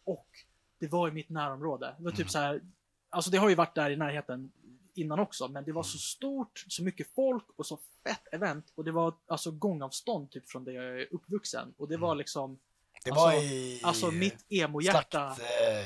Och 0.04 0.26
det 0.78 0.86
var 0.88 1.08
i 1.08 1.12
mitt 1.12 1.28
närområde. 1.28 1.94
Det 1.98 2.04
var 2.04 2.10
typ 2.10 2.18
Mm. 2.20 2.28
så 2.28 2.38
här, 2.38 2.60
alltså 3.10 3.30
det 3.30 3.38
har 3.38 3.48
ju 3.48 3.54
varit 3.54 3.74
där 3.74 3.90
i 3.90 3.96
närheten 3.96 4.52
innan 4.94 5.18
också, 5.20 5.48
men 5.48 5.64
det 5.64 5.72
var 5.72 5.80
Mm. 5.82 5.84
så 5.84 5.98
stort, 5.98 6.64
så 6.68 6.82
mycket 6.82 7.14
folk 7.14 7.44
och 7.56 7.66
så 7.66 7.78
fett 8.06 8.34
event. 8.34 8.72
Och 8.74 8.84
det 8.84 8.92
var 8.92 9.14
alltså 9.28 9.50
gångavstånd 9.50 10.30
typ 10.30 10.50
från 10.50 10.64
där 10.64 10.72
jag 10.72 10.84
är 11.00 11.06
uppvuxen. 11.14 11.74
Och 11.78 11.88
det 11.88 11.96
var 11.96 12.08
Mm. 12.08 12.18
liksom, 12.18 12.58
Det 13.04 13.10
alltså- 13.10 13.24
var 13.26 13.32
i 13.34 13.80
alltså 13.82 14.10
mitt 14.10 14.44
emo-hjärta. 14.48 15.36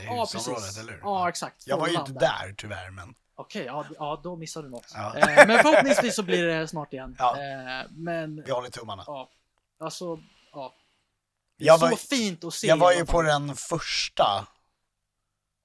Ja, 0.06 0.26
slakthusområdet, 0.26 0.62
precis. 0.64 0.78
eller 0.82 0.92
hur? 0.92 1.00
Ja, 1.00 1.28
exakt. 1.28 1.66
Jag 1.66 1.78
var 1.78 1.88
ju 1.88 1.94
inte 1.94 2.12
där. 2.12 2.54
tyvärr, 2.58 2.90
men 2.90 3.14
Okej, 3.36 3.64
ja, 3.64 3.82
d- 3.88 3.94
ja, 3.98 4.20
då 4.24 4.36
missade 4.36 4.66
du 4.66 4.70
något. 4.70 4.90
Ja. 4.94 5.16
Eh, 5.18 5.46
men 5.46 5.58
förhoppningsvis 5.62 6.14
så 6.16 6.22
blir 6.22 6.42
det 6.46 6.68
snart 6.68 6.92
igen. 6.92 7.16
Ja. 7.18 7.36
Eh, 7.36 7.86
men, 7.90 8.42
vi 8.46 8.50
håller 8.52 8.70
tummarna. 8.70 9.04
ja. 9.06 9.30
Alltså, 9.78 10.18
ja. 10.52 10.74
Det 11.58 11.64
är 11.64 11.66
Jag 11.66 11.80
så 11.80 11.86
var, 11.86 11.96
fint 11.96 12.44
att 12.44 12.54
se. 12.54 12.66
jag 12.66 12.76
var 12.76 12.92
ju 12.92 13.06
på 13.06 13.22
den 13.22 13.56
första, 13.56 14.46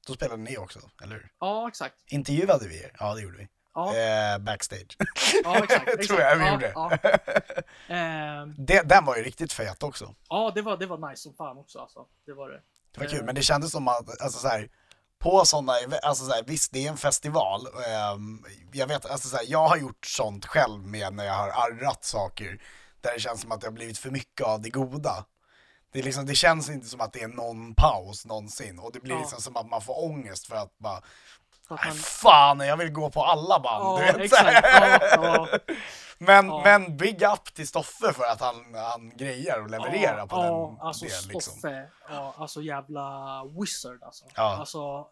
då 0.09 0.15
spelade 0.15 0.41
ni 0.43 0.57
också, 0.57 0.79
eller 1.03 1.15
hur? 1.15 1.31
Ja, 1.39 1.67
exakt. 1.67 1.95
Intervjuade 2.07 2.67
vi 2.67 2.83
er? 2.83 2.91
Ja, 2.99 3.13
det 3.15 3.21
gjorde 3.21 3.37
vi. 3.37 3.47
Ja, 3.73 3.95
Eh, 3.95 4.37
backstage. 4.37 4.97
ja 5.43 5.63
exakt. 5.63 5.87
exakt. 5.87 6.07
tror 6.07 6.19
jag 6.21 6.35
vi 6.35 6.45
ja, 6.45 6.51
gjorde. 6.53 6.71
Ja. 6.75 6.97
Ehm, 7.87 8.55
Det, 8.57 8.81
den 8.81 9.05
var 9.05 9.15
ju 9.17 9.23
riktigt 9.23 9.53
fet 9.53 9.83
också. 9.83 10.15
ja, 10.29 10.51
det 10.55 10.61
var, 10.61 10.77
det 10.77 10.85
var 10.85 11.09
nice 11.09 11.21
som 11.23 11.33
fan 11.33 11.57
också. 11.57 11.79
Alltså. 11.79 12.05
Det 12.25 12.33
var 12.33 12.49
det. 12.49 12.61
Det 12.91 12.99
var 12.99 13.07
kul, 13.07 13.19
Eh. 13.19 13.25
men 13.25 13.35
det 13.35 13.41
kändes 13.41 13.71
som 13.71 13.87
att, 13.87 14.21
alltså 14.21 14.39
så 14.39 14.47
här, 14.47 14.69
på 15.19 15.45
sådana, 15.45 15.73
alltså 16.03 16.25
så 16.25 16.31
här, 16.31 16.43
visst 16.47 16.73
det 16.73 16.85
är 16.85 16.89
en 16.89 16.97
festival, 16.97 17.67
ehm, 17.87 18.43
jag 18.73 18.87
vet, 18.87 19.05
alltså 19.05 19.27
så 19.29 19.37
här, 19.37 19.45
jag 19.47 19.67
har 19.67 19.77
gjort 19.77 20.05
sånt 20.05 20.45
själv 20.45 20.87
med 20.87 21.13
när 21.13 21.25
jag 21.25 21.33
har 21.33 21.49
arrat 21.49 22.03
saker, 22.05 22.61
där 23.01 23.13
det 23.13 23.19
känns 23.19 23.41
som 23.41 23.51
att 23.51 23.61
det 23.61 23.67
har 23.67 23.71
blivit 23.71 23.97
för 23.97 24.09
mycket 24.11 24.45
av 24.47 24.61
det 24.61 24.69
goda. 24.69 25.25
Det, 25.91 26.01
liksom, 26.01 26.25
det 26.25 26.35
känns 26.35 26.69
inte 26.69 26.87
som 26.87 27.01
att 27.01 27.13
det 27.13 27.21
är 27.23 27.27
någon 27.27 27.73
paus 27.75 28.25
någonsin 28.25 28.79
och 28.79 28.91
det 28.91 28.99
blir 28.99 29.13
Ja. 29.13 29.19
liksom 29.19 29.41
som 29.41 29.57
att 29.57 29.69
man 29.69 29.81
får 29.81 30.03
ångest 30.05 30.47
för 30.47 30.55
att 30.55 30.77
bara, 30.77 30.97
att 31.67 31.85
man, 31.85 31.95
fan, 31.95 32.59
jag 32.59 32.77
vill 32.77 32.91
gå 32.91 33.09
på 33.09 33.23
alla 33.23 33.59
band. 33.59 33.83
ja, 33.83 33.97
du 33.99 34.05
vet, 34.05 34.17
exakt. 34.17 34.67
Ja. 35.15 35.47
Men, 36.21 36.47
men 36.47 36.97
big 36.97 37.21
up 37.23 37.53
till 37.53 37.67
Stoffe 37.67 38.13
för 38.13 38.23
att 38.23 38.41
han, 38.41 38.75
han 38.75 39.17
grejer 39.17 39.61
och 39.61 39.69
levererar 39.69 40.27
på 40.27 40.35
den 40.43 40.87
alltså 40.87 41.05
delen. 41.05 41.19
Liksom. 41.27 41.53
Stoffe, 41.53 41.89
ja, 42.09 42.33
alltså 42.37 42.61
jävla 42.61 43.43
wizard 43.59 44.03
alltså. 44.03 44.25
Ja. 44.35 44.57
Alltså, 44.59 45.07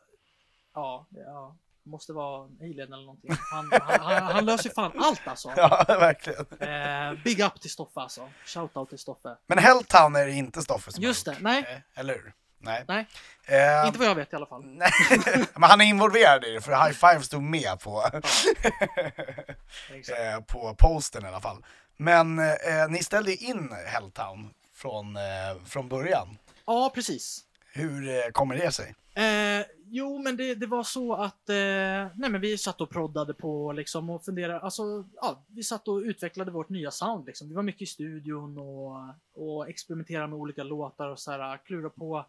ja, 0.73 1.05
ja, 1.09 1.55
måste 1.89 2.13
vara 2.13 2.45
en 2.45 2.57
alien 2.61 2.93
eller 2.93 3.05
någonting. 3.05 3.31
Han, 3.51 3.69
han, 3.81 3.99
han, 4.01 4.23
han 4.23 4.45
löser 4.45 4.69
fan 4.69 4.91
allt 4.99 5.27
alltså. 5.27 5.53
Ja, 5.57 5.85
verkligen. 5.87 6.45
Eh, 6.59 7.23
big 7.23 7.39
up 7.39 7.61
till 7.61 7.69
Stoffe 7.71 7.99
alltså. 7.99 8.29
Shoutout 8.45 8.89
till 8.89 8.99
Stoffe. 8.99 9.35
Men 9.47 9.57
Helltown 9.57 10.15
är 10.15 10.25
det 10.25 10.31
inte 10.31 10.61
Stoffe 10.61 10.91
som 10.91 11.03
Just 11.03 11.27
har 11.27 11.33
det, 11.33 11.39
gjort. 11.39 11.43
nej. 11.43 11.81
Eh, 11.93 11.99
Eller 11.99 12.13
hur? 12.13 12.33
Nej. 12.59 12.85
Nej, 12.87 13.07
Eh, 13.49 13.87
inte 13.87 13.99
vad 13.99 14.07
jag 14.07 14.15
vet 14.15 14.33
i 14.33 14.35
alla 14.35 14.45
fall. 14.45 14.63
nej. 14.65 14.91
men 15.55 15.69
han 15.69 15.81
är 15.81 15.85
involverad 15.85 16.43
i 16.45 16.51
det, 16.53 16.61
för 16.61 16.71
High 16.71 16.91
Five 16.93 17.21
stod 17.21 17.43
med 17.43 17.79
på, 17.79 18.03
eh, 20.17 20.39
på 20.47 20.75
posten 20.79 21.25
i 21.25 21.27
alla 21.27 21.41
fall. 21.41 21.65
Men 21.97 22.39
eh, 22.39 22.87
ni 22.89 23.03
ställde 23.03 23.35
in 23.35 23.71
Helltown 23.85 24.53
från, 24.75 25.15
eh, 25.15 25.21
från 25.65 25.89
början. 25.89 26.37
Ja, 26.65 26.91
precis. 26.95 27.43
Hur 27.73 28.09
eh, 28.09 28.31
kommer 28.31 28.55
det 28.55 28.71
sig? 28.71 28.95
Eh, 29.17 29.65
jo, 29.85 30.17
men 30.19 30.37
det, 30.37 30.55
det 30.55 30.67
var 30.67 30.83
så 30.83 31.13
att 31.13 31.49
eh, 31.49 31.55
nej, 32.15 32.29
men 32.29 32.41
vi 32.41 32.57
satt 32.57 32.81
och 32.81 32.89
proddade 32.89 33.33
på 33.33 33.71
liksom 33.71 34.09
och 34.09 34.25
funderade. 34.25 34.59
Alltså, 34.59 35.05
ja, 35.15 35.43
vi 35.47 35.63
satt 35.63 35.87
och 35.87 35.97
utvecklade 35.97 36.51
vårt 36.51 36.69
nya 36.69 36.91
sound. 36.91 37.25
Liksom. 37.25 37.49
Vi 37.49 37.55
var 37.55 37.63
mycket 37.63 37.81
i 37.81 37.85
studion 37.85 38.57
och, 38.57 38.95
och 39.33 39.69
experimenterade 39.69 40.27
med 40.27 40.39
olika 40.39 40.63
låtar 40.63 41.07
och 41.07 41.19
så 41.19 41.31
här, 41.31 41.57
klura 41.65 41.89
på 41.89 42.25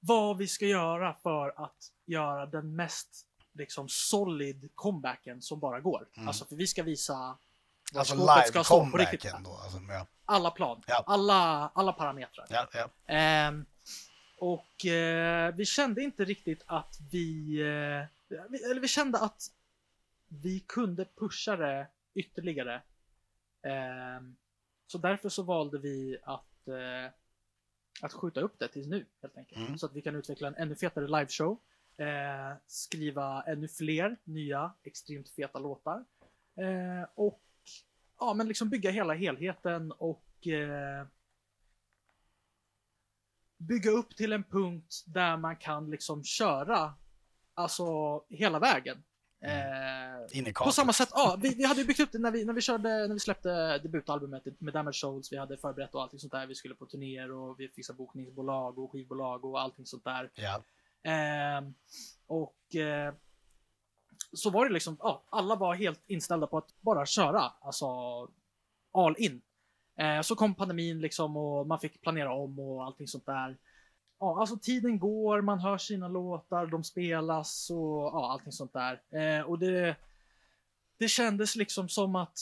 vad 0.00 0.36
vi 0.38 0.48
ska 0.48 0.66
göra 0.66 1.16
för 1.22 1.64
att 1.64 1.76
göra 2.06 2.46
den 2.46 2.76
mest 2.76 3.26
liksom 3.54 3.88
solid 3.88 4.70
comebacken 4.74 5.42
som 5.42 5.60
bara 5.60 5.80
går. 5.80 6.08
Mm. 6.16 6.28
Alltså, 6.28 6.44
för 6.44 6.56
vi 6.56 6.66
ska 6.66 6.82
visa 6.82 7.38
Alltså 7.94 8.14
riktigt. 8.14 8.54
live-comebacken 8.54 9.42
då? 9.44 9.50
Alltså, 9.50 9.78
ja. 9.88 10.06
Alla 10.24 10.50
plan, 10.50 10.82
Ja. 10.86 11.04
alla, 11.06 11.70
alla 11.74 11.92
parametrar. 11.92 12.46
Ja, 12.50 12.66
ja. 12.72 12.88
Och 14.42 14.86
eh, 14.86 15.54
vi 15.54 15.64
kände 15.64 16.02
inte 16.02 16.24
riktigt 16.24 16.62
att 16.66 16.98
vi, 17.10 17.60
eh, 17.60 18.34
vi... 18.48 18.64
Eller 18.64 18.80
vi 18.80 18.88
kände 18.88 19.18
att 19.18 19.42
vi 20.28 20.60
kunde 20.60 21.04
pusha 21.04 21.56
det 21.56 21.86
ytterligare. 22.14 22.82
Ehm, 23.62 24.36
så 24.86 24.98
därför 24.98 25.28
så 25.28 25.42
valde 25.42 25.78
vi 25.78 26.18
att, 26.22 26.68
eh, 26.68 27.12
att 28.02 28.12
skjuta 28.12 28.40
upp 28.40 28.58
det 28.58 28.68
tills 28.68 28.86
nu 28.86 29.06
helt 29.20 29.36
enkelt. 29.36 29.66
Mm. 29.66 29.78
Så 29.78 29.86
att 29.86 29.92
vi 29.92 30.02
kan 30.02 30.16
utveckla 30.16 30.48
en 30.48 30.54
ännu 30.54 30.74
fetare 30.74 31.06
liveshow. 31.06 31.58
Eh, 31.96 32.52
skriva 32.66 33.42
ännu 33.42 33.68
fler 33.68 34.16
nya 34.24 34.72
extremt 34.82 35.28
feta 35.28 35.58
låtar. 35.58 36.04
Eh, 36.56 37.08
och 37.14 37.42
ja, 38.18 38.34
men 38.34 38.48
liksom 38.48 38.68
bygga 38.68 38.90
hela 38.90 39.14
helheten 39.14 39.92
och 39.92 40.46
eh, 40.46 41.06
bygga 43.68 43.90
upp 43.90 44.16
till 44.16 44.32
en 44.32 44.44
punkt 44.44 45.04
där 45.06 45.36
man 45.36 45.56
kan 45.56 45.90
liksom 45.90 46.24
köra 46.24 46.94
alltså 47.54 47.84
hela 48.28 48.58
vägen. 48.58 49.02
Eh, 49.44 50.38
In 50.38 50.46
i 50.46 50.52
på 50.52 50.72
samma 50.72 50.92
sätt, 50.92 51.08
ja, 51.12 51.38
vi, 51.42 51.54
vi 51.54 51.64
hade 51.64 51.80
ju 51.80 51.86
byggt 51.86 52.00
upp 52.00 52.12
det 52.12 52.18
när 52.18 52.30
vi, 52.30 52.44
när 52.44 52.52
vi 52.52 52.60
körde, 52.60 52.88
när 52.88 53.14
vi 53.14 53.20
släppte 53.20 53.78
debutalbumet 53.78 54.42
med 54.58 54.74
Damage 54.74 54.96
Souls, 54.96 55.32
vi 55.32 55.36
hade 55.36 55.56
förberett 55.56 55.94
och 55.94 56.02
allting 56.02 56.18
sånt 56.18 56.32
där, 56.32 56.46
vi 56.46 56.54
skulle 56.54 56.74
på 56.74 56.86
turnéer 56.86 57.32
och 57.32 57.60
vi 57.60 57.68
fixade 57.68 57.96
bokningsbolag 57.96 58.78
och 58.78 58.92
skivbolag 58.92 59.44
och 59.44 59.60
allting 59.60 59.86
sånt 59.86 60.04
där. 60.04 60.30
Ja. 60.34 60.62
Ehm, 61.10 61.74
och 62.26 62.74
eh, 62.74 63.14
så 64.32 64.50
var 64.50 64.66
det 64.66 64.72
liksom, 64.72 64.96
ja, 65.00 65.22
alla 65.30 65.56
var 65.56 65.74
helt 65.74 66.00
inställda 66.06 66.46
på 66.46 66.58
att 66.58 66.80
bara 66.80 67.06
köra, 67.06 67.52
alltså 67.60 67.86
all 68.92 69.14
in. 69.18 69.42
Eh, 69.96 70.20
så 70.20 70.36
kom 70.36 70.54
pandemin 70.54 71.00
liksom 71.00 71.36
och 71.36 71.66
man 71.66 71.80
fick 71.80 72.00
planera 72.02 72.32
om 72.34 72.58
och 72.58 72.84
allting 72.84 73.08
sånt 73.08 73.26
där. 73.26 73.58
Ja, 74.18 74.40
alltså 74.40 74.56
tiden 74.58 74.98
går, 74.98 75.40
man 75.40 75.58
hör 75.58 75.78
sina 75.78 76.08
låtar, 76.08 76.66
de 76.66 76.84
spelas 76.84 77.70
och 77.70 78.02
ja, 78.02 78.30
allting 78.32 78.52
sånt 78.52 78.72
där. 78.72 79.02
Eh, 79.10 79.42
och 79.44 79.58
det, 79.58 79.96
det 80.98 81.08
kändes 81.08 81.56
liksom 81.56 81.88
som 81.88 82.16
att, 82.16 82.38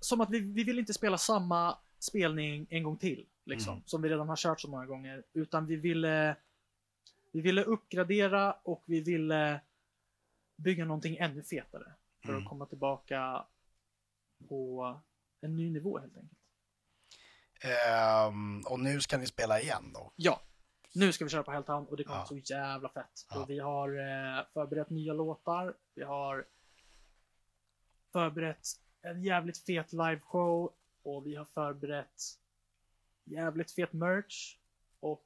som 0.00 0.20
att 0.20 0.30
vi, 0.30 0.40
vi 0.40 0.64
vill 0.64 0.78
inte 0.78 0.92
spela 0.94 1.18
samma 1.18 1.78
spelning 1.98 2.66
en 2.70 2.82
gång 2.82 2.96
till, 2.96 3.26
liksom, 3.44 3.72
Mm. 3.72 3.82
som 3.86 4.02
vi 4.02 4.08
redan 4.08 4.28
har 4.28 4.36
kört 4.36 4.60
så 4.60 4.68
många 4.70 4.86
gånger, 4.86 5.22
utan 5.32 5.66
vi 5.66 5.76
ville 5.76 6.36
vi 7.32 7.40
ville 7.40 7.64
uppgradera 7.64 8.52
och 8.52 8.82
vi 8.86 9.00
ville 9.00 9.60
bygga 10.56 10.84
någonting 10.84 11.16
ännu 11.16 11.42
fetare 11.42 11.92
för 12.22 12.28
Mm. 12.32 12.42
att 12.42 12.48
komma 12.48 12.66
tillbaka 12.66 13.44
på 14.48 14.94
en 15.40 15.56
ny 15.56 15.70
nivå 15.70 15.98
helt 15.98 16.16
enkelt. 16.16 16.38
Ehm, 17.62 18.60
och 18.66 18.80
nu 18.80 19.00
ska 19.00 19.18
ni 19.18 19.26
spela 19.26 19.60
igen 19.60 19.92
då? 19.94 20.12
Ja, 20.16 20.40
nu 20.94 21.12
ska 21.12 21.24
vi 21.24 21.30
köra 21.30 21.42
på 21.42 21.50
Helltown 21.52 21.86
och 21.86 21.96
det 21.96 22.04
kommer 22.04 22.18
Ja. 22.20 22.26
så 22.26 22.36
jävla 22.36 22.88
fett. 22.88 23.26
Ja. 23.30 23.42
Och 23.42 23.50
vi 23.50 23.58
har 23.58 23.88
eh, 23.88 24.44
förberett 24.52 24.90
nya 24.90 25.12
låtar. 25.12 25.74
Vi 25.94 26.02
har 26.02 26.44
förberett 28.12 28.66
en 29.02 29.22
jävligt 29.24 29.58
fet 29.58 29.92
liveshow 29.92 30.72
och 31.02 31.26
vi 31.26 31.34
har 31.36 31.44
förberett 31.44 32.22
jävligt 33.24 33.72
fet 33.72 33.92
merch 33.92 34.56
och 35.00 35.24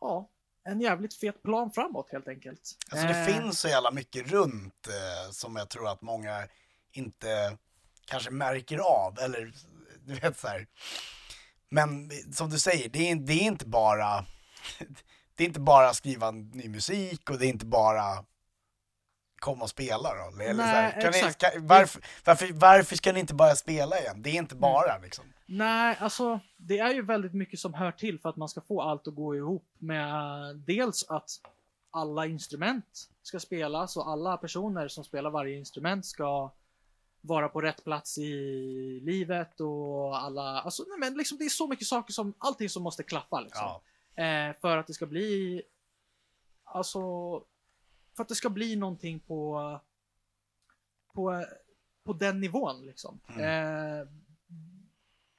ja, 0.00 0.30
en 0.62 0.80
jävligt 0.80 1.14
fet 1.14 1.42
plan 1.42 1.70
framåt 1.72 2.08
helt 2.12 2.28
enkelt. 2.28 2.76
Alltså 2.90 3.06
det 3.06 3.18
Eh, 3.20 3.26
finns 3.26 3.60
så 3.60 3.68
jävla 3.68 3.90
mycket 3.90 4.30
runt 4.30 4.86
eh, 4.88 5.30
som 5.30 5.56
jag 5.56 5.68
tror 5.68 5.88
att 5.88 6.02
många 6.02 6.48
inte 6.92 7.56
kanske 8.06 8.30
märker 8.30 8.78
av, 8.78 9.18
eller 9.18 9.52
du 10.06 10.14
vet 10.14 10.38
så 10.38 10.48
här. 10.48 10.66
Men 11.68 12.10
som 12.32 12.50
du 12.50 12.58
säger, 12.58 12.88
det 12.88 13.10
är, 13.10 13.16
det 13.16 13.32
är 13.32 13.42
inte 13.42 13.66
bara 13.66 14.26
det 15.34 15.44
är 15.44 15.48
inte 15.48 15.60
bara 15.60 15.94
skriva 15.94 16.30
ny 16.30 16.68
musik 16.68 17.30
och 17.30 17.38
det 17.38 17.46
är 17.46 17.48
inte 17.48 17.66
bara 17.66 18.24
komma 19.40 19.62
och 19.64 19.70
spela 19.70 20.14
då. 20.14 20.42
Eller 20.42 20.54
så 20.54 20.62
här. 20.62 20.92
Nej, 20.96 21.02
Kan 21.02 21.12
ni, 21.12 21.34
kan, 21.34 21.66
varför, 21.66 22.02
varför, 22.24 22.52
varför 22.52 22.96
ska 22.96 23.12
ni 23.12 23.20
inte 23.20 23.34
bara 23.34 23.54
spela 23.54 23.98
igen? 23.98 24.22
Det 24.22 24.30
är 24.30 24.34
inte 24.34 24.54
bara 24.54 24.98
liksom. 24.98 25.24
Nej, 25.46 25.96
alltså 26.00 26.40
det 26.56 26.78
är 26.78 26.94
ju 26.94 27.02
väldigt 27.02 27.34
mycket 27.34 27.58
som 27.58 27.74
hör 27.74 27.92
till 27.92 28.20
för 28.20 28.28
att 28.28 28.36
man 28.36 28.48
ska 28.48 28.60
få 28.60 28.82
allt 28.82 29.08
att 29.08 29.14
gå 29.14 29.36
ihop 29.36 29.66
med 29.78 30.56
dels 30.56 31.04
att 31.08 31.30
alla 31.90 32.26
instrument 32.26 33.08
ska 33.22 33.40
spelas 33.40 33.96
och 33.96 34.08
alla 34.08 34.36
personer 34.36 34.88
som 34.88 35.04
spelar 35.04 35.30
varje 35.30 35.58
instrument 35.58 36.06
ska 36.06 36.52
vara 37.20 37.48
på 37.48 37.60
rätt 37.60 37.84
plats 37.84 38.18
i 38.18 39.00
livet 39.02 39.60
och 39.60 40.18
alla, 40.18 40.42
alltså 40.42 40.84
nej, 40.88 40.98
men 40.98 41.18
liksom 41.18 41.38
det 41.38 41.44
är 41.44 41.48
så 41.48 41.68
mycket 41.68 41.86
saker 41.86 42.12
som, 42.12 42.34
allting 42.38 42.68
som 42.68 42.82
måste 42.82 43.02
klaffa 43.02 43.40
liksom. 43.40 43.80
Ja. 44.14 44.24
Eh, 44.24 44.56
för 44.60 44.76
att 44.76 44.86
det 44.86 44.94
ska 44.94 45.06
bli, 45.06 45.62
alltså, 46.64 47.00
för 48.16 48.22
att 48.22 48.28
det 48.28 48.34
ska 48.34 48.50
bli 48.50 48.76
någonting 48.76 49.20
på, 49.20 49.80
på, 51.14 51.44
på 52.04 52.12
den 52.12 52.40
nivån 52.40 52.86
liksom. 52.86 53.20
Mm. 53.28 53.40
Eh, 53.40 54.06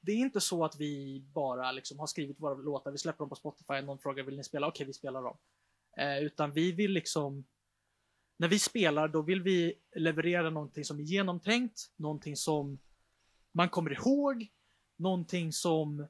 det 0.00 0.12
är 0.12 0.16
inte 0.16 0.40
så 0.40 0.64
att 0.64 0.76
vi 0.76 1.24
bara 1.34 1.72
liksom 1.72 1.98
har 1.98 2.06
skrivit 2.06 2.40
våra 2.40 2.54
låtar, 2.54 2.90
vi 2.90 2.98
släpper 2.98 3.18
dem 3.18 3.28
på 3.28 3.34
Spotify, 3.34 3.80
någon 3.80 3.98
frågar 3.98 4.24
vill 4.24 4.36
ni 4.36 4.44
spela? 4.44 4.66
Okej, 4.66 4.86
vi 4.86 4.92
spelar 4.92 5.22
dem. 5.22 5.36
Eh, 5.96 6.18
utan 6.18 6.52
vi 6.52 6.72
vill 6.72 6.90
liksom, 6.90 7.44
när 8.42 8.48
vi 8.48 8.58
spelar, 8.58 9.08
då 9.08 9.22
vill 9.22 9.42
vi 9.42 9.74
leverera 9.94 10.50
någonting 10.50 10.84
som 10.84 10.98
är 10.98 11.02
genomtänkt, 11.02 11.90
någonting 11.96 12.36
som 12.36 12.78
man 13.52 13.68
kommer 13.68 13.92
ihåg, 13.92 14.48
någonting 14.96 15.52
som 15.52 16.06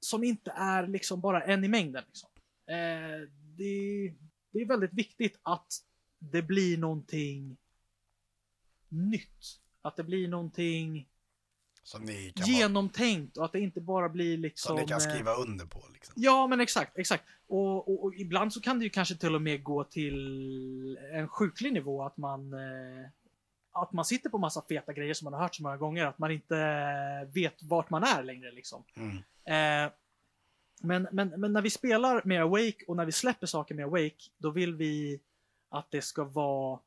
som 0.00 0.24
inte 0.24 0.50
är 0.50 0.86
liksom 0.86 1.20
bara 1.20 1.42
en 1.42 1.64
i 1.64 1.68
mängden. 1.68 2.04
Liksom. 2.06 2.30
Eh, 2.66 3.28
det, 3.56 4.14
det 4.52 4.58
är 4.58 4.66
väldigt 4.66 4.92
viktigt 4.92 5.40
att 5.42 5.72
det 6.18 6.42
blir 6.42 6.78
någonting 6.78 7.56
nytt. 8.88 9.60
Att 9.82 9.96
det 9.96 10.04
blir 10.04 10.28
någonting 10.28 11.08
Som 11.08 11.08
ni 11.08 11.08
kan, 11.08 11.08
vara, 11.08 11.71
genomtänkt 12.34 13.36
och 13.36 13.44
att 13.44 13.52
det 13.52 13.60
inte 13.60 13.80
bara 13.80 14.08
blir 14.08 14.38
liksom... 14.38 14.68
som 14.68 14.76
ni 14.76 14.86
kan 14.86 15.00
eh, 15.00 15.08
skriva 15.08 15.34
under 15.34 15.66
på 15.66 15.84
liksom. 15.92 16.14
Ja, 16.16 16.46
men 16.46 16.60
exakt, 16.60 16.98
exakt. 16.98 17.24
Och, 17.46 17.88
och, 17.88 18.04
och 18.04 18.14
ibland 18.14 18.52
så 18.52 18.60
kan 18.60 18.78
det 18.78 18.84
ju 18.84 18.90
kanske 18.90 19.14
till 19.14 19.34
och 19.34 19.42
med 19.42 19.62
gå 19.62 19.84
till 19.84 20.98
en 21.12 21.28
sjuklig 21.28 21.72
nivå 21.72 22.02
att 22.02 22.16
man 22.16 22.52
eh, 22.52 23.06
att 23.72 23.92
man 23.92 24.04
sitter 24.04 24.30
på 24.30 24.38
massa 24.38 24.62
feta 24.68 24.92
grejer 24.92 25.14
som 25.14 25.24
man 25.24 25.32
har 25.32 25.40
hört 25.40 25.54
så 25.54 25.62
många 25.62 25.76
gånger 25.76 26.06
att 26.06 26.18
man 26.18 26.30
inte 26.30 27.28
vet 27.32 27.62
vart 27.62 27.90
man 27.90 28.02
är 28.02 28.22
längre 28.22 28.52
liksom. 28.52 28.84
Mm. 28.96 29.16
Eh, 29.44 29.92
men, 30.80 31.08
men, 31.12 31.28
men 31.28 31.52
när 31.52 31.62
vi 31.62 31.70
spelar 31.70 32.22
med 32.24 32.42
Awake 32.42 32.84
och 32.86 32.96
när 32.96 33.04
vi 33.04 33.12
släpper 33.12 33.46
saker 33.46 33.74
med 33.74 33.84
Awake, 33.84 34.30
då 34.38 34.50
vill 34.50 34.74
vi 34.74 35.20
att 35.68 35.90
det 35.90 36.02
ska 36.02 36.24
vara 36.24 36.78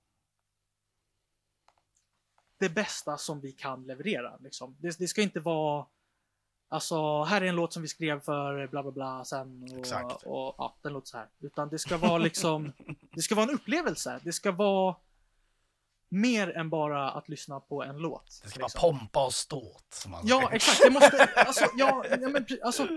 det 2.59 2.69
bästa 2.69 3.17
som 3.17 3.41
vi 3.41 3.51
kan 3.51 3.83
leverera. 3.87 4.37
Liksom. 4.37 4.75
Det, 4.79 4.97
det 4.99 5.07
ska 5.07 5.21
inte 5.21 5.39
vara 5.39 5.85
Alltså, 6.69 7.23
här 7.23 7.41
är 7.41 7.45
en 7.45 7.55
låt 7.55 7.73
som 7.73 7.81
vi 7.81 7.87
skrev 7.87 8.19
för 8.21 8.67
bla 8.67 8.83
bla 8.83 8.91
bla 8.91 9.25
sen 9.25 9.63
och, 9.73 9.79
Exakt. 9.79 10.23
och 10.23 10.55
ja, 10.57 10.77
den 10.81 10.93
låter 10.93 11.07
så 11.07 11.17
här. 11.17 11.27
Utan 11.39 11.69
det 11.69 11.79
ska 11.79 11.97
vara 11.97 12.17
liksom, 12.17 12.71
det 13.15 13.21
ska 13.21 13.35
vara 13.35 13.43
en 13.49 13.55
upplevelse. 13.55 14.19
Det 14.23 14.33
ska 14.33 14.51
vara 14.51 14.95
mer 16.09 16.57
än 16.57 16.69
bara 16.69 17.11
att 17.11 17.29
lyssna 17.29 17.59
på 17.59 17.83
en 17.83 17.97
låt. 17.97 18.39
Det 18.43 18.49
ska 18.49 18.59
liksom. 18.61 18.81
vara 18.81 18.91
pompa 18.99 19.25
och 19.25 19.33
ståt. 19.33 19.85
Som 19.93 20.11
man 20.11 20.21
Ja, 20.27 20.39
säger. 20.41 20.53
exakt. 20.55 20.81
Det 20.83 20.89
måste, 20.89 21.25
alltså, 21.35 21.65
ja, 21.77 22.05
ja 22.09 22.17
men 22.29 22.45
alltså. 22.63 22.87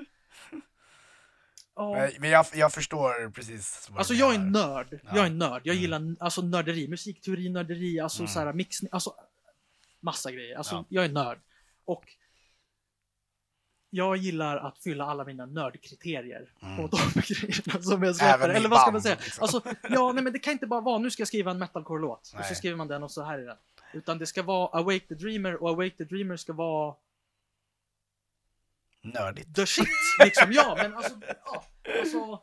Ja, 1.75 2.09
Men- 2.21 2.31
jag, 2.31 2.47
jag 2.55 2.73
förstår 2.73 3.31
precis 3.31 3.91
alltså 3.97 4.15
jag 4.15 4.35
är 4.35 4.39
nörd. 4.39 5.01
Ja. 5.05 5.11
Jag 5.15 5.27
är 5.27 5.31
nörd. 5.31 5.63
Jag 5.65 5.73
Mm. 5.77 5.83
gillar 5.83 6.17
alltså 6.21 6.43
nörderi, 6.43 6.89
musikteori, 6.89 7.49
nörderi, 7.49 8.01
alltså 8.01 8.21
Mm. 8.21 8.29
så 8.29 8.41
här 8.41 8.53
mixning, 8.53 8.89
alltså 8.93 9.15
massa 10.01 10.33
grejer. 10.33 10.57
Alltså 10.57 10.75
Ja. 10.75 10.85
jag 10.89 11.05
är 11.05 11.09
nörd. 11.09 11.39
Och 11.85 12.05
jag 13.91 14.17
gillar 14.17 14.57
att 14.57 14.79
fylla 14.79 15.05
alla 15.05 15.25
mina 15.25 15.47
nördkriterier 15.47 16.53
Mm. 16.63 16.77
på 16.77 16.87
de 16.97 17.21
grejerna 17.21 17.83
som 17.83 18.03
jag 18.03 18.17
släpper. 18.17 18.49
Eller 18.49 18.69
vad 18.69 18.81
ska 18.81 18.91
man 18.91 19.03
säga? 19.03 19.17
liksom. 19.25 19.43
Alltså, 19.43 19.63
ja, 19.91 20.13
nej 20.13 20.25
men 20.25 20.33
det 20.33 20.39
kan 20.39 20.53
inte 20.53 20.67
bara 20.67 20.81
vara 20.81 20.99
nu 20.99 21.11
ska 21.11 21.21
jag 21.21 21.29
skriva 21.29 21.51
en 21.51 21.59
metalcore-låt 21.59 22.33
och 22.39 22.45
så 22.45 22.55
skriver 22.55 22.77
man 22.77 22.89
den 22.89 23.03
och 23.03 23.11
så 23.11 23.23
här 23.23 23.39
är 23.39 23.47
den. 23.47 23.57
Utan 23.93 24.19
det 24.19 24.27
ska 24.27 24.43
vara 24.43 24.79
Awake 24.79 25.01
the 25.01 25.15
Dreamer 25.15 25.63
och 25.63 25.69
Awake 25.71 25.91
the 25.97 26.05
Dreamer 26.05 26.37
ska 26.37 26.53
vara 26.53 26.95
Nördigt. 29.03 29.55
the 29.57 29.67
shit. 29.67 29.89
Liksom, 30.25 30.53
ja, 30.53 30.75
men 30.83 30.95
alltså, 30.95 31.15
ja, 31.45 31.65
alltså. 32.01 32.41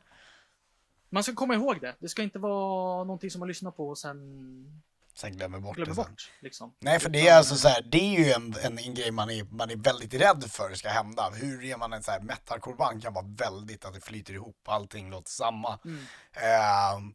Man 1.09 1.23
ska 1.23 1.33
komma 1.35 1.53
ihåg 1.55 1.81
det. 1.81 1.95
Det 1.99 2.09
ska 2.09 2.23
inte 2.23 2.39
vara 2.39 3.03
någonting 3.03 3.31
som 3.31 3.39
man 3.39 3.47
lyssnar 3.47 3.71
på 3.71 3.89
och 3.89 3.97
sen 3.97 4.81
Sen 5.16 5.38
glömmer 5.38 5.59
bort 5.59 5.76
glömmer 5.76 5.89
det 5.89 5.95
sen. 5.95 6.03
bort. 6.03 6.32
Liksom. 6.39 6.74
Nej, 6.80 6.99
för 6.99 7.09
det 7.09 7.28
är 7.28 7.38
alltså 7.38 7.55
så 7.55 7.68
här, 7.68 7.82
det 7.82 7.97
är 7.97 8.20
ju 8.20 8.32
en, 8.32 8.55
en, 8.61 8.80
en 8.80 8.93
grej 8.93 9.11
man 9.11 9.30
är, 9.30 9.43
man 9.43 9.70
är 9.70 9.76
väldigt 9.76 10.13
rädd 10.13 10.43
för 10.51 10.74
ska 10.74 10.89
hända. 10.89 11.30
Hur 11.34 11.63
är 11.63 11.78
man 11.78 11.93
en 11.93 12.03
så 12.03 12.11
här 12.11 12.20
metalcore-band 12.20 13.03
kan 13.03 13.13
vara 13.13 13.26
väldigt 13.28 13.86
att 13.86 13.93
det 13.93 14.01
flyter 14.01 14.34
ihop, 14.34 14.57
allting 14.66 15.09
låter 15.09 15.32
samma. 15.32 15.80
Mm. 15.86 16.05
Ehm, 16.34 17.13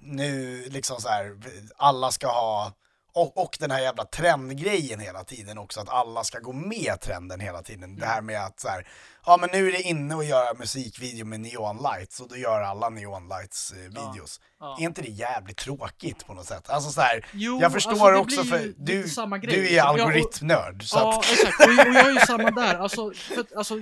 nu 0.00 0.64
liksom 0.68 1.00
så 1.00 1.08
här, 1.08 1.38
alla 1.76 2.10
ska 2.10 2.26
ha, 2.26 2.72
och, 3.14 3.36
och 3.44 3.56
den 3.60 3.70
här 3.70 3.80
jävla 3.80 4.04
trendgrejen 4.04 5.00
hela 5.00 5.24
tiden 5.24 5.58
också, 5.58 5.80
att 5.80 5.88
alla 5.88 6.24
ska 6.24 6.38
gå 6.38 6.52
med 6.52 7.00
trenden 7.00 7.40
hela 7.40 7.62
tiden. 7.62 7.96
Det 7.96 8.06
här 8.06 8.20
med 8.22 8.44
att 8.44 8.60
så 8.60 8.68
här, 8.68 8.88
ja 9.26 9.36
men 9.40 9.50
nu 9.52 9.68
är 9.68 9.72
det 9.72 9.82
inne 9.82 10.16
att 10.16 10.26
göra 10.26 10.54
musikvideo 10.54 11.24
med 11.24 11.40
neon 11.40 11.76
lights 11.76 12.20
och 12.20 12.28
då 12.28 12.36
gör 12.36 12.60
alla 12.62 12.88
neon 12.88 13.28
lights 13.28 13.72
eh, 13.72 13.78
videos. 13.78 14.40
ja. 14.60 14.76
Är 14.80 14.82
inte 14.84 15.02
det 15.02 15.08
jävligt 15.10 15.56
tråkigt 15.56 16.26
på 16.26 16.34
något 16.34 16.46
sätt? 16.46 16.70
Alltså 16.70 16.90
så 16.90 17.00
här, 17.00 17.26
Jo, 17.32 17.58
jag 17.60 17.72
förstår 17.72 18.12
alltså, 18.12 18.20
också 18.40 18.44
för 18.44 18.58
du, 18.58 18.64
grej, 18.64 18.74
du 18.78 18.92
är 18.98 19.02
liksom. 19.02 19.40
Ja, 19.70 19.92
och- 19.92 20.00
algoritmnörd. 20.00 20.82
Så 20.84 20.98
Ja, 20.98 21.18
att, 21.18 21.32
exakt. 21.32 21.60
Och, 21.60 21.68
och 21.68 21.94
jag 21.94 22.06
är 22.08 22.12
ju 22.12 22.18
samma 22.26 22.50
där. 22.50 22.78
Alltså, 22.78 23.12
för 23.14 23.46
alltså, 23.56 23.74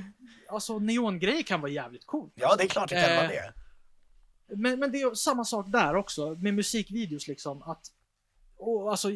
alltså 0.51 0.79
neongrejer 0.79 1.43
kan 1.43 1.61
vara 1.61 1.71
jävligt 1.71 2.07
coolt. 2.07 2.33
ja, 2.37 2.57
det 2.57 2.65
är 2.65 2.69
klart 2.69 2.89
det 2.89 2.95
kan 3.03 3.11
Eh, 3.11 3.17
vara 3.17 3.29
det. 3.29 3.53
Men, 4.57 4.79
men 4.79 4.93
det 4.93 5.01
är 5.03 5.15
samma 5.15 5.45
sak 5.45 5.67
där 5.69 5.97
också, 5.97 6.31
med 6.35 6.55
musikvideos 6.55 7.29
liksom. 7.29 7.63
Att, 7.63 7.81
och, 8.63 8.91
alltså, 8.91 9.09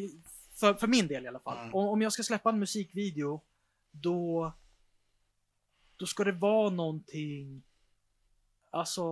för, 0.53 0.73
för 0.73 0.87
min 0.87 1.07
del 1.07 1.25
i 1.25 1.27
alla 1.27 1.39
fall. 1.39 1.57
Mm. 1.57 1.75
Om, 1.75 2.01
jag 2.01 2.13
ska 2.13 2.23
släppa 2.23 2.49
en 2.49 2.59
musikvideo, 2.59 3.41
då, 3.91 4.51
då 5.97 6.05
ska 6.05 6.23
det 6.23 6.31
vara 6.31 6.69
någonting, 6.69 7.63
alltså, 8.69 9.03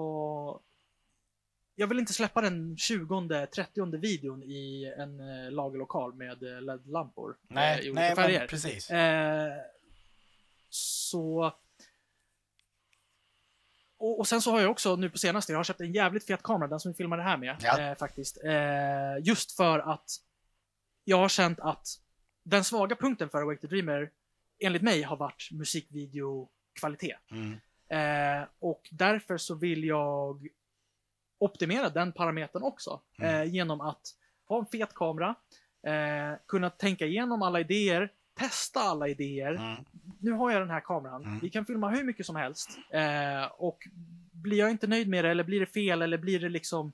jag 1.75 1.87
vill 1.87 1.99
inte 1.99 2.13
släppa 2.13 2.41
den 2.41 2.75
20-30 2.75 3.97
videon 3.97 4.43
i 4.43 4.93
en 4.97 5.19
eh, 5.19 5.51
lagerlokal 5.51 6.13
med 6.13 6.43
eh, 6.43 6.61
LED-lampor 6.61 7.29
eh, 7.29 7.51
i 7.51 7.53
Nej, 7.53 7.79
olika 7.79 7.93
nej 8.01 8.15
färger. 8.15 8.47
precis. 8.47 8.89
Eh, 8.91 9.53
så... 10.69 11.53
Och, 13.97 14.19
och 14.19 14.27
sen 14.27 14.41
så 14.41 14.51
har 14.51 14.61
jag 14.61 14.71
också 14.71 14.95
nu 14.95 15.09
på 15.09 15.17
senaste, 15.17 15.51
jag 15.51 15.59
har 15.59 15.63
köpt 15.63 15.81
en 15.81 15.91
jävligt 15.93 16.25
fet 16.27 16.43
kamera, 16.43 16.67
den 16.69 16.79
som 16.79 16.91
vi 16.91 16.95
filmar 16.97 17.17
det 17.17 17.23
här 17.23 17.37
med, 17.37 17.55
Ja. 17.63 17.79
eh, 17.79 17.95
faktiskt. 17.97 18.43
Eh, 18.43 18.51
just 19.23 19.51
för 19.55 19.79
att 19.79 20.09
jag 21.03 21.17
har 21.17 21.29
känt 21.29 21.59
att 21.59 21.87
den 22.43 22.63
svaga 22.63 22.95
punkten 22.95 23.29
för 23.29 23.41
Awake 23.41 23.61
the 23.61 23.67
Dreamer, 23.67 24.11
enligt 24.59 24.81
mig, 24.81 25.01
har 25.01 25.17
varit 25.17 25.49
musikvideokvalitet. 25.51 27.19
Mm. 27.31 27.53
Eh, 28.41 28.47
och 28.59 28.81
därför 28.91 29.37
så 29.37 29.55
vill 29.55 29.83
jag 29.83 30.47
optimera 31.39 31.89
den 31.89 32.11
parametern 32.11 32.63
också. 32.63 33.01
Mm. 33.19 33.35
Eh, 33.35 33.53
genom 33.53 33.81
att 33.81 34.01
ha 34.47 34.59
en 34.59 34.65
fet 34.65 34.93
kamera, 34.93 35.35
eh, 35.87 36.37
kunna 36.47 36.69
tänka 36.69 37.05
igenom 37.05 37.41
alla 37.41 37.59
idéer, 37.59 38.11
testa 38.35 38.79
alla 38.79 39.07
idéer. 39.07 39.51
Mm. 39.55 39.85
Nu 40.19 40.31
har 40.31 40.51
jag 40.51 40.61
den 40.61 40.69
här 40.69 40.79
kameran, 40.79 41.23
Mm. 41.23 41.39
vi 41.39 41.49
kan 41.49 41.65
filma 41.65 41.89
hur 41.89 42.03
mycket 42.03 42.25
som 42.25 42.35
helst. 42.35 42.69
Eh, 42.89 43.45
och 43.57 43.87
blir 44.31 44.57
jag 44.57 44.71
inte 44.71 44.87
nöjd 44.87 45.07
med 45.09 45.25
det, 45.25 45.31
eller 45.31 45.43
blir 45.43 45.59
det 45.59 45.65
fel, 45.65 46.01
eller 46.01 46.17
blir 46.17 46.39
det 46.39 46.49
liksom 46.49 46.91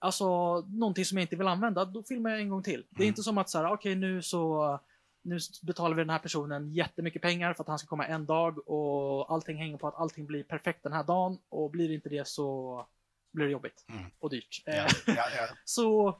Alltså 0.00 0.60
någonting 0.60 1.04
som 1.04 1.18
jag 1.18 1.22
inte 1.24 1.36
vill 1.36 1.48
använda, 1.48 1.84
då 1.84 2.02
filmar 2.02 2.30
jag 2.30 2.40
en 2.40 2.48
gång 2.48 2.62
till. 2.62 2.86
Det 2.90 2.96
är 2.96 3.04
Mm. 3.04 3.08
inte 3.08 3.22
som 3.22 3.38
att 3.38 3.50
så 3.50 3.58
här, 3.58 3.72
okej 3.72 3.94
nu 3.94 4.22
så 4.22 4.80
nu 5.22 5.38
betalar 5.62 5.96
vi 5.96 6.02
den 6.02 6.10
här 6.10 6.18
personen 6.18 6.72
jättemycket 6.74 7.22
pengar 7.22 7.54
för 7.54 7.62
att 7.64 7.68
han 7.68 7.78
ska 7.78 7.88
komma 7.88 8.06
en 8.06 8.26
dag 8.26 8.68
och 8.68 9.32
allting 9.32 9.56
hänger 9.56 9.76
på 9.78 9.88
att 9.88 9.94
allting 9.94 10.26
blir 10.26 10.42
perfekt 10.42 10.82
den 10.82 10.92
här 10.92 11.04
dagen 11.04 11.38
och 11.48 11.70
blir 11.70 11.88
det 11.88 11.94
inte 11.94 12.08
det 12.08 12.26
så 12.28 12.86
blir 13.32 13.44
det 13.46 13.52
jobbigt 13.52 13.84
Mm. 13.88 14.04
och 14.18 14.30
dyrt. 14.30 14.62
Eh, 14.66 14.76
Ja, 14.76 14.86
ja, 15.06 15.14
ja. 15.36 15.48
så 15.64 16.18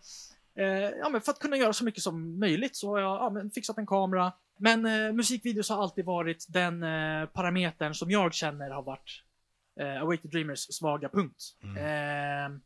eh, 0.59 0.91
ja, 1.01 1.09
men 1.09 1.21
för 1.21 1.33
att 1.33 1.39
kunna 1.39 1.57
göra 1.57 1.73
så 1.73 1.85
mycket 1.85 2.03
som 2.03 2.39
möjligt 2.39 2.77
så 2.77 2.91
har 2.91 2.99
jag 2.99 3.17
ja, 3.17 3.31
men 3.31 3.51
fixat 3.51 3.79
en 3.79 3.87
kamera. 3.87 4.33
Men 4.59 4.87
eh, 4.87 5.13
musikvideos 5.13 5.71
har 5.71 5.83
alltid 5.83 6.05
varit 6.05 6.47
den 6.49 6.83
eh, 6.83 7.27
parametern 7.27 7.95
som 7.95 8.11
jag 8.11 8.35
känner 8.35 8.71
har 8.71 8.83
varit 8.83 9.23
eh, 9.81 10.03
Awake 10.03 10.23
the 10.23 10.29
Dreamers 10.29 10.75
svaga 10.75 11.09
punkt. 11.09 11.43
Mm. 11.63 11.77
Eh, 11.77 12.61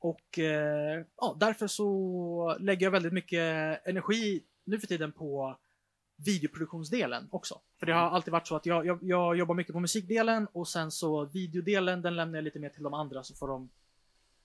och 0.00 0.38
eh, 0.38 1.04
ja, 1.16 1.36
därför 1.40 1.66
så 1.66 2.56
lägger 2.60 2.86
jag 2.86 2.90
väldigt 2.90 3.12
mycket 3.12 3.40
energi 3.86 4.42
nu 4.64 4.78
för 4.78 4.86
tiden 4.86 5.12
på 5.12 5.56
videoproduktionsdelen 6.26 7.28
också. 7.30 7.60
För 7.78 7.86
det 7.86 7.92
har 7.92 8.02
Mm. 8.02 8.14
alltid 8.14 8.32
varit 8.32 8.46
så 8.46 8.56
att 8.56 8.66
jag, 8.66 8.86
jag, 8.86 8.98
jag 9.02 9.36
jobbar 9.36 9.54
mycket 9.54 9.72
på 9.72 9.80
musikdelen 9.80 10.46
och 10.52 10.68
sen 10.68 10.90
så 10.90 11.24
videodelen, 11.24 12.02
den 12.02 12.16
lämnar 12.16 12.38
jag 12.38 12.44
lite 12.44 12.58
mer 12.58 12.68
till 12.68 12.82
de 12.82 12.94
andra 12.94 13.22
så 13.22 13.34
får 13.34 13.48
de 13.48 13.70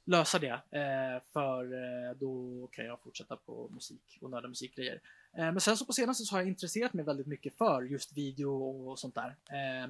lösa 0.05 0.39
det. 0.39 0.61
Eh, 0.71 1.21
för 1.33 1.73
eh, 1.73 2.17
då 2.17 2.67
kan 2.71 2.85
jag 2.85 3.01
fortsätta 3.01 3.35
på 3.35 3.69
musik 3.73 4.17
och 4.21 4.29
nörda 4.29 4.47
musikgrejer. 4.47 5.01
Eh, 5.33 5.51
men 5.51 5.61
sen 5.61 5.77
så 5.77 5.85
på 5.85 5.93
senaste 5.93 6.23
så 6.23 6.35
har 6.35 6.39
jag 6.39 6.47
intresserat 6.47 6.93
mig 6.93 7.05
väldigt 7.05 7.27
mycket 7.27 7.57
för 7.57 7.81
just 7.81 8.17
video 8.17 8.49
och 8.89 8.99
sånt 8.99 9.15
där. 9.15 9.35
Eh, 9.49 9.89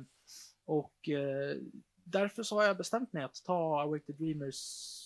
och 0.65 1.09
eh, 1.09 1.57
därför 2.03 2.43
så 2.43 2.55
har 2.55 2.63
jag 2.63 2.77
bestämt 2.77 3.13
mig 3.13 3.23
att 3.23 3.43
ta 3.43 3.81
Awake 3.81 4.05
the 4.05 4.13
Dreamers 4.13 4.55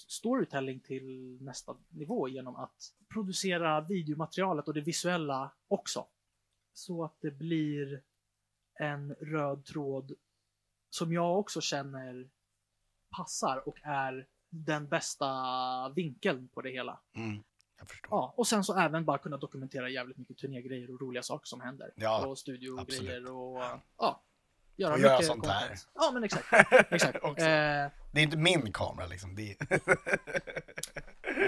storytelling 0.08 0.80
till 0.80 1.38
nästa 1.42 1.76
nivå 1.90 2.28
genom 2.28 2.56
att 2.56 2.94
producera 3.14 3.82
videomaterialet 3.82 4.68
och 4.68 4.74
det 4.74 4.82
visuella 4.82 5.52
också. 5.68 6.06
Så 6.74 7.04
att 7.04 7.16
det 7.22 7.32
blir 7.32 8.02
en 8.74 9.14
röd 9.14 9.66
tråd 9.66 10.12
som 10.90 11.14
jag 11.14 11.40
också 11.40 11.62
känner 11.62 12.30
passar 13.18 13.68
och 13.68 13.78
är 13.84 14.28
den 14.50 14.88
bästa 14.88 15.28
vinkeln 15.96 16.48
på 16.48 16.62
det 16.62 16.70
hela. 16.70 17.00
Mm. 17.16 17.44
Ja, 18.10 18.34
och 18.38 18.48
sen 18.48 18.64
så 18.64 18.78
även 18.80 19.06
bara 19.06 19.18
kunna 19.18 19.38
dokumentera 19.38 19.90
jävligt 19.90 20.18
mycket 20.18 20.38
turnégrejer 20.38 20.94
och 20.94 21.02
roliga 21.02 21.24
saker 21.24 21.46
som 21.46 21.62
händer. 21.62 21.92
Ja, 21.96 22.26
och 22.26 22.38
studiogrejer 22.38 23.32
och 23.32 23.62
ja. 23.98 24.24
Göra 24.76 24.94
Och 24.94 25.00
göra 25.00 25.22
sånt 25.22 25.46
här. 25.48 25.60
content. 25.60 25.88
Ja, 25.96 26.12
men 26.14 26.24
exakt. 26.24 26.48
exakt. 26.92 27.16
Eh, 27.24 27.34
Det 27.34 28.20
är 28.20 28.24
inte 28.24 28.38
min 28.38 28.72
kamera 28.74 29.08
liksom. 29.08 29.36
Det 29.36 29.56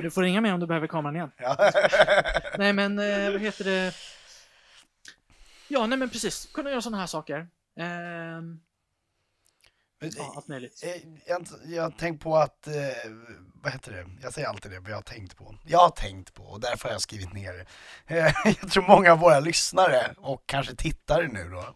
du 0.02 0.12
får 0.12 0.22
ringa 0.22 0.42
mig 0.42 0.54
om 0.54 0.60
du 0.60 0.68
behöver 0.68 0.88
kameran 0.88 1.16
igen. 1.16 1.32
ja. 1.38 1.72
Nej, 2.58 2.74
men 2.74 3.00
eh, 3.00 3.32
vad 3.32 3.42
heter 3.42 3.64
det? 3.64 3.94
Ja, 5.68 5.86
nej 5.88 5.98
men 5.98 6.10
precis. 6.10 6.46
Kunna 6.54 6.70
göra 6.70 6.82
sådana 6.82 6.98
här 6.98 7.08
saker. 7.08 7.48
Ehm, 7.76 8.60
ja, 10.02 10.34
allt 10.36 10.48
möjligt. 10.48 10.84
Eh, 10.84 11.02
Jag, 11.26 11.48
jag 11.66 11.84
har 11.84 11.92
tänkt 11.92 12.24
på 12.24 12.38
att, 12.38 12.68
eh, 12.68 12.74
vad 13.54 13.74
heter 13.74 13.92
det, 13.92 14.10
jag 14.22 14.34
säger 14.34 14.48
alltid 14.48 14.72
det, 14.72 14.80
vad 14.80 14.92
jag 14.92 14.96
har 14.98 15.02
tänkt 15.02 15.38
på. 15.38 15.56
Jag 15.66 15.80
har 15.80 15.90
tänkt 15.90 16.34
på 16.34 16.44
och 16.44 16.60
därför 16.60 16.88
har 16.90 16.94
jag 16.94 17.02
skrivit 17.02 17.34
ner 17.34 17.54
det. 17.54 17.66
Eh, 18.16 18.34
Jag 18.62 18.72
tror 18.72 18.88
många 18.88 19.12
av 19.12 19.20
våra 19.20 19.40
lyssnare 19.40 20.16
och 20.18 20.44
kanske 20.46 20.76
tittare 20.76 21.28
nu 21.28 21.50
då, 21.50 21.76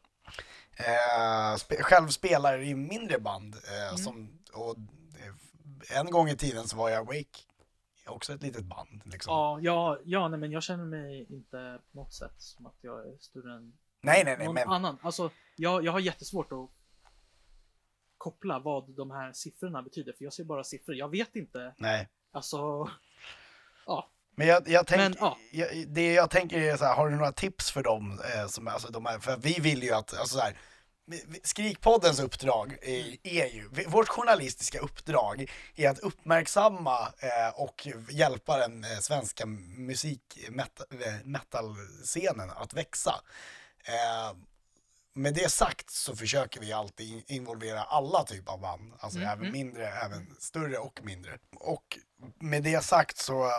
eh, 0.77 1.55
spe, 1.57 1.83
själv 1.83 2.07
spelar 2.07 2.59
i 2.61 2.75
mindre 2.75 3.19
band. 3.19 3.55
Eh, 3.55 3.85
Mm. 3.87 3.97
som, 3.97 4.39
och 4.53 4.75
eh, 5.91 5.97
en 5.99 6.11
gång 6.11 6.29
i 6.29 6.37
tiden 6.37 6.67
så 6.67 6.77
var 6.77 6.89
jag 6.89 7.05
Wake, 7.05 7.39
också 8.07 8.33
ett 8.33 8.41
litet 8.43 8.65
band. 8.65 9.01
Liksom. 9.05 9.31
Ja, 9.33 9.59
ja, 9.61 9.99
ja, 10.05 10.27
nej 10.27 10.39
men 10.39 10.51
jag 10.51 10.63
känner 10.63 10.85
mig 10.85 11.25
inte 11.29 11.79
på 11.91 11.97
något 11.99 12.13
sätt 12.13 12.35
som 12.37 12.65
att 12.65 12.77
jag 12.81 12.99
är 13.07 13.17
större 13.19 13.53
än 13.55 13.73
nej, 14.01 14.23
nej, 14.23 14.35
nej, 14.37 14.45
någon 14.45 14.53
men 14.55 14.69
annan. 14.69 14.97
Alltså, 15.01 15.29
jag, 15.55 15.85
jag 15.85 15.91
har 15.91 15.99
jättesvårt 15.99 16.51
att 16.51 16.69
koppla 18.25 18.59
vad 18.59 18.89
de 18.89 19.11
här 19.11 19.33
siffrorna 19.33 19.81
betyder, 19.81 20.13
för 20.13 20.23
jag 20.23 20.33
ser 20.33 20.43
bara 20.43 20.63
siffror. 20.63 20.95
Jag 20.95 21.09
vet 21.09 21.35
inte, 21.35 21.73
nej. 21.77 22.09
alltså, 22.31 22.89
ja. 23.85 24.09
Men 24.35 24.47
jag, 24.47 24.67
jag, 24.67 24.87
tänk, 24.87 25.01
Men, 25.01 25.15
ja. 25.19 25.37
jag, 25.51 25.87
det 25.87 26.13
jag 26.13 26.29
tänker 26.29 26.59
är 26.59 26.77
så 26.77 26.85
här, 26.85 26.95
har 26.95 27.09
du 27.09 27.15
några 27.15 27.31
tips 27.31 27.71
för 27.71 27.83
dem? 27.83 28.21
Eh, 28.35 28.47
som, 28.47 28.67
alltså, 28.67 28.91
de 28.91 29.05
här, 29.05 29.19
för 29.19 29.37
vi 29.37 29.59
vill 29.59 29.83
ju 29.83 29.91
att, 29.91 30.17
alltså 30.19 30.37
så 30.37 30.43
här, 30.43 30.57
Skrikpoddens 31.43 32.19
uppdrag 32.19 32.77
är, 32.81 33.17
är 33.23 33.45
ju, 33.45 33.69
vårt 33.87 34.07
journalistiska 34.07 34.79
uppdrag 34.79 35.51
är 35.75 35.89
att 35.89 35.99
uppmärksamma 35.99 36.99
eh, 37.01 37.61
och 37.61 37.87
hjälpa 38.09 38.57
den 38.57 38.83
eh, 38.83 38.99
svenska 38.99 39.45
musik 39.77 40.47
metal, 40.49 40.87
eh, 40.91 41.25
metal-scenen 41.25 42.49
att 42.49 42.73
växa. 42.73 43.15
Eh, 43.83 44.37
med 45.15 45.33
det 45.33 45.51
sagt 45.51 45.89
så 45.89 46.15
försöker 46.15 46.59
vi 46.59 46.71
alltid 46.73 47.23
involvera 47.27 47.81
alla 47.83 48.23
typer 48.23 48.51
av 48.51 48.59
band, 48.61 48.93
alltså 48.99 49.19
Mm, 49.19 49.29
även 49.29 49.45
mm. 49.45 49.51
mindre, 49.53 49.87
även 49.87 50.35
större 50.39 50.77
och 50.77 50.99
mindre. 51.03 51.37
Och 51.55 51.99
med 52.39 52.63
det 52.63 52.83
sagt 52.83 53.17
så 53.17 53.51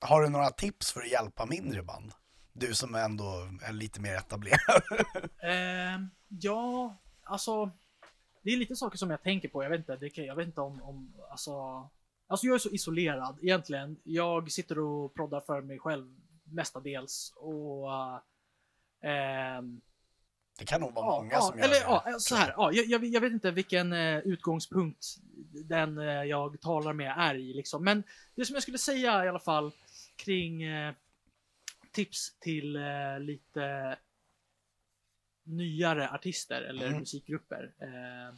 har 0.00 0.22
du 0.22 0.28
några 0.28 0.50
tips 0.50 0.92
för 0.92 1.00
att 1.00 1.10
hjälpa 1.10 1.46
mindre 1.46 1.82
band? 1.82 2.12
Du 2.52 2.74
som 2.74 2.94
ändå 2.94 3.24
är 3.62 3.72
lite 3.72 4.00
mer 4.00 4.14
etablerad. 4.16 4.82
Eh, 5.42 6.00
ja, 6.28 6.96
alltså. 7.22 7.70
Det 8.42 8.50
är 8.50 8.56
lite 8.56 8.76
saker 8.76 8.98
som 8.98 9.10
jag 9.10 9.22
tänker 9.22 9.48
på. 9.48 9.62
Jag 9.62 9.70
vet 9.70 9.78
inte, 9.78 9.96
det 9.96 10.10
kan, 10.10 10.24
jag 10.24 10.36
vet 10.36 10.46
inte 10.46 10.60
om, 10.60 10.82
om 10.82 11.14
alltså. 11.30 11.52
Alltså 12.26 12.46
jag 12.46 12.54
är 12.54 12.58
så 12.58 12.70
isolerad 12.70 13.38
egentligen. 13.42 14.00
Jag 14.04 14.52
sitter 14.52 14.78
och 14.78 15.14
proddar 15.14 15.40
för 15.40 15.62
mig 15.62 15.78
själv 15.78 16.16
mestadels 16.44 17.32
och. 17.36 17.90
eh, 19.08 19.62
Det 20.58 20.64
kan 20.64 20.80
nog 20.80 20.94
vara 20.94 21.06
ja, 21.06 21.16
många 21.22 21.32
ja, 21.32 21.40
som 21.40 21.58
gör 21.58 21.64
eller, 21.64 21.74
det. 21.74 22.10
ja, 22.10 22.18
så 22.18 22.34
här. 22.34 22.54
Ja, 22.56 22.72
jag, 22.72 23.04
jag, 23.04 23.20
vet 23.20 23.32
inte 23.32 23.50
vilken 23.50 23.92
eh, 23.92 24.18
utgångspunkt 24.18 25.16
den 25.64 25.98
eh, 25.98 26.04
jag 26.24 26.60
talar 26.60 26.92
med 26.92 27.14
är 27.16 27.34
i 27.34 27.54
liksom. 27.54 27.84
Men 27.84 28.02
det 28.34 28.44
som 28.44 28.54
jag 28.54 28.62
skulle 28.62 28.78
säga 28.78 29.24
i 29.24 29.28
alla 29.28 29.38
fall 29.38 29.72
kring 30.16 30.62
eh, 30.62 30.94
tips 31.92 32.38
till 32.38 32.76
eh, 32.76 33.20
lite 33.20 33.96
nyare 35.44 36.10
artister 36.10 36.62
eller 36.62 36.86
Mm. 36.86 36.98
musikgrupper. 36.98 37.74
Eh, 37.78 38.34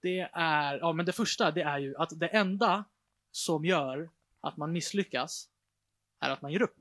det 0.00 0.28
är, 0.32 0.78
ja 0.78 0.92
men 0.92 1.06
det 1.06 1.12
första 1.12 1.50
det 1.50 1.62
är 1.62 1.78
ju 1.78 1.96
att 1.96 2.20
det 2.20 2.28
enda 2.28 2.84
som 3.30 3.64
gör 3.64 4.10
att 4.40 4.56
man 4.56 4.72
misslyckas 4.72 5.48
är 6.20 6.30
att 6.30 6.42
man 6.42 6.52
ger 6.52 6.62
upp. 6.62 6.76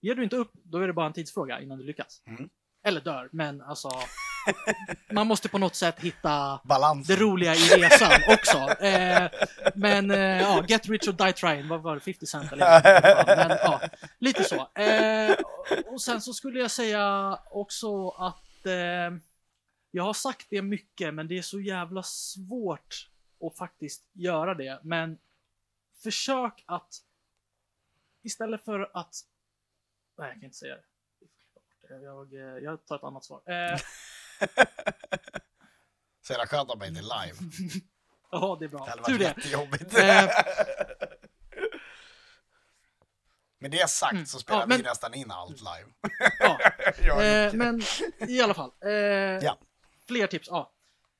Ger 0.00 0.14
du 0.14 0.24
inte 0.24 0.36
upp, 0.36 0.52
då 0.52 0.78
är 0.78 0.86
det 0.86 0.92
bara 0.92 1.06
en 1.06 1.12
tidsfråga 1.12 1.60
innan 1.60 1.78
du 1.78 1.84
lyckas. 1.84 2.22
Mm. 2.26 2.50
Eller 2.82 3.00
dör, 3.00 3.28
men 3.32 3.60
alltså 3.62 3.90
man 5.12 5.26
måste 5.26 5.48
på 5.48 5.58
något 5.58 5.74
sätt 5.74 6.00
hitta 6.00 6.60
Balans. 6.64 7.06
det 7.06 7.16
roliga 7.16 7.54
i 7.54 7.58
resan 7.58 8.12
också. 8.28 8.84
Eh, 8.84 9.30
men 9.74 10.10
eh, 10.10 10.40
ja, 10.40 10.64
Get 10.68 10.88
Rich 10.88 11.08
or 11.08 11.12
Die 11.12 11.32
Trying, 11.32 11.68
vad 11.68 11.82
var 11.82 11.94
det? 11.94 12.00
50 12.00 12.26
cent 12.26 12.52
eller 12.52 12.82
Men 13.36 13.58
ja, 13.62 13.80
lite 14.18 14.44
så. 14.44 14.80
Eh, 14.80 15.36
och 15.86 16.02
sen 16.02 16.20
så 16.20 16.32
skulle 16.32 16.60
jag 16.60 16.70
säga 16.70 17.38
också 17.50 18.08
att 18.08 18.66
eh, 18.66 19.18
jag 19.90 20.04
har 20.04 20.14
sagt 20.14 20.46
det 20.50 20.62
mycket, 20.62 21.14
men 21.14 21.28
det 21.28 21.38
är 21.38 21.42
så 21.42 21.60
jävla 21.60 22.02
svårt 22.02 23.08
att 23.46 23.58
faktiskt 23.58 24.04
göra 24.12 24.54
det. 24.54 24.80
Men 24.82 25.18
försök 26.02 26.64
att 26.66 26.94
istället 28.22 28.64
för 28.64 28.90
att... 28.94 29.14
Nej, 30.18 30.28
jag 30.28 30.34
kan 30.34 30.44
inte 30.44 30.56
säga 30.56 30.74
det. 30.74 30.82
Jag, 32.02 32.34
eh, 32.34 32.40
jag 32.64 32.86
tar 32.86 32.96
ett 32.96 33.04
annat 33.04 33.24
svar. 33.24 33.42
Eh, 33.52 33.76
Så 36.24 36.32
jävla 36.32 36.46
skönt 36.46 36.70
att 36.70 36.78
man 36.78 36.88
inte 36.88 37.00
är 37.00 37.26
live. 37.26 37.38
ja, 38.30 38.56
det 38.60 38.64
är 38.64 38.68
bra. 38.68 38.84
Det 38.84 38.90
hade 38.90 39.02
Tur 39.02 39.12
varit 39.12 39.18
det. 39.18 39.24
jättejobbigt. 39.24 39.98
Eh, 39.98 40.28
Med 43.58 43.70
det 43.70 43.90
sagt 43.90 44.12
Mm. 44.12 44.26
så 44.26 44.38
spelar 44.38 44.60
Ja, 44.60 44.66
men- 44.66 44.76
vi 44.76 44.82
nästan 44.82 45.14
in 45.14 45.30
allt 45.30 45.58
live. 45.60 45.88
ja. 46.38 47.22
Eh, 47.22 47.54
men 47.54 47.82
i 48.28 48.40
alla 48.40 48.54
fall. 48.54 48.72
Eh, 48.80 48.90
Ja. 48.90 49.58
Fler 50.06 50.26
tips. 50.26 50.48
Ja. 50.48 50.72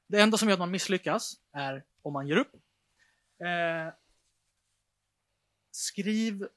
Det 0.06 0.20
enda 0.20 0.38
som 0.38 0.48
gör 0.48 0.52
att 0.52 0.58
man 0.58 0.70
misslyckas 0.70 1.34
är 1.52 1.84
om 2.02 2.12
man 2.12 2.26
ger 2.28 2.36
upp. 2.36 2.54
Eh, 3.44 3.94
skriv 5.70 6.48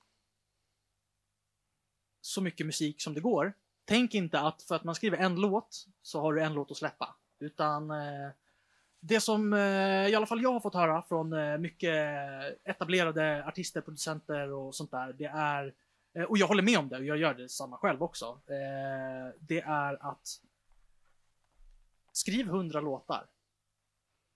så 2.21 2.41
mycket 2.41 2.65
musik 2.65 3.01
som 3.01 3.13
det 3.13 3.21
går. 3.21 3.53
Tänk 3.85 4.13
inte 4.13 4.39
att 4.39 4.61
för 4.61 4.75
att 4.75 4.83
man 4.83 4.95
skriver 4.95 5.17
en 5.17 5.35
låt 5.35 5.85
så 6.01 6.21
har 6.21 6.33
du 6.33 6.41
en 6.41 6.53
låt 6.53 6.71
att 6.71 6.77
släppa. 6.77 7.15
Utan 7.39 7.91
eh, 7.91 8.29
det 8.99 9.19
som 9.19 9.53
eh, 9.53 10.07
i 10.07 10.15
alla 10.15 10.25
fall 10.25 10.41
jag 10.41 10.53
har 10.53 10.59
fått 10.59 10.73
höra 10.73 11.01
från 11.01 11.33
eh, 11.33 11.57
mycket 11.57 11.95
etablerade 12.63 13.45
artister, 13.45 13.81
producenter 13.81 14.51
och 14.51 14.75
sånt 14.75 14.91
där. 14.91 15.13
Det 15.13 15.25
är, 15.25 15.73
eh, 16.13 16.23
och 16.23 16.37
jag 16.37 16.47
håller 16.47 16.63
med 16.63 16.79
om 16.79 16.89
det 16.89 16.97
och 16.97 17.05
jag 17.05 17.17
gör 17.17 17.33
det 17.33 17.49
samma 17.49 17.77
själv 17.77 18.03
också. 18.03 18.41
Eh, 18.47 19.33
det 19.39 19.61
är 19.61 20.11
att 20.11 20.27
skriv 22.11 22.47
100 22.47 22.81
låtar. 22.81 23.25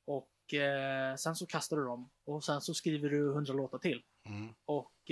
Och 0.05 0.53
eh, 0.53 1.15
sen 1.15 1.35
så 1.35 1.45
kastar 1.45 1.77
du 1.77 1.83
dem. 1.83 2.09
Och 2.25 2.43
sen 2.43 2.61
så 2.61 2.73
skriver 2.73 3.09
du 3.09 3.31
100 3.31 3.53
låtar 3.53 3.77
till. 3.77 4.03
Mm. 4.25 4.53
Och 4.65 5.11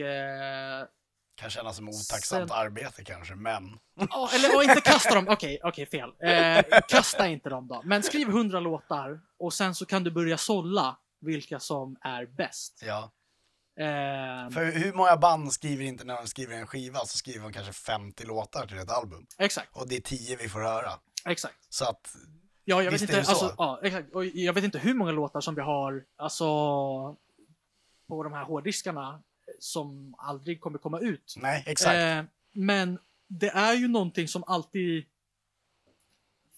Kan 1.37 1.49
kännas 1.49 1.75
som 1.75 1.89
otacksamt 1.89 2.49
Sen- 2.49 2.57
arbete 2.57 3.03
kanske, 3.03 3.35
men 3.35 3.79
Ja, 4.09 4.29
eller 4.33 4.49
ja, 4.49 4.63
inte 4.63 4.81
kasta 4.81 5.15
dem. 5.15 5.27
Okej, 5.29 5.59
okej, 5.63 5.85
fel. 5.85 6.09
Eh, 6.19 6.79
kasta 6.89 7.27
inte 7.27 7.49
dem 7.49 7.67
då. 7.67 7.81
Men 7.85 8.03
skriv 8.03 8.27
100 8.29 8.59
låtar 8.59 9.21
och 9.39 9.53
sen 9.53 9.75
så 9.75 9.85
kan 9.85 10.03
du 10.03 10.11
börja 10.11 10.37
sålla 10.37 10.97
vilka 11.21 11.59
som 11.59 11.97
är 12.01 12.25
bäst. 12.25 12.83
ja. 12.85 13.11
Eh, 13.79 14.49
För 14.51 14.71
hur 14.71 14.93
många 14.93 15.17
band 15.17 15.53
skriver 15.53 15.83
inte 15.85 16.03
när 16.03 16.15
de 16.15 16.27
skriver 16.27 16.55
en 16.55 16.67
skiva 16.67 16.99
så 16.99 17.17
skriver 17.17 17.43
de 17.43 17.53
kanske 17.53 17.73
50 17.73 18.25
låtar 18.25 18.67
till 18.67 18.77
ett 18.77 18.91
album. 18.91 19.27
exakt, 19.37 19.69
Och 19.77 19.87
det 19.87 19.95
är 19.95 20.01
10 20.01 20.35
vi 20.35 20.49
får 20.49 20.59
höra. 20.59 20.91
exakt. 21.25 21.57
Så 21.69 21.85
att, 21.85 22.15
Ja, 22.69 22.83
jag 22.83 22.91
vet 22.91 23.01
Visst 23.01 23.13
inte, 23.13 23.29
alltså, 23.29 23.55
ja, 23.57 23.79
exakt. 23.83 24.15
Och 24.15 24.25
jag 24.25 24.53
vet 24.53 24.63
inte 24.63 24.79
hur 24.79 24.93
många 24.93 25.11
låtar 25.11 25.41
som 25.41 25.55
vi 25.55 25.61
har, 25.61 26.03
alltså, 26.17 26.45
på 28.07 28.23
de 28.23 28.33
här 28.33 28.43
hårddiskarna 28.43 29.23
som 29.59 30.15
aldrig 30.17 30.61
kommer 30.61 30.77
komma 30.77 30.99
ut. 30.99 31.35
nej 31.37 31.63
exakt. 31.67 31.95
Eh, 31.95 32.23
men 32.51 32.99
det 33.27 33.49
är 33.49 33.73
ju 33.73 33.87
någonting 33.87 34.27
som 34.27 34.43
alltid 34.47 35.05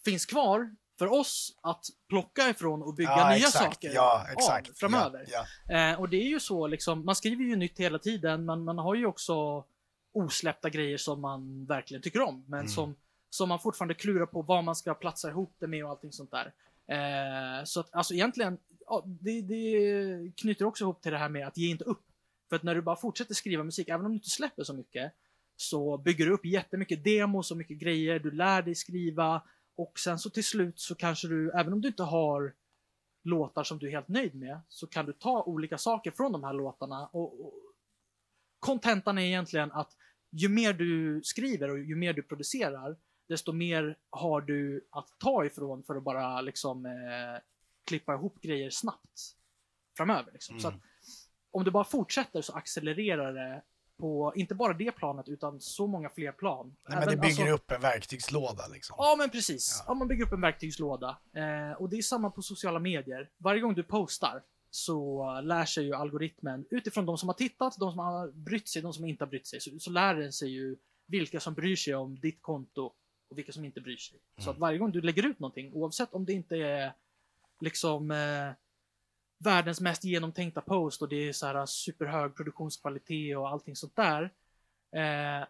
finns 0.05 0.25
kvar 0.25 0.75
för 0.99 1.11
oss 1.13 1.57
att 1.61 1.85
plocka 2.09 2.49
ifrån 2.49 2.81
och 2.83 2.93
bygga 2.93 3.09
ja, 3.11 3.27
nya 3.29 3.37
exakt. 3.37 3.63
saker 3.73 3.91
Ja, 3.93 4.21
av 4.25 4.33
exakt. 4.33 4.79
framöver. 4.79 5.25
Ja, 5.27 5.45
ja. 5.67 5.91
Eh, 5.91 5.99
och 5.99 6.09
det 6.09 6.17
är 6.17 6.27
ju 6.27 6.39
så, 6.39 6.67
liksom, 6.67 7.05
man 7.05 7.15
skriver 7.15 7.43
ju 7.43 7.55
nytt 7.55 7.79
hela 7.79 7.99
tiden, 7.99 8.45
men 8.45 8.63
man 8.63 8.77
har 8.77 8.95
ju 8.95 9.05
också 9.05 9.65
osläppta 10.11 10.69
grejer 10.69 10.97
som 10.97 11.21
man 11.21 11.65
verkligen 11.65 12.01
tycker 12.03 12.21
om, 12.21 12.43
men 12.47 12.59
Mm. 12.59 12.69
som, 12.69 12.95
som 13.29 13.49
man 13.49 13.59
fortfarande 13.59 13.93
klurar 13.93 14.25
på 14.25 14.41
vad 14.41 14.63
man 14.63 14.75
ska 14.75 14.93
platsa 14.93 15.29
ihop 15.29 15.53
det 15.59 15.67
med 15.67 15.83
och 15.83 15.89
allting 15.89 16.11
sånt 16.11 16.31
där. 16.31 16.53
Eh, 16.87 17.63
så 17.63 17.79
att, 17.79 17.93
alltså 17.93 18.13
egentligen, 18.13 18.57
ja, 18.87 19.03
det, 19.05 19.41
det 19.41 20.31
knyter 20.35 20.65
också 20.65 20.83
ihop 20.83 21.01
till 21.01 21.11
det 21.11 21.17
här 21.17 21.29
med 21.29 21.47
att 21.47 21.57
ge 21.57 21.69
inte 21.69 21.83
upp. 21.83 22.01
För 22.49 22.55
att 22.55 22.63
när 22.63 22.75
du 22.75 22.81
bara 22.81 22.95
fortsätter 22.95 23.33
skriva 23.33 23.63
musik, 23.63 23.89
även 23.89 24.05
om 24.05 24.11
du 24.11 24.15
inte 24.15 24.29
släpper 24.29 24.63
så 24.63 24.73
mycket, 24.73 25.13
så 25.55 25.97
bygger 25.97 26.25
du 26.25 26.31
upp 26.31 26.45
jättemycket 26.45 27.03
demos 27.03 27.51
och 27.51 27.57
mycket 27.57 27.77
grejer, 27.77 28.19
du 28.19 28.31
lär 28.31 28.61
dig 28.61 28.75
skriva 28.75 29.41
och 29.75 29.99
sen 29.99 30.19
så 30.19 30.29
till 30.29 30.43
slut 30.43 30.79
så 30.79 30.95
kanske 30.95 31.27
du, 31.27 31.51
även 31.51 31.73
om 31.73 31.81
du 31.81 31.87
inte 31.87 32.03
har 32.03 32.53
låtar 33.23 33.63
som 33.63 33.79
du 33.79 33.87
är 33.87 33.91
helt 33.91 34.07
nöjd 34.07 34.35
med, 34.35 34.61
så 34.69 34.87
kan 34.87 35.05
du 35.05 35.13
ta 35.13 35.43
olika 35.43 35.77
saker 35.77 36.11
från 36.11 36.31
de 36.31 36.43
här 36.43 36.53
låtarna 36.53 37.07
och 37.07 37.45
och 37.45 37.53
kontentan 38.59 39.17
är 39.17 39.21
egentligen 39.21 39.71
att 39.71 39.97
ju 40.31 40.49
mer 40.49 40.73
du 40.73 41.21
skriver 41.23 41.69
och 41.69 41.79
ju 41.79 41.95
mer 41.95 42.13
du 42.13 42.23
producerar, 42.23 42.97
desto 43.27 43.51
mer 43.51 43.97
har 44.09 44.41
du 44.41 44.87
att 44.89 45.07
ta 45.17 45.45
ifrån 45.45 45.83
för 45.83 45.95
att 45.95 46.03
bara 46.03 46.41
liksom 46.41 46.85
eh, 46.85 47.41
klippa 47.85 48.13
ihop 48.13 48.41
grejer 48.41 48.69
snabbt 48.69 49.35
framöver. 49.97 50.31
Liksom. 50.31 50.59
Så 50.59 50.67
att 50.67 50.73
mm 50.73 50.85
om 51.51 51.63
du 51.63 51.71
bara 51.71 51.83
fortsätter 51.83 52.41
så 52.41 52.53
accelererar 52.53 53.33
det 53.33 53.61
på 53.97 54.33
inte 54.35 54.55
bara 54.55 54.73
det 54.73 54.91
planet 54.91 55.29
utan 55.29 55.59
så 55.61 55.87
många 55.87 56.09
fler 56.09 56.31
plan. 56.31 56.65
Nej, 56.67 56.75
men 56.97 57.07
det 57.07 57.13
Även, 57.13 57.19
bygger 57.21 57.41
alltså- 57.51 57.55
upp 57.55 57.71
en 57.71 57.81
verktygslåda 57.81 58.67
liksom. 58.67 58.95
Ja, 58.99 59.15
men 59.17 59.29
precis. 59.29 59.75
Ja. 59.79 59.83
Ja. 59.87 59.93
man 59.93 60.07
bygger 60.07 60.25
upp 60.25 60.31
en 60.31 60.41
verktygslåda. 60.41 61.17
Eh, 61.33 61.81
och 61.81 61.89
det 61.89 61.97
är 61.97 62.01
samma 62.01 62.29
på 62.31 62.41
sociala 62.41 62.79
medier. 62.79 63.29
Varje 63.37 63.61
gång 63.61 63.73
du 63.75 63.83
postar 63.83 64.43
så 64.71 65.25
lär 65.41 65.65
sig 65.65 65.85
ju 65.85 65.93
algoritmen 65.93 66.65
utifrån 66.69 67.05
de 67.05 67.17
som 67.17 67.29
har 67.29 67.33
tittat, 67.33 67.75
de 67.79 67.91
som 67.91 67.99
har 67.99 68.27
brytt 68.31 68.67
sig, 68.69 68.81
de 68.81 68.93
som 68.93 69.05
inte 69.05 69.23
har 69.23 69.29
brytt 69.29 69.47
sig. 69.47 69.59
Så, 69.61 69.79
så 69.79 69.89
lär 69.91 70.15
den 70.15 70.33
sig 70.33 70.49
ju 70.49 70.75
vilka 71.07 71.39
som 71.39 71.53
bryr 71.53 71.75
sig 71.75 71.95
om 71.95 72.19
ditt 72.19 72.41
konto 72.41 72.93
och 73.29 73.37
vilka 73.37 73.51
som 73.51 73.65
inte 73.65 73.81
bryr 73.81 73.97
sig. 73.97 74.19
Så 74.37 74.41
Mm. 74.43 74.51
att 74.53 74.57
varje 74.59 74.77
gång 74.77 74.91
du 74.91 75.01
lägger 75.01 75.25
ut 75.25 75.39
någonting, 75.39 75.73
oavsett 75.73 76.13
om 76.13 76.25
det 76.25 76.33
inte 76.33 76.55
är 76.57 76.93
liksom 77.59 78.11
eh, 78.11 78.51
världens 79.43 79.81
mest 79.81 80.03
genomtänkta 80.03 80.61
post 80.61 81.01
och 81.01 81.09
det 81.09 81.27
är 81.29 81.33
så 81.33 81.47
här 81.47 81.65
superhög 81.65 82.35
produktionskvalitet 82.35 83.37
och 83.37 83.49
allting 83.49 83.75
sånt 83.75 83.95
där. 83.95 84.23
Eh, 84.95 85.47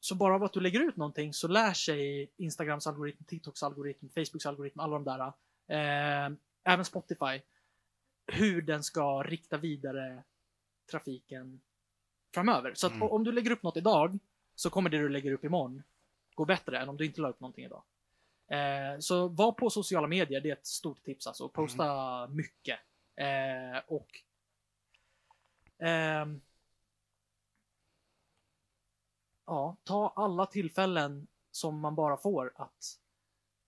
så 0.00 0.14
bara 0.14 0.34
av 0.34 0.44
att 0.44 0.52
du 0.52 0.60
lägger 0.60 0.80
ut 0.80 0.96
någonting 0.96 1.32
så 1.34 1.48
lär 1.48 1.72
sig 1.72 2.32
Instagrams 2.36 2.86
algoritm, 2.86 3.24
TikToks 3.24 3.62
algoritm, 3.62 4.08
Facebooks 4.08 4.46
algoritm, 4.46 4.80
alla 4.80 4.98
de 4.98 5.04
där. 5.04 5.26
Eh, 5.68 6.32
även 6.64 6.84
Spotify. 6.84 7.40
Hur 8.26 8.62
den 8.62 8.82
ska 8.82 9.22
rikta 9.22 9.56
vidare 9.56 10.24
trafiken 10.90 11.60
framöver. 12.34 12.74
Så 12.74 12.86
att 12.86 12.92
Mm. 12.92 13.08
om 13.08 13.24
du 13.24 13.32
lägger 13.32 13.50
upp 13.50 13.62
något 13.62 13.76
idag 13.76 14.18
så 14.54 14.70
kommer 14.70 14.90
det 14.90 14.98
du 14.98 15.08
lägger 15.08 15.32
upp 15.32 15.44
imorgon 15.44 15.82
gå 16.34 16.44
bättre 16.44 16.78
än 16.78 16.88
om 16.88 16.96
du 16.96 17.04
inte 17.06 17.20
la 17.20 17.28
upp 17.28 17.40
någonting 17.40 17.64
idag. 17.64 17.82
Eh, 18.50 18.98
så 18.98 19.28
var 19.28 19.52
på 19.52 19.70
sociala 19.70 20.06
medier, 20.06 20.40
det 20.40 20.50
är 20.50 20.56
ett 20.56 20.66
stort 20.66 21.02
tips 21.04 21.26
alltså. 21.26 21.48
Posta 21.48 22.26
mycket. 22.28 22.78
Eh, 23.16 23.82
och 23.86 24.08
ehm, 25.78 26.40
ja, 29.46 29.76
ta 29.84 30.12
alla 30.16 30.46
tillfällen 30.46 31.26
som 31.50 31.80
man 31.80 31.94
bara 31.94 32.16
får 32.16 32.52
att 32.56 32.98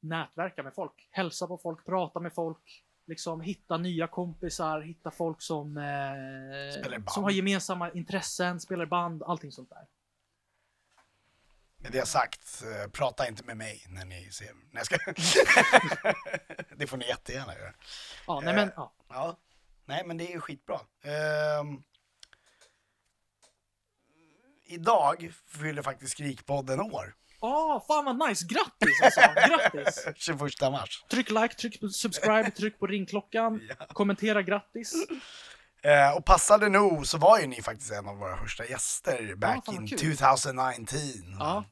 nätverka 0.00 0.62
med 0.62 0.74
folk. 0.74 1.08
Hälsa 1.10 1.46
på 1.46 1.58
folk, 1.58 1.86
prata 1.86 2.20
med 2.20 2.34
folk, 2.34 2.84
liksom 3.06 3.40
hitta 3.40 3.76
nya 3.76 4.06
kompisar, 4.06 4.80
hitta 4.80 5.10
folk 5.10 5.42
som, 5.42 5.76
eh, 5.76 7.02
som 7.06 7.24
har 7.24 7.30
gemensamma 7.30 7.90
intressen, 7.92 8.60
spelar 8.60 8.86
band, 8.86 9.22
allting 9.22 9.52
sånt 9.52 9.70
där. 9.70 9.86
Med 11.82 11.92
det 11.92 12.06
sagt, 12.06 12.62
eh, 12.62 12.90
prata 12.90 13.28
inte 13.28 13.44
med 13.44 13.56
mig 13.56 13.84
när 13.88 14.04
ni 14.04 14.30
ser... 14.32 14.52
Nej, 14.54 14.54
jag 14.72 14.86
ska... 14.86 14.96
det 16.76 16.86
får 16.86 16.96
ni 16.96 17.06
jättegärna 17.06 17.54
göra. 17.54 17.72
Ja, 18.26 18.40
nej 18.44 18.54
men, 18.54 18.68
Eh, 18.68 18.74
ja. 18.76 18.94
Ja, 19.08 19.38
nej 19.84 20.02
men 20.06 20.16
det 20.16 20.30
är 20.30 20.32
ju 20.34 20.40
skitbra. 20.40 20.80
Ehm, 21.04 21.82
idag 24.64 25.32
fyller 25.46 25.82
faktiskt 25.82 26.12
Skrikpodden 26.12 26.80
år. 26.80 27.14
Åh, 27.40 27.86
fan 27.86 28.04
vad 28.04 28.28
nice! 28.28 28.46
Grattis 28.46 29.02
alltså! 29.02 29.20
Grattis! 29.20 30.08
21 30.16 30.60
mars. 30.60 31.04
Tryck 31.10 31.30
like, 31.30 31.54
tryck 31.54 31.80
på 31.80 31.88
subscribe, 31.88 32.50
tryck 32.50 32.78
på 32.78 32.86
ringklockan, 32.86 33.60
kommentera 33.88 34.42
grattis. 34.42 34.94
Eh, 35.84 36.16
och 36.16 36.24
passade 36.24 36.68
nog 36.68 37.06
så 37.06 37.18
var 37.18 37.38
ju 37.38 37.46
ni 37.46 37.62
faktiskt 37.62 37.92
en 37.92 38.08
av 38.08 38.16
våra 38.16 38.36
första 38.36 38.66
gäster 38.66 39.34
back 39.34 39.62
vad 39.66 39.76
in 39.76 39.86
kul. 39.88 40.16
2019. 40.16 40.98
Ja. 41.38 41.64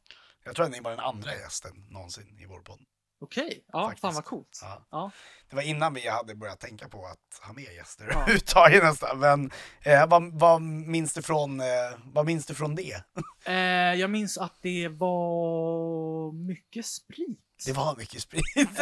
Jag 0.45 0.55
tror 0.55 0.67
att 0.67 0.73
ni 0.73 0.81
var 0.81 0.91
den 0.91 1.01
andra 1.01 1.35
gästen 1.35 1.87
någonsin 1.91 2.39
i 2.41 2.47
vår 2.47 2.61
podd. 2.61 2.81
Okej, 3.23 3.65
ja, 3.73 3.83
Faktiskt. 3.87 4.01
fan 4.01 4.15
vad 4.15 4.25
coolt. 4.25 4.59
Ja. 4.63 4.87
Ja. 4.91 5.11
Det 5.51 5.57
var 5.57 5.63
innan 5.63 5.95
vi 5.95 6.09
hade 6.09 6.35
börjat 6.35 6.61
tänka 6.61 6.89
på 6.89 7.07
att 7.07 7.47
ha 7.47 7.53
med 7.53 7.75
gäster 7.75 8.05
Ja. 8.11 8.13
överhuvudtaget 8.21 8.83
nästan. 8.83 9.19
Men 9.19 9.51
eh, 9.83 10.07
vad, 10.07 10.33
vad, 10.41 10.63
minns 10.63 11.15
du 11.15 11.23
från, 11.23 11.61
eh, 11.61 11.67
vad 12.05 12.27
minns 12.27 12.47
du 12.47 12.55
från 12.55 12.75
det? 12.75 13.03
Eh, 13.45 13.55
jag 14.01 14.11
minns 14.11 14.39
att 14.39 14.59
det 14.63 14.89
var 14.89 16.33
mycket 16.33 16.87
sprit. 16.87 17.39
Det 17.67 17.73
var 17.73 17.97
mycket 17.97 18.23
sprit. 18.23 18.45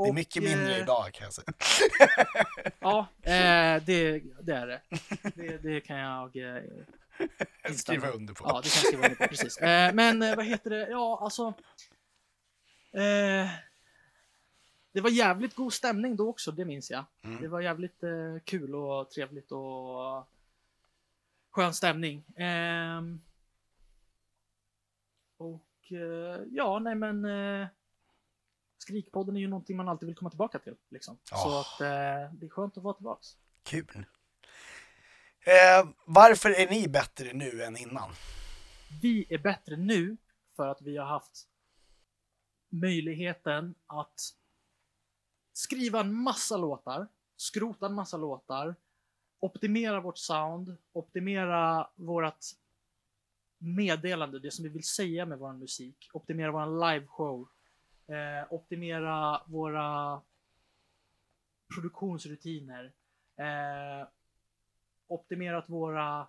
Eh, 0.00 0.04
det 0.04 0.10
är 0.10 0.12
mycket 0.12 0.42
mindre 0.42 0.74
eh, 0.74 0.82
idag 0.82 1.12
kan 1.12 1.24
jag 1.24 1.32
säga. 1.32 1.52
Ja, 2.80 3.06
eh, 3.22 3.82
det, 3.84 4.22
det 4.42 4.52
är 4.52 4.66
det. 4.66 4.80
det. 5.34 5.58
Det 5.58 5.80
kan 5.80 5.96
jag 5.96 6.36
eh, 6.36 6.62
Skriva 7.76 8.08
under 8.08 8.34
på. 8.34 8.44
Ja, 8.44 8.60
det 8.62 8.68
kan 8.68 8.80
jag 8.82 8.86
skriva 8.86 9.04
under 9.04 9.16
på, 9.16 9.28
precis. 9.28 9.56
Eh, 9.56 9.94
men 9.94 10.22
eh, 10.22 10.36
vad 10.36 10.44
heter 10.44 10.70
det? 10.70 10.88
Ja, 10.90 11.20
alltså. 11.22 11.54
Eh, 12.92 13.50
det 14.92 15.00
var 15.00 15.10
jävligt 15.10 15.54
god 15.54 15.72
stämning 15.72 16.16
då 16.16 16.28
också, 16.28 16.52
det 16.52 16.64
minns 16.64 16.90
jag. 16.90 17.04
Mm. 17.22 17.40
Det 17.42 17.48
var 17.48 17.60
jävligt 17.60 18.02
eh, 18.02 18.38
kul 18.44 18.74
och 18.74 19.10
trevligt 19.10 19.52
och 19.52 20.28
skön 21.50 21.74
stämning. 21.74 22.24
Ehm, 22.36 23.20
och 25.36 25.92
eh, 25.92 26.42
ja, 26.50 26.78
nej 26.78 26.94
men 26.94 27.24
eh, 27.24 27.68
Skrikpodden 28.82 29.36
är 29.36 29.40
ju 29.40 29.48
någonting 29.48 29.76
man 29.76 29.88
alltid 29.88 30.06
vill 30.06 30.16
komma 30.16 30.30
tillbaka 30.30 30.58
till. 30.58 30.76
Liksom. 30.88 31.18
Så 31.24 31.34
Ja. 31.34 31.60
att 31.60 31.80
eh, 31.80 32.34
det 32.38 32.46
är 32.46 32.48
skönt 32.48 32.76
att 32.76 32.82
vara 32.82 32.94
tillbaks. 32.94 33.36
Kul. 33.62 34.06
Eh, 35.40 35.88
varför 36.06 36.50
är 36.50 36.70
ni 36.70 36.88
bättre 36.88 37.32
nu 37.32 37.62
än 37.62 37.76
innan? 37.76 38.10
Vi 39.02 39.26
är 39.30 39.38
bättre 39.38 39.76
nu 39.76 40.16
för 40.56 40.68
att 40.68 40.82
vi 40.82 40.96
har 40.96 41.06
haft 41.06 41.48
möjligheten 42.68 43.74
att 43.86 44.20
skriva 45.52 46.00
en 46.00 46.14
massa 46.14 46.56
låtar, 46.56 47.08
skrota 47.36 47.86
en 47.86 47.94
massa 47.94 48.16
låtar, 48.16 48.74
optimera 49.40 50.00
vårt 50.00 50.18
sound, 50.18 50.76
optimera 50.92 51.88
vårt 51.94 52.44
meddelande, 53.58 54.38
det 54.38 54.50
som 54.50 54.62
vi 54.62 54.68
vill 54.68 54.84
säga 54.84 55.26
med 55.26 55.38
vår 55.38 55.52
musik, 55.52 56.10
optimera 56.12 56.50
vår 56.52 56.90
liveshow, 56.92 57.48
eh, 58.10 58.52
optimera 58.52 59.42
våra 59.46 60.20
produktionsrutiner, 61.74 62.92
eh, 63.36 64.08
optimerat 65.06 65.68
våra 65.68 66.26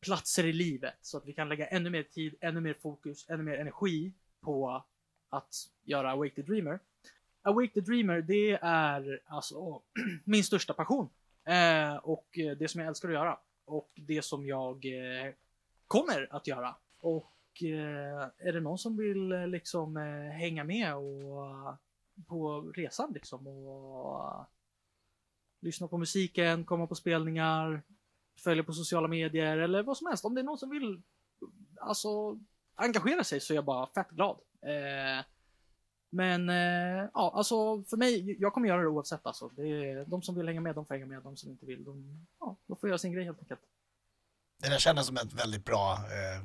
platser 0.00 0.46
i 0.46 0.52
livet 0.52 0.94
så 1.00 1.16
att 1.16 1.26
vi 1.26 1.32
kan 1.32 1.48
lägga 1.48 1.66
ännu 1.66 1.90
mer 1.90 2.02
tid, 2.02 2.34
ännu 2.40 2.60
mer 2.60 2.74
fokus, 2.74 3.30
ännu 3.30 3.42
mer 3.42 3.58
energi 3.58 4.12
på 4.40 4.84
att 5.28 5.54
göra 5.84 6.10
Awake 6.10 6.34
the 6.34 6.42
Dreamer. 6.42 6.78
Awake 7.42 7.74
the 7.74 7.80
Dreamer, 7.80 8.22
det 8.22 8.58
är 8.62 9.20
alltså 9.26 9.82
min 10.24 10.44
största 10.44 10.74
passion. 10.74 11.08
Eh, 11.44 11.96
och 11.96 12.26
det 12.32 12.70
som 12.70 12.80
jag 12.80 12.88
älskar 12.88 13.08
att 13.08 13.14
göra. 13.14 13.38
Och 13.64 13.90
det 13.94 14.22
som 14.22 14.46
jag 14.46 14.84
eh, 14.84 15.32
kommer 15.86 16.28
att 16.30 16.46
göra. 16.46 16.74
Och 17.00 17.32
eh, 17.62 18.28
är 18.38 18.52
det 18.52 18.60
någon 18.60 18.78
som 18.78 18.96
vill 18.96 19.32
eh, 19.32 19.46
liksom 19.46 19.96
eh, 19.96 20.32
hänga 20.32 20.64
med 20.64 20.96
och 20.96 21.46
eh, 21.46 21.74
på 22.26 22.60
resan 22.60 23.12
liksom 23.12 23.46
och 23.46 24.34
eh, 24.34 24.44
lyssna 25.60 25.88
på 25.88 25.98
musiken, 25.98 26.64
komma 26.64 26.86
på 26.86 26.94
spelningar, 26.94 27.82
följa 28.38 28.64
på 28.64 28.72
sociala 28.72 29.08
medier 29.08 29.58
eller 29.58 29.82
vad 29.82 29.96
som 29.96 30.06
helst. 30.06 30.24
Om 30.24 30.34
det 30.34 30.40
är 30.40 30.44
någon 30.44 30.58
som 30.58 30.70
vill 30.70 31.02
alltså, 31.80 32.38
engagera 32.74 33.24
sig 33.24 33.40
så 33.40 33.52
är 33.52 33.54
jag 33.54 33.64
bara 33.64 33.86
fett 33.86 34.10
glad. 34.10 34.36
Eh, 34.62 35.24
men 36.10 36.48
eh, 36.48 37.08
ja, 37.14 37.32
alltså 37.34 37.82
för 37.82 37.96
mig, 37.96 38.36
jag 38.40 38.52
kommer 38.52 38.68
göra 38.68 38.80
det 38.80 38.88
oavsett 38.88 39.26
alltså. 39.26 39.48
Det 39.48 39.62
är, 39.62 40.04
de 40.04 40.22
som 40.22 40.34
vill 40.34 40.46
hänga 40.46 40.60
med, 40.60 40.74
de 40.74 40.86
får 40.86 40.94
hänga 40.94 41.06
med. 41.06 41.22
De 41.22 41.36
som 41.36 41.50
inte 41.50 41.66
vill, 41.66 41.84
de, 41.84 42.26
ja, 42.40 42.56
de 42.66 42.76
får 42.76 42.88
göra 42.88 42.98
sin 42.98 43.12
grej 43.12 43.24
helt 43.24 43.38
enkelt. 43.38 43.60
Det 44.62 44.68
där 44.68 44.78
kändes 44.78 45.06
som 45.06 45.16
ett 45.16 45.32
väldigt 45.32 45.64
bra 45.64 45.92
eh, 45.92 46.44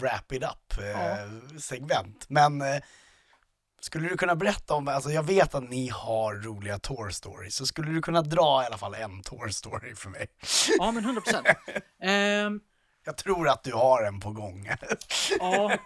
wrap 0.00 0.32
it 0.32 0.42
up 0.42 0.78
eh, 0.78 0.90
Ja. 1.88 2.04
Men 2.28 2.62
eh, 2.62 2.82
skulle 3.80 4.08
du 4.08 4.16
kunna 4.16 4.36
berätta 4.36 4.74
om, 4.74 4.88
alltså 4.88 5.10
jag 5.10 5.22
vet 5.22 5.54
att 5.54 5.70
ni 5.70 5.88
har 5.88 6.34
roliga 6.34 6.78
tour 6.78 7.10
stories, 7.10 7.54
så 7.56 7.66
skulle 7.66 7.90
du 7.90 8.02
kunna 8.02 8.22
dra 8.22 8.62
i 8.62 8.66
alla 8.66 8.78
fall 8.78 8.94
en 8.94 9.22
tour 9.22 9.48
story 9.48 9.94
för 9.94 10.08
mig? 10.10 10.26
Ja, 10.78 10.92
men 10.92 11.04
100 11.04 11.20
procent. 11.20 11.46
Ehm, 12.02 12.60
Jag 13.04 13.16
tror 13.16 13.48
att 13.48 13.62
du 13.62 13.72
har 13.72 14.02
en 14.02 14.20
på 14.20 14.30
gång. 14.32 14.70
Ja. 15.40 15.78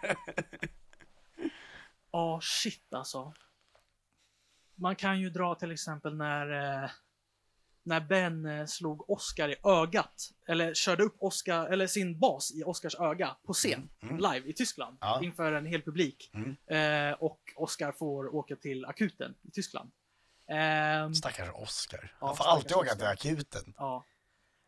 Ja, 2.13 2.41
shit 2.43 2.93
alltså. 2.95 3.35
Man 4.75 4.97
kan 4.97 5.21
ju 5.21 5.31
dra 5.31 5.55
till 5.55 5.73
exempel 5.73 6.17
när, 6.17 6.83
eh, 6.85 6.91
när 7.87 8.01
Ben 8.01 8.47
eh, 8.47 8.67
slog 8.67 9.11
Oscar 9.11 9.49
i 9.49 9.57
ögat. 9.65 10.31
Eller 10.49 10.75
körde 10.75 11.03
upp 11.03 11.17
Oscar, 11.19 11.67
eller 11.67 11.87
sin 11.87 12.19
bas 12.19 12.53
i 12.55 12.63
Oscars 12.65 12.95
öga 12.95 13.37
på 13.47 13.53
scen. 13.53 13.89
Mm. 14.03 14.17
Live 14.17 14.49
i 14.49 14.53
Tyskland. 14.53 14.97
Ja. 15.01 15.21
Inför 15.23 15.53
en 15.53 15.67
hel 15.67 15.83
publik. 15.83 16.31
Mm. 16.35 16.57
Eh, 17.11 17.15
och 17.19 17.41
Oscar 17.57 17.93
får 17.93 18.35
åka 18.35 18.57
till 18.57 18.85
akuten 18.85 19.35
i 19.43 19.51
Tyskland. 19.51 19.91
Ehm, 20.51 21.15
Stackars 21.15 21.49
Oscar. 21.55 22.13
Ja, 22.21 22.27
Han 22.27 22.37
får 22.37 22.45
alltid 22.45 22.73
åka 22.77 22.95
till 22.95 23.07
akuten. 23.07 23.75
ja. 23.77 24.05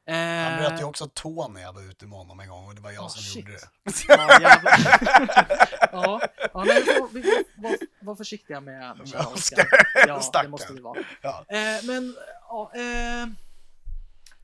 Han 0.07 0.17
Eh, 0.17 0.59
bröt 0.59 0.81
ju 0.81 0.85
också 0.85 1.09
tån 1.15 1.53
när 1.55 1.61
jag 1.63 1.73
var 1.73 1.83
ute 1.83 2.07
med 2.07 2.19
honom 2.19 2.41
en 2.41 2.49
gång 2.49 2.67
och 2.69 2.75
det 2.75 2.81
var 2.81 2.91
jag 2.91 3.05
Ah, 3.05 3.09
som 3.09 3.23
shit. 3.23 3.37
gjorde 3.37 3.53
det. 3.53 3.69
Ja, 4.09 4.39
ja, 5.93 6.21
ja 6.53 6.65
nej, 6.65 6.81
vi 6.87 6.93
får, 6.93 7.09
vi 7.15 7.23
får 7.23 7.63
vara, 7.63 7.75
vara 8.01 8.17
försiktiga 8.17 8.61
med, 8.61 8.97
med 8.99 9.27
Oscar. 9.27 9.67
Ja, 10.07 10.23
det 10.43 10.49
måste 10.49 10.73
vi 10.73 10.81
vara. 10.81 10.99
Ja. 11.23 11.45
Eh, 11.49 11.85
men, 11.85 12.17
ja, 12.49 12.71
eh, 12.75 13.27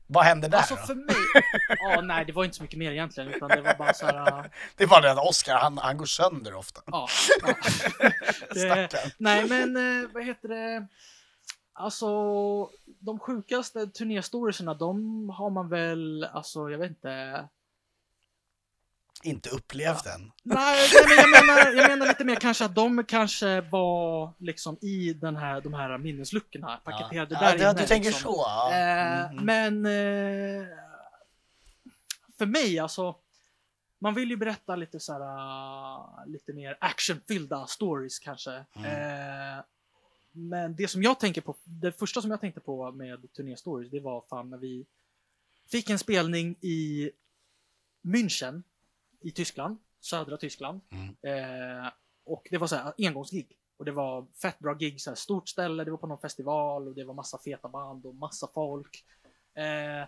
Vad 0.07 0.23
hände 0.25 0.47
där 0.47 0.57
alltså 0.57 0.75
då? 0.75 0.81
för 0.81 0.95
mig, 0.95 1.15
ja 1.79 2.01
nej 2.01 2.25
det 2.25 2.31
var 2.33 2.43
inte 2.45 2.57
så 2.57 2.63
mycket 2.63 2.79
mer 2.79 2.91
egentligen 2.91 3.33
utan 3.33 3.49
det 3.49 3.61
var 3.61 3.73
bara 3.75 3.93
så 3.93 4.05
här, 4.05 4.49
Det 4.77 4.85
var 4.85 5.01
det 5.01 5.11
att 5.11 5.17
Oscar, 5.29 5.55
han, 5.57 5.77
han 5.77 5.97
går 5.97 6.05
sönder 6.05 6.53
ofta. 6.55 6.81
ja. 6.85 7.07
ja. 7.41 7.53
Det, 8.53 8.59
Stackarn. 8.59 9.11
nej 9.17 9.45
men, 9.49 9.75
eh, 10.03 10.09
vad 10.13 10.25
heter 10.25 10.47
det, 10.49 10.87
alltså 11.73 12.07
de 12.99 13.19
sjukaste 13.19 13.87
turnéstoriesarna 13.87 14.73
de 14.73 15.29
har 15.29 15.49
man 15.49 15.69
väl, 15.69 16.23
alltså 16.33 16.69
jag 16.69 16.77
vet 16.77 16.89
inte, 16.89 17.47
Inte 19.25 19.49
upplevt 19.49 20.05
än. 20.05 20.31
Nej, 20.43 20.89
men 21.07 21.17
jag 21.17 21.29
menar, 21.29 21.73
jag 21.73 21.89
menar 21.89 22.07
lite 22.07 22.23
mer 22.23 22.35
kanske 22.35 22.65
att 22.65 22.75
de 22.75 23.03
kanske 23.03 23.61
var 23.61 24.33
liksom 24.37 24.77
i 24.81 25.13
den 25.13 25.35
här, 25.35 25.61
de 25.61 25.73
här 25.73 25.97
minnesluckorna, 25.97 26.79
paketerade 26.83 27.35
ja, 27.35 27.39
där 27.39 27.57
ja, 27.57 27.69
inne. 27.71 27.81
du 27.81 27.87
tänker 27.87 28.09
liksom. 28.09 28.33
så? 28.33 28.43
Ja. 28.45 28.73
Eh, 28.73 29.31
Mhm. 29.31 29.45
Men 29.45 29.85
eh, 29.85 30.67
för 32.37 32.45
mig 32.45 32.79
alltså, 32.79 33.15
man 33.99 34.13
vill 34.13 34.29
ju 34.29 34.37
berätta 34.37 34.75
lite 34.75 34.99
så 34.99 35.13
här, 35.13 35.21
uh, 35.21 36.27
lite 36.27 36.53
mer 36.53 36.77
actionfyllda 36.81 37.67
stories 37.67 38.19
kanske. 38.19 38.65
Mm. 38.73 38.85
Eh, 38.85 39.63
men 40.31 40.75
det 40.75 40.87
som 40.87 41.03
jag 41.03 41.19
tänker 41.19 41.41
på, 41.41 41.55
det 41.63 41.91
första 41.91 42.21
som 42.21 42.31
jag 42.31 42.41
tänkte 42.41 42.59
på 42.59 42.91
med 42.91 43.33
turnéstories, 43.33 43.91
det 43.91 43.99
var 43.99 44.23
fan 44.29 44.49
när 44.49 44.57
vi 44.57 44.85
fick 45.71 45.89
en 45.89 45.99
spelning 45.99 46.55
i 46.61 47.11
München 48.01 48.63
i 49.21 49.31
Tyskland, 49.31 49.77
södra 49.99 50.37
Tyskland. 50.37 50.81
Mm. 50.91 51.15
Eh, 51.21 51.91
och 52.25 52.47
det 52.51 52.57
var 52.57 52.67
så 52.67 52.75
här 52.75 52.93
engångsgig. 52.97 53.57
Och 53.77 53.85
det 53.85 53.91
var 53.91 54.25
fett 54.41 54.59
bra 54.59 54.73
gig, 54.73 55.01
så 55.01 55.09
här 55.09 55.15
stort 55.15 55.49
ställe, 55.49 55.83
det 55.83 55.91
var 55.91 55.97
på 55.97 56.07
någon 56.07 56.19
festival 56.19 56.87
och 56.87 56.95
det 56.95 57.03
var 57.03 57.13
massa 57.13 57.37
feta 57.37 57.69
band 57.69 58.05
och 58.05 58.15
massa 58.15 58.47
folk. 58.53 59.03
Eh, 59.55 60.07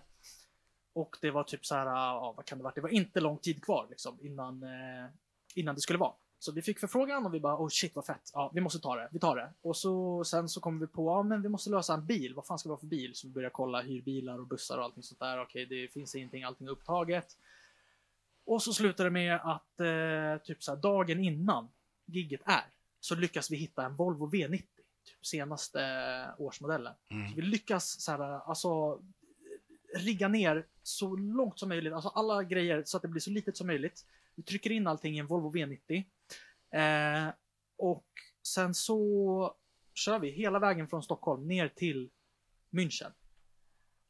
och 0.93 1.17
det 1.21 1.31
var 1.31 1.43
typ 1.43 1.65
så 1.65 1.75
här, 1.75 1.85
ja, 1.85 2.33
vad 2.37 2.45
kan 2.45 2.57
det 2.57 2.63
vara? 2.63 2.73
Det 2.75 2.81
var 2.81 2.89
inte 2.89 3.19
lång 3.19 3.37
tid 3.37 3.63
kvar 3.63 3.87
liksom 3.89 4.17
innan, 4.21 4.63
eh, 4.63 5.09
innan 5.55 5.75
det 5.75 5.81
skulle 5.81 5.99
vara. 5.99 6.13
Så 6.39 6.51
vi 6.51 6.61
fick 6.61 6.79
förfrågan 6.79 7.25
och 7.25 7.33
vi 7.33 7.39
bara 7.39 7.57
oh 7.57 7.67
shit 7.69 7.95
vad 7.95 8.05
fett, 8.05 8.31
ja 8.33 8.51
vi 8.53 8.61
måste 8.61 8.79
ta 8.79 8.95
det, 8.95 9.09
vi 9.11 9.19
tar 9.19 9.35
det. 9.35 9.53
Och 9.61 9.77
så 9.77 10.23
sen 10.23 10.49
så 10.49 10.61
kom 10.61 10.79
vi 10.79 10.87
på, 10.87 11.09
ja 11.09 11.23
men 11.23 11.41
vi 11.41 11.49
måste 11.49 11.69
lösa 11.69 11.93
en 11.93 12.05
bil, 12.05 12.33
vad 12.33 12.45
fan 12.45 12.59
ska 12.59 12.69
vi 12.69 12.73
ha 12.73 12.79
för 12.79 12.87
bil? 12.87 13.15
Så 13.15 13.27
vi 13.27 13.33
började 13.33 13.53
kolla 13.53 13.81
hyrbilar 13.81 14.39
och 14.39 14.47
bussar 14.47 14.77
och 14.77 14.83
allting 14.83 15.03
sånt 15.03 15.19
där. 15.19 15.41
Okej, 15.41 15.65
det 15.65 15.87
finns 15.87 16.15
ingenting, 16.15 16.43
allting 16.43 16.67
är 16.67 16.71
upptaget. 16.71 17.37
Och 18.47 18.63
så 18.63 18.73
slutar 18.73 19.03
det 19.03 19.09
med 19.09 19.35
att 19.35 19.79
eh, 19.79 20.43
typ 20.43 20.63
så 20.63 20.71
här, 20.71 20.81
dagen 20.81 21.19
innan 21.19 21.69
gigget 22.05 22.41
är 22.45 22.63
så 22.99 23.15
lyckas 23.15 23.51
vi 23.51 23.57
hitta 23.57 23.85
en 23.85 23.95
Volvo 23.95 24.29
V90, 24.29 24.61
typ 25.03 25.25
senaste 25.25 25.81
eh, 25.81 26.41
årsmodellen. 26.41 26.93
Mm. 27.11 27.29
Så 27.29 27.35
vi 27.35 27.41
lyckas 27.41 28.01
så 28.01 28.11
här, 28.11 28.21
alltså 28.21 29.01
rigga 29.95 30.27
ner 30.27 30.65
så 30.83 31.15
långt 31.15 31.59
som 31.59 31.69
möjligt, 31.69 31.93
alltså 31.93 32.09
alla 32.09 32.43
grejer 32.43 32.83
så 32.85 32.97
att 32.97 33.01
det 33.01 33.07
blir 33.07 33.21
så 33.21 33.29
litet 33.29 33.57
som 33.57 33.67
möjligt. 33.67 34.05
Vi 34.35 34.43
trycker 34.43 34.69
in 34.69 34.87
allting 34.87 35.15
i 35.15 35.19
en 35.19 35.27
Volvo 35.27 35.51
V90. 35.51 36.03
Eh, 36.71 37.33
och 37.77 38.07
sen 38.43 38.73
så 38.73 39.55
kör 39.93 40.19
vi 40.19 40.29
hela 40.29 40.59
vägen 40.59 40.87
från 40.87 41.03
Stockholm 41.03 41.47
ner 41.47 41.67
till 41.67 42.09
München. 42.71 43.11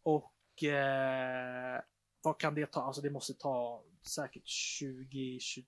Och 0.03 0.63
eh, 0.63 1.81
vad 2.21 2.37
kan 2.37 2.55
det 2.55 2.71
ta? 2.71 2.81
Alltså 2.81 3.01
det 3.01 3.09
måste 3.09 3.33
ta 3.33 3.83
säkert 4.09 4.47
20, 4.47 5.39
20, 5.39 5.65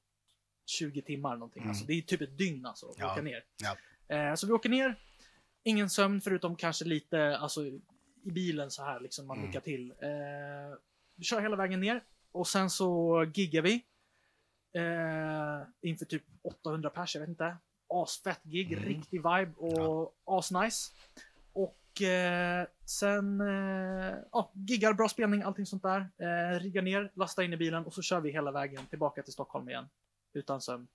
20 0.65 1.01
timmar 1.01 1.33
någonting. 1.33 1.61
Mm. 1.61 1.69
Alltså 1.69 1.85
det 1.85 1.93
är 1.93 2.01
typ 2.01 2.21
ett 2.21 2.37
dygn 2.37 2.65
alltså 2.65 2.89
att 2.89 2.99
Ja. 2.99 3.11
åka 3.13 3.21
ner. 3.21 3.43
Ja. 3.57 3.77
Eh, 4.15 4.35
så 4.35 4.47
vi 4.47 4.53
åker 4.53 4.69
ner, 4.69 4.95
ingen 5.63 5.89
sömn 5.89 6.21
förutom 6.21 6.55
kanske 6.55 6.85
lite 6.85 7.37
alltså, 7.37 7.65
i 7.65 7.81
bilen 8.31 8.71
så 8.71 8.83
här 8.83 8.99
liksom 8.99 9.27
man 9.27 9.39
Mm. 9.39 9.61
till. 9.61 9.91
Eh, 9.91 10.77
vi 11.15 11.23
kör 11.23 11.41
hela 11.41 11.55
vägen 11.55 11.79
ner 11.79 12.03
och 12.31 12.47
sen 12.47 12.69
så 12.69 13.23
giggar 13.33 13.61
vi. 13.61 13.73
Eh, 14.73 15.67
inför 15.81 16.05
typ 16.05 16.23
800 16.41 16.89
pers, 16.89 17.15
jag 17.15 17.19
vet 17.19 17.29
inte. 17.29 17.57
Asfett 17.93 18.43
gig, 18.43 18.73
Mm. 18.73 18.85
riktig 18.85 19.17
vibe 19.17 19.51
och 19.57 20.15
asnice. 20.25 20.91
Och 21.89 22.01
eh, 22.01 22.67
sen 22.85 23.41
eh, 23.41 24.17
ja, 24.31 24.51
giggar, 24.53 24.93
bra 24.93 25.09
spelning, 25.09 25.41
allting 25.41 25.65
sånt 25.65 25.83
där. 25.83 25.99
Eh, 25.99 26.59
riggar 26.59 26.81
ner, 26.81 27.11
lastar 27.13 27.43
in 27.43 27.53
i 27.53 27.57
bilen 27.57 27.85
och 27.85 27.93
så 27.93 28.01
kör 28.01 28.19
vi 28.19 28.31
hela 28.31 28.51
vägen 28.51 28.85
tillbaka 28.85 29.23
till 29.23 29.33
Stockholm 29.33 29.69
igen. 29.69 29.89
Utan 30.33 30.61
sömn. 30.61 30.87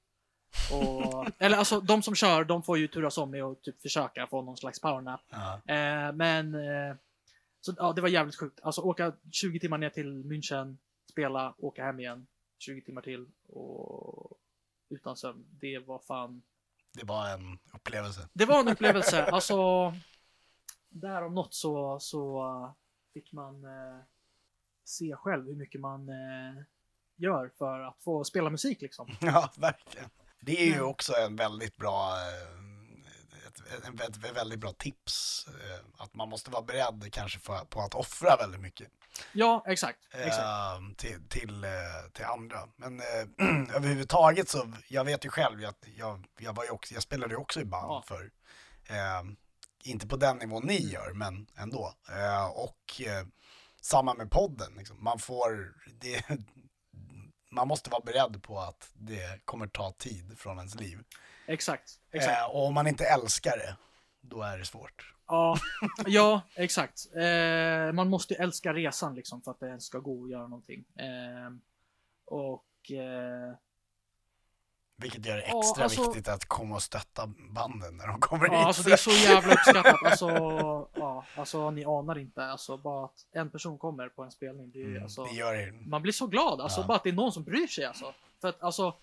Och, 0.72 1.26
eller 1.38 1.57
alltså 1.57 1.80
de 1.80 2.03
som 2.03 2.14
kör, 2.14 2.45
de 2.45 2.62
får 2.62 2.78
ju 2.78 2.88
turas 2.88 3.18
om 3.18 3.30
med 3.30 3.42
att 3.42 3.62
typ 3.62 3.82
försöka 3.82 4.26
få 4.26 4.42
någon 4.42 4.57
slags 4.57 4.80
powernap. 4.80 5.20
Ja. 5.30 5.55
Eh, 5.74 6.12
men 6.12 6.55
eh, 6.55 6.97
så, 7.61 7.74
ja, 7.76 7.92
det 7.92 8.01
var 8.01 8.09
jävligt 8.09 8.36
sjukt. 8.36 8.61
Alltså 8.62 8.80
åka 8.80 9.12
20 9.32 9.61
timmar 9.61 9.78
ner 9.78 9.90
till 9.90 10.24
München, 10.24 10.76
spela, 11.11 11.55
åka 11.59 11.84
hem 11.84 12.01
igen 12.01 12.26
20 12.59 12.80
timmar 12.80 13.03
till 13.03 13.26
och 13.49 14.38
utan 14.90 15.16
sömn. 15.16 15.45
Det 15.51 15.78
var 15.78 15.99
fan. 15.99 16.42
Det 16.92 17.07
var 17.07 17.28
en 17.28 17.59
upplevelse. 17.74 18.28
Det 18.32 18.45
var 18.45 18.61
en 18.61 18.68
upplevelse. 18.68 19.24
Alltså, 19.24 19.92
där 20.95 21.22
om 21.24 21.34
något 21.34 21.55
så, 21.55 21.99
så 22.01 22.38
eh, 22.47 22.72
fick 23.14 23.32
man 23.32 23.64
eh, 23.64 24.01
se 24.84 25.14
själv 25.16 25.47
hur 25.47 25.55
mycket 25.57 25.80
man 25.80 26.09
eh, 26.09 26.62
gör 27.16 27.51
för 27.59 27.80
att 27.80 28.03
få 28.03 28.24
spela 28.24 28.51
musik 28.51 28.80
liksom. 28.80 29.09
Ja, 29.20 29.51
verkligen. 29.57 30.11
Det 30.40 30.62
är 30.62 30.74
ju 30.74 30.82
också 30.82 31.12
en 31.16 31.36
väldigt 31.36 31.76
bra 31.76 32.11
eh, 32.12 33.49
ett, 33.88 34.01
ett, 34.01 34.36
väldigt 34.36 34.59
bra 34.59 34.72
tips. 34.72 35.47
eh, 35.49 35.84
Att 36.05 36.14
man 36.14 36.28
måste 36.28 36.51
vara 36.51 36.62
beredd 36.62 37.09
kanske 37.12 37.38
för, 37.38 37.59
på 37.64 37.80
att 37.80 37.95
offra 37.95 38.36
väldigt 38.36 38.61
mycket 38.61 38.88
Ja, 39.32 39.64
exakt. 39.66 39.99
exakt. 40.12 40.42
eh, 40.42 40.95
till, 40.97 41.28
till, 41.28 41.64
eh, 41.64 41.70
till 42.12 42.24
andra. 42.24 42.59
Men 42.76 43.01
eh, 43.01 43.05
överhuvudtaget 43.76 44.49
så, 44.49 44.72
jag 44.88 45.05
vet 45.05 45.24
ju 45.24 45.28
själv 45.30 45.64
att 45.68 45.84
jag, 45.97 46.26
jag, 46.38 46.53
var 46.57 46.64
ju 46.64 46.70
också, 46.70 46.95
jag 46.95 47.03
spelade 47.03 47.34
ju 47.34 47.38
också 47.40 47.61
i 47.61 47.64
band 47.64 47.86
Ja. 47.90 48.05
för 48.07 48.30
inte 49.85 50.07
på 50.07 50.16
den 50.16 50.37
nivån 50.37 50.66
ni 50.66 50.78
gör, 50.78 51.12
men 51.14 51.47
ändå. 51.57 51.95
Eh, 52.09 52.47
och 52.47 53.01
eh, 53.07 53.26
samma 53.80 54.14
med 54.14 54.30
podden, 54.30 54.74
liksom. 54.76 55.05
man 55.05 55.18
får, 55.18 55.74
det, 56.01 56.24
man 57.51 57.68
måste 57.68 57.91
vara 57.91 58.03
beredd 58.05 58.43
på 58.43 58.59
att 58.59 58.91
det 58.95 59.45
kommer 59.45 59.66
ta 59.66 59.93
tid 59.93 60.39
från 60.39 60.59
ens 60.59 60.74
liv. 60.74 60.99
Exakt. 61.47 61.91
exakt. 62.12 62.39
Eh, 62.39 62.51
och 62.51 62.66
om 62.66 62.74
man 62.74 62.87
inte 62.87 63.05
älskar 63.05 63.57
det, 63.57 63.76
då 64.20 64.43
är 64.43 64.59
det 64.59 64.64
svårt. 64.64 65.14
Ja, 65.26 65.57
ja 66.07 66.43
exakt. 66.55 67.07
Eh, 67.16 67.93
man 67.93 68.11
måste 68.11 68.35
älska 68.35 68.74
resan 68.74 69.14
liksom 69.14 69.43
för 69.43 69.51
att 69.51 69.61
det 69.61 69.66
ens 69.66 69.85
ska 69.85 69.99
gå 69.99 70.24
att 70.24 70.30
göra 70.30 70.47
någonting. 70.47 70.85
Eh, 70.99 71.51
och 72.24 72.91
eh, 72.91 73.55
Vilket 74.97 75.26
gör 75.26 75.36
det 75.36 75.45
Ja, 75.49 75.61
extra 75.61 75.84
alltså- 75.84 76.03
viktigt 76.03 76.28
att 76.28 76.45
komma 76.45 76.74
och 76.74 76.82
stötta 76.82 77.26
banden 77.55 77.97
när 77.97 78.07
de 78.07 78.20
kommer 78.20 78.47
ja, 78.47 78.59
hit. 78.59 78.66
alltså 78.66 78.82
det 78.82 78.92
är 78.92 78.97
så 78.97 79.11
jävla 79.11 79.53
uppskattat. 79.55 79.97
Alltså, 80.05 80.28
ja, 80.95 81.24
alltså 81.36 81.70
ni 81.70 81.84
anar 81.84 82.18
inte. 82.18 82.45
Alltså 82.45 82.76
bara 82.76 83.05
att 83.05 83.26
en 83.32 83.51
person 83.51 83.78
kommer 83.78 84.09
på 84.09 84.22
en 84.22 84.30
spelning. 84.30 84.70
Det, 84.70 84.82
Mm, 84.82 85.03
alltså, 85.03 85.24
det 85.24 85.34
gör 85.34 85.55
det. 85.55 85.72
man 85.72 86.03
blir 86.03 86.12
så 86.12 86.26
glad. 86.26 86.61
Alltså 86.61 86.80
Ja. 86.80 86.86
bara 86.86 86.97
att 86.97 87.03
det 87.05 87.09
är 87.11 87.12
någon 87.14 87.32
som 87.32 87.45
bryr 87.45 87.66
sig 87.66 87.84
alltså. 87.84 88.14
För 88.40 88.49
att 88.49 88.62
alltså, 88.62 88.95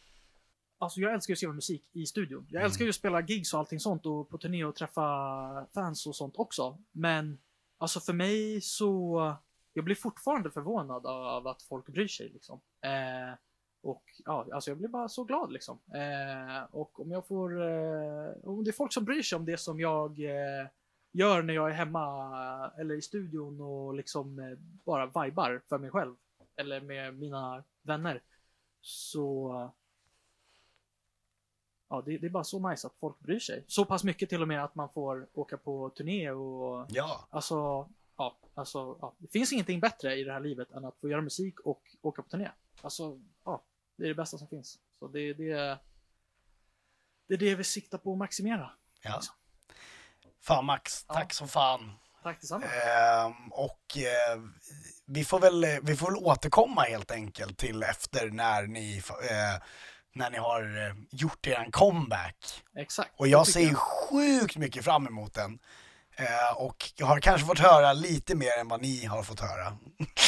alltså 0.77 0.99
jag 0.99 1.13
älskar 1.13 1.31
ju 1.31 1.33
att 1.33 1.37
skriva 1.37 1.53
musik 1.53 1.83
i 1.93 2.05
studion. 2.05 2.45
Jag 2.49 2.59
Mm. 2.59 2.65
älskar 2.65 2.85
ju 2.85 2.89
att 2.89 2.95
spela 2.95 3.21
gigs 3.21 3.53
och 3.53 3.59
allting 3.59 3.79
sånt 3.79 4.05
och 4.05 4.29
på 4.29 4.37
turné 4.37 4.63
och 4.65 4.75
träffa 4.75 5.65
fans 5.73 6.05
och 6.07 6.15
sånt 6.15 6.35
också. 6.37 6.77
Men 6.91 7.39
alltså 7.77 7.99
för 7.99 8.13
mig 8.13 8.61
så, 8.61 9.35
jag 9.73 9.85
blir 9.85 9.95
fortfarande 9.95 10.51
förvånad 10.51 11.05
av 11.05 11.47
att 11.47 11.61
folk 11.63 11.85
bryr 11.87 12.07
sig 12.07 12.29
liksom. 12.29 12.61
Eh, 12.81 13.37
och 13.81 14.03
ja, 14.25 14.47
alltså 14.51 14.71
jag 14.71 14.77
blir 14.77 14.87
bara 14.87 15.09
så 15.09 15.23
glad 15.23 15.51
liksom. 15.51 15.79
Eh, 15.93 16.63
och 16.71 16.99
om 16.99 17.11
jag 17.11 17.27
får, 17.27 17.61
eh, 17.61 18.31
om 18.43 18.63
det 18.63 18.69
är 18.69 18.73
folk 18.73 18.93
som 18.93 19.05
bryr 19.05 19.21
sig 19.21 19.35
om 19.35 19.45
det 19.45 19.57
som 19.57 19.79
jag 19.79 20.19
eh, 20.19 20.67
gör 21.11 21.41
när 21.41 21.53
jag 21.53 21.69
är 21.69 21.73
hemma 21.73 22.71
eller 22.77 22.95
i 22.95 23.01
studion 23.01 23.61
och 23.61 23.93
liksom 23.93 24.39
eh, 24.39 24.57
bara 24.85 25.05
vibar 25.05 25.61
för 25.69 25.77
mig 25.77 25.89
själv 25.89 26.15
eller 26.55 26.81
med 26.81 27.19
mina 27.19 27.63
vänner. 27.81 28.21
Så 28.81 29.71
ja, 31.89 32.01
det, 32.05 32.17
det 32.17 32.27
är 32.27 32.29
bara 32.29 32.43
så 32.43 32.69
nice 32.69 32.87
att 32.87 32.95
folk 32.99 33.19
bryr 33.19 33.39
sig. 33.39 33.63
Så 33.67 33.85
pass 33.85 34.03
mycket 34.03 34.29
till 34.29 34.41
och 34.41 34.47
med 34.47 34.63
att 34.63 34.75
man 34.75 34.89
får 34.89 35.27
åka 35.33 35.57
på 35.57 35.89
turné 35.89 36.31
och 36.31 36.85
Ja, 36.89 37.27
alltså, 37.29 37.89
ja, 38.17 38.37
alltså, 38.53 38.97
ja, 39.01 39.13
det 39.17 39.27
finns 39.27 39.53
ingenting 39.53 39.79
bättre 39.79 40.15
i 40.15 40.23
det 40.23 40.33
här 40.33 40.39
livet 40.39 40.71
än 40.71 40.85
att 40.85 40.97
få 40.97 41.09
göra 41.09 41.21
musik 41.21 41.59
och 41.59 41.81
åka 42.01 42.21
på 42.21 42.29
turné. 42.29 42.49
Alltså, 42.81 43.19
ja, 43.43 43.61
det 44.01 44.05
är 44.07 44.09
det 44.09 44.15
bästa 44.15 44.37
som 44.37 44.47
finns. 44.47 44.79
Så 44.99 45.07
det, 45.07 45.33
det, 45.33 45.53
det 47.27 47.33
är 47.33 47.37
det 47.37 47.55
vi 47.55 47.63
siktar 47.63 47.97
på 47.97 48.11
att 48.11 48.17
maximera. 48.17 48.71
ja. 49.01 49.21
Fan 50.43 50.65
Max, 50.65 51.05
Ja. 51.07 51.13
tack 51.13 51.33
som 51.33 51.47
fan. 51.47 51.91
Tack 52.23 52.41
detsamma. 52.41 52.65
Ehm, 52.65 53.51
och 53.51 53.97
eh, 53.97 54.41
vi, 55.05 55.25
får 55.25 55.39
väl, 55.39 55.65
vi 55.83 55.95
får 55.95 56.11
väl 56.11 56.15
återkomma 56.23 56.81
helt 56.81 57.11
enkelt 57.11 57.57
till 57.57 57.83
efter 57.83 58.29
när 58.29 58.63
ni, 58.67 58.97
eh, 59.29 59.63
när 60.13 60.29
ni 60.29 60.37
har 60.37 60.87
eh, 60.87 60.95
gjort 61.11 61.47
er 61.47 61.67
comeback. 61.71 62.63
Exakt. 62.75 63.11
Och 63.19 63.27
jag 63.27 63.47
ser 63.47 63.59
ju 63.59 63.75
sjukt 63.75 64.57
mycket 64.57 64.85
fram 64.85 65.07
emot 65.07 65.33
den. 65.33 65.59
Eh, 66.21 66.57
och 66.57 66.91
jag 66.95 67.05
har 67.05 67.19
kanske 67.19 67.47
fått 67.47 67.59
höra 67.59 67.93
lite 67.93 68.35
mer 68.35 68.57
än 68.59 68.67
vad 68.67 68.81
ni 68.81 69.05
har 69.05 69.23
fått 69.23 69.39
höra 69.39 69.77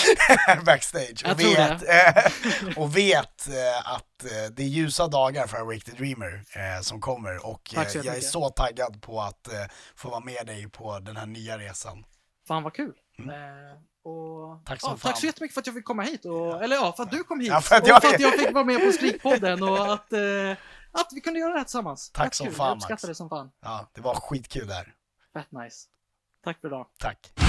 backstage. 0.66 1.22
Jag 1.24 1.32
och, 1.32 1.40
vet, 1.40 1.90
eh, 1.90 2.78
och 2.78 2.98
vet 2.98 3.48
eh, 3.48 3.94
att 3.94 4.26
det 4.52 4.64
är 4.64 4.68
ljusa 4.68 5.08
dagar 5.08 5.48
för 5.48 5.58
Awake 5.58 5.80
the 5.80 5.92
Dreamer 5.92 6.44
som 6.82 7.02
kommer. 7.02 7.46
Och 7.46 7.72
Tack 7.76 7.90
så 7.92 7.98
jag 7.98 8.18
är 8.18 8.22
så 8.22 8.50
taggad 8.50 9.02
på 9.02 9.22
att 9.22 9.48
få 9.96 10.10
vara 10.10 10.20
med 10.20 10.48
dig 10.48 10.70
på 10.70 11.00
den 11.00 11.18
här 11.18 11.26
nya 11.26 11.58
resan. 11.58 12.06
Fan 12.48 12.64
vad 12.64 12.74
kul. 12.74 12.94
Mm. 13.20 13.34
Och, 14.06 14.66
Tack 14.66 14.82
som 14.82 14.90
ja, 14.92 14.98
tack 15.10 15.20
så 15.20 15.26
jättemycket 15.26 15.54
för 15.54 15.62
att 15.62 15.68
jag 15.68 15.76
fick 15.76 15.86
komma 15.86 16.04
hit. 16.04 16.26
Och, 16.26 16.64
Eller 16.64 16.76
ja, 16.76 16.94
för 16.98 17.04
att 17.04 17.12
du 17.12 17.24
kom 17.24 17.40
hit. 17.40 17.50
Ja, 17.50 17.62
för 17.62 17.82
och 17.82 17.88
jag- 17.88 18.02
för 18.02 18.14
att 18.14 18.20
jag 18.20 18.34
fick 18.40 18.54
vara 18.54 18.64
med 18.64 18.80
på 18.86 18.92
Skrikpodden 18.98 19.64
och 19.64 19.94
att, 19.94 20.14
eh, 20.14 20.52
att 20.92 21.08
vi 21.12 21.22
kunde 21.22 21.40
göra 21.40 21.52
det 21.52 21.58
här 21.58 21.64
tillsammans. 21.64 22.12
Tack 22.12 22.26
Fett 22.26 22.36
som 22.36 22.46
kul. 22.48 22.56
fan, 22.56 22.68
Jag 22.68 22.76
uppskattar 22.76 22.94
Max. 22.94 23.02
det 23.04 23.16
som 23.16 23.30
fan. 23.30 23.52
Ja, 23.62 23.90
det 23.96 24.02
var 24.02 24.16
skitkul 24.16 24.68
där. 24.68 24.94
Fett 25.34 25.52
nice. 25.52 25.90
Tack 26.44 26.62
för 26.62 26.68
idag. 26.68 26.88
Tack. 27.00 27.43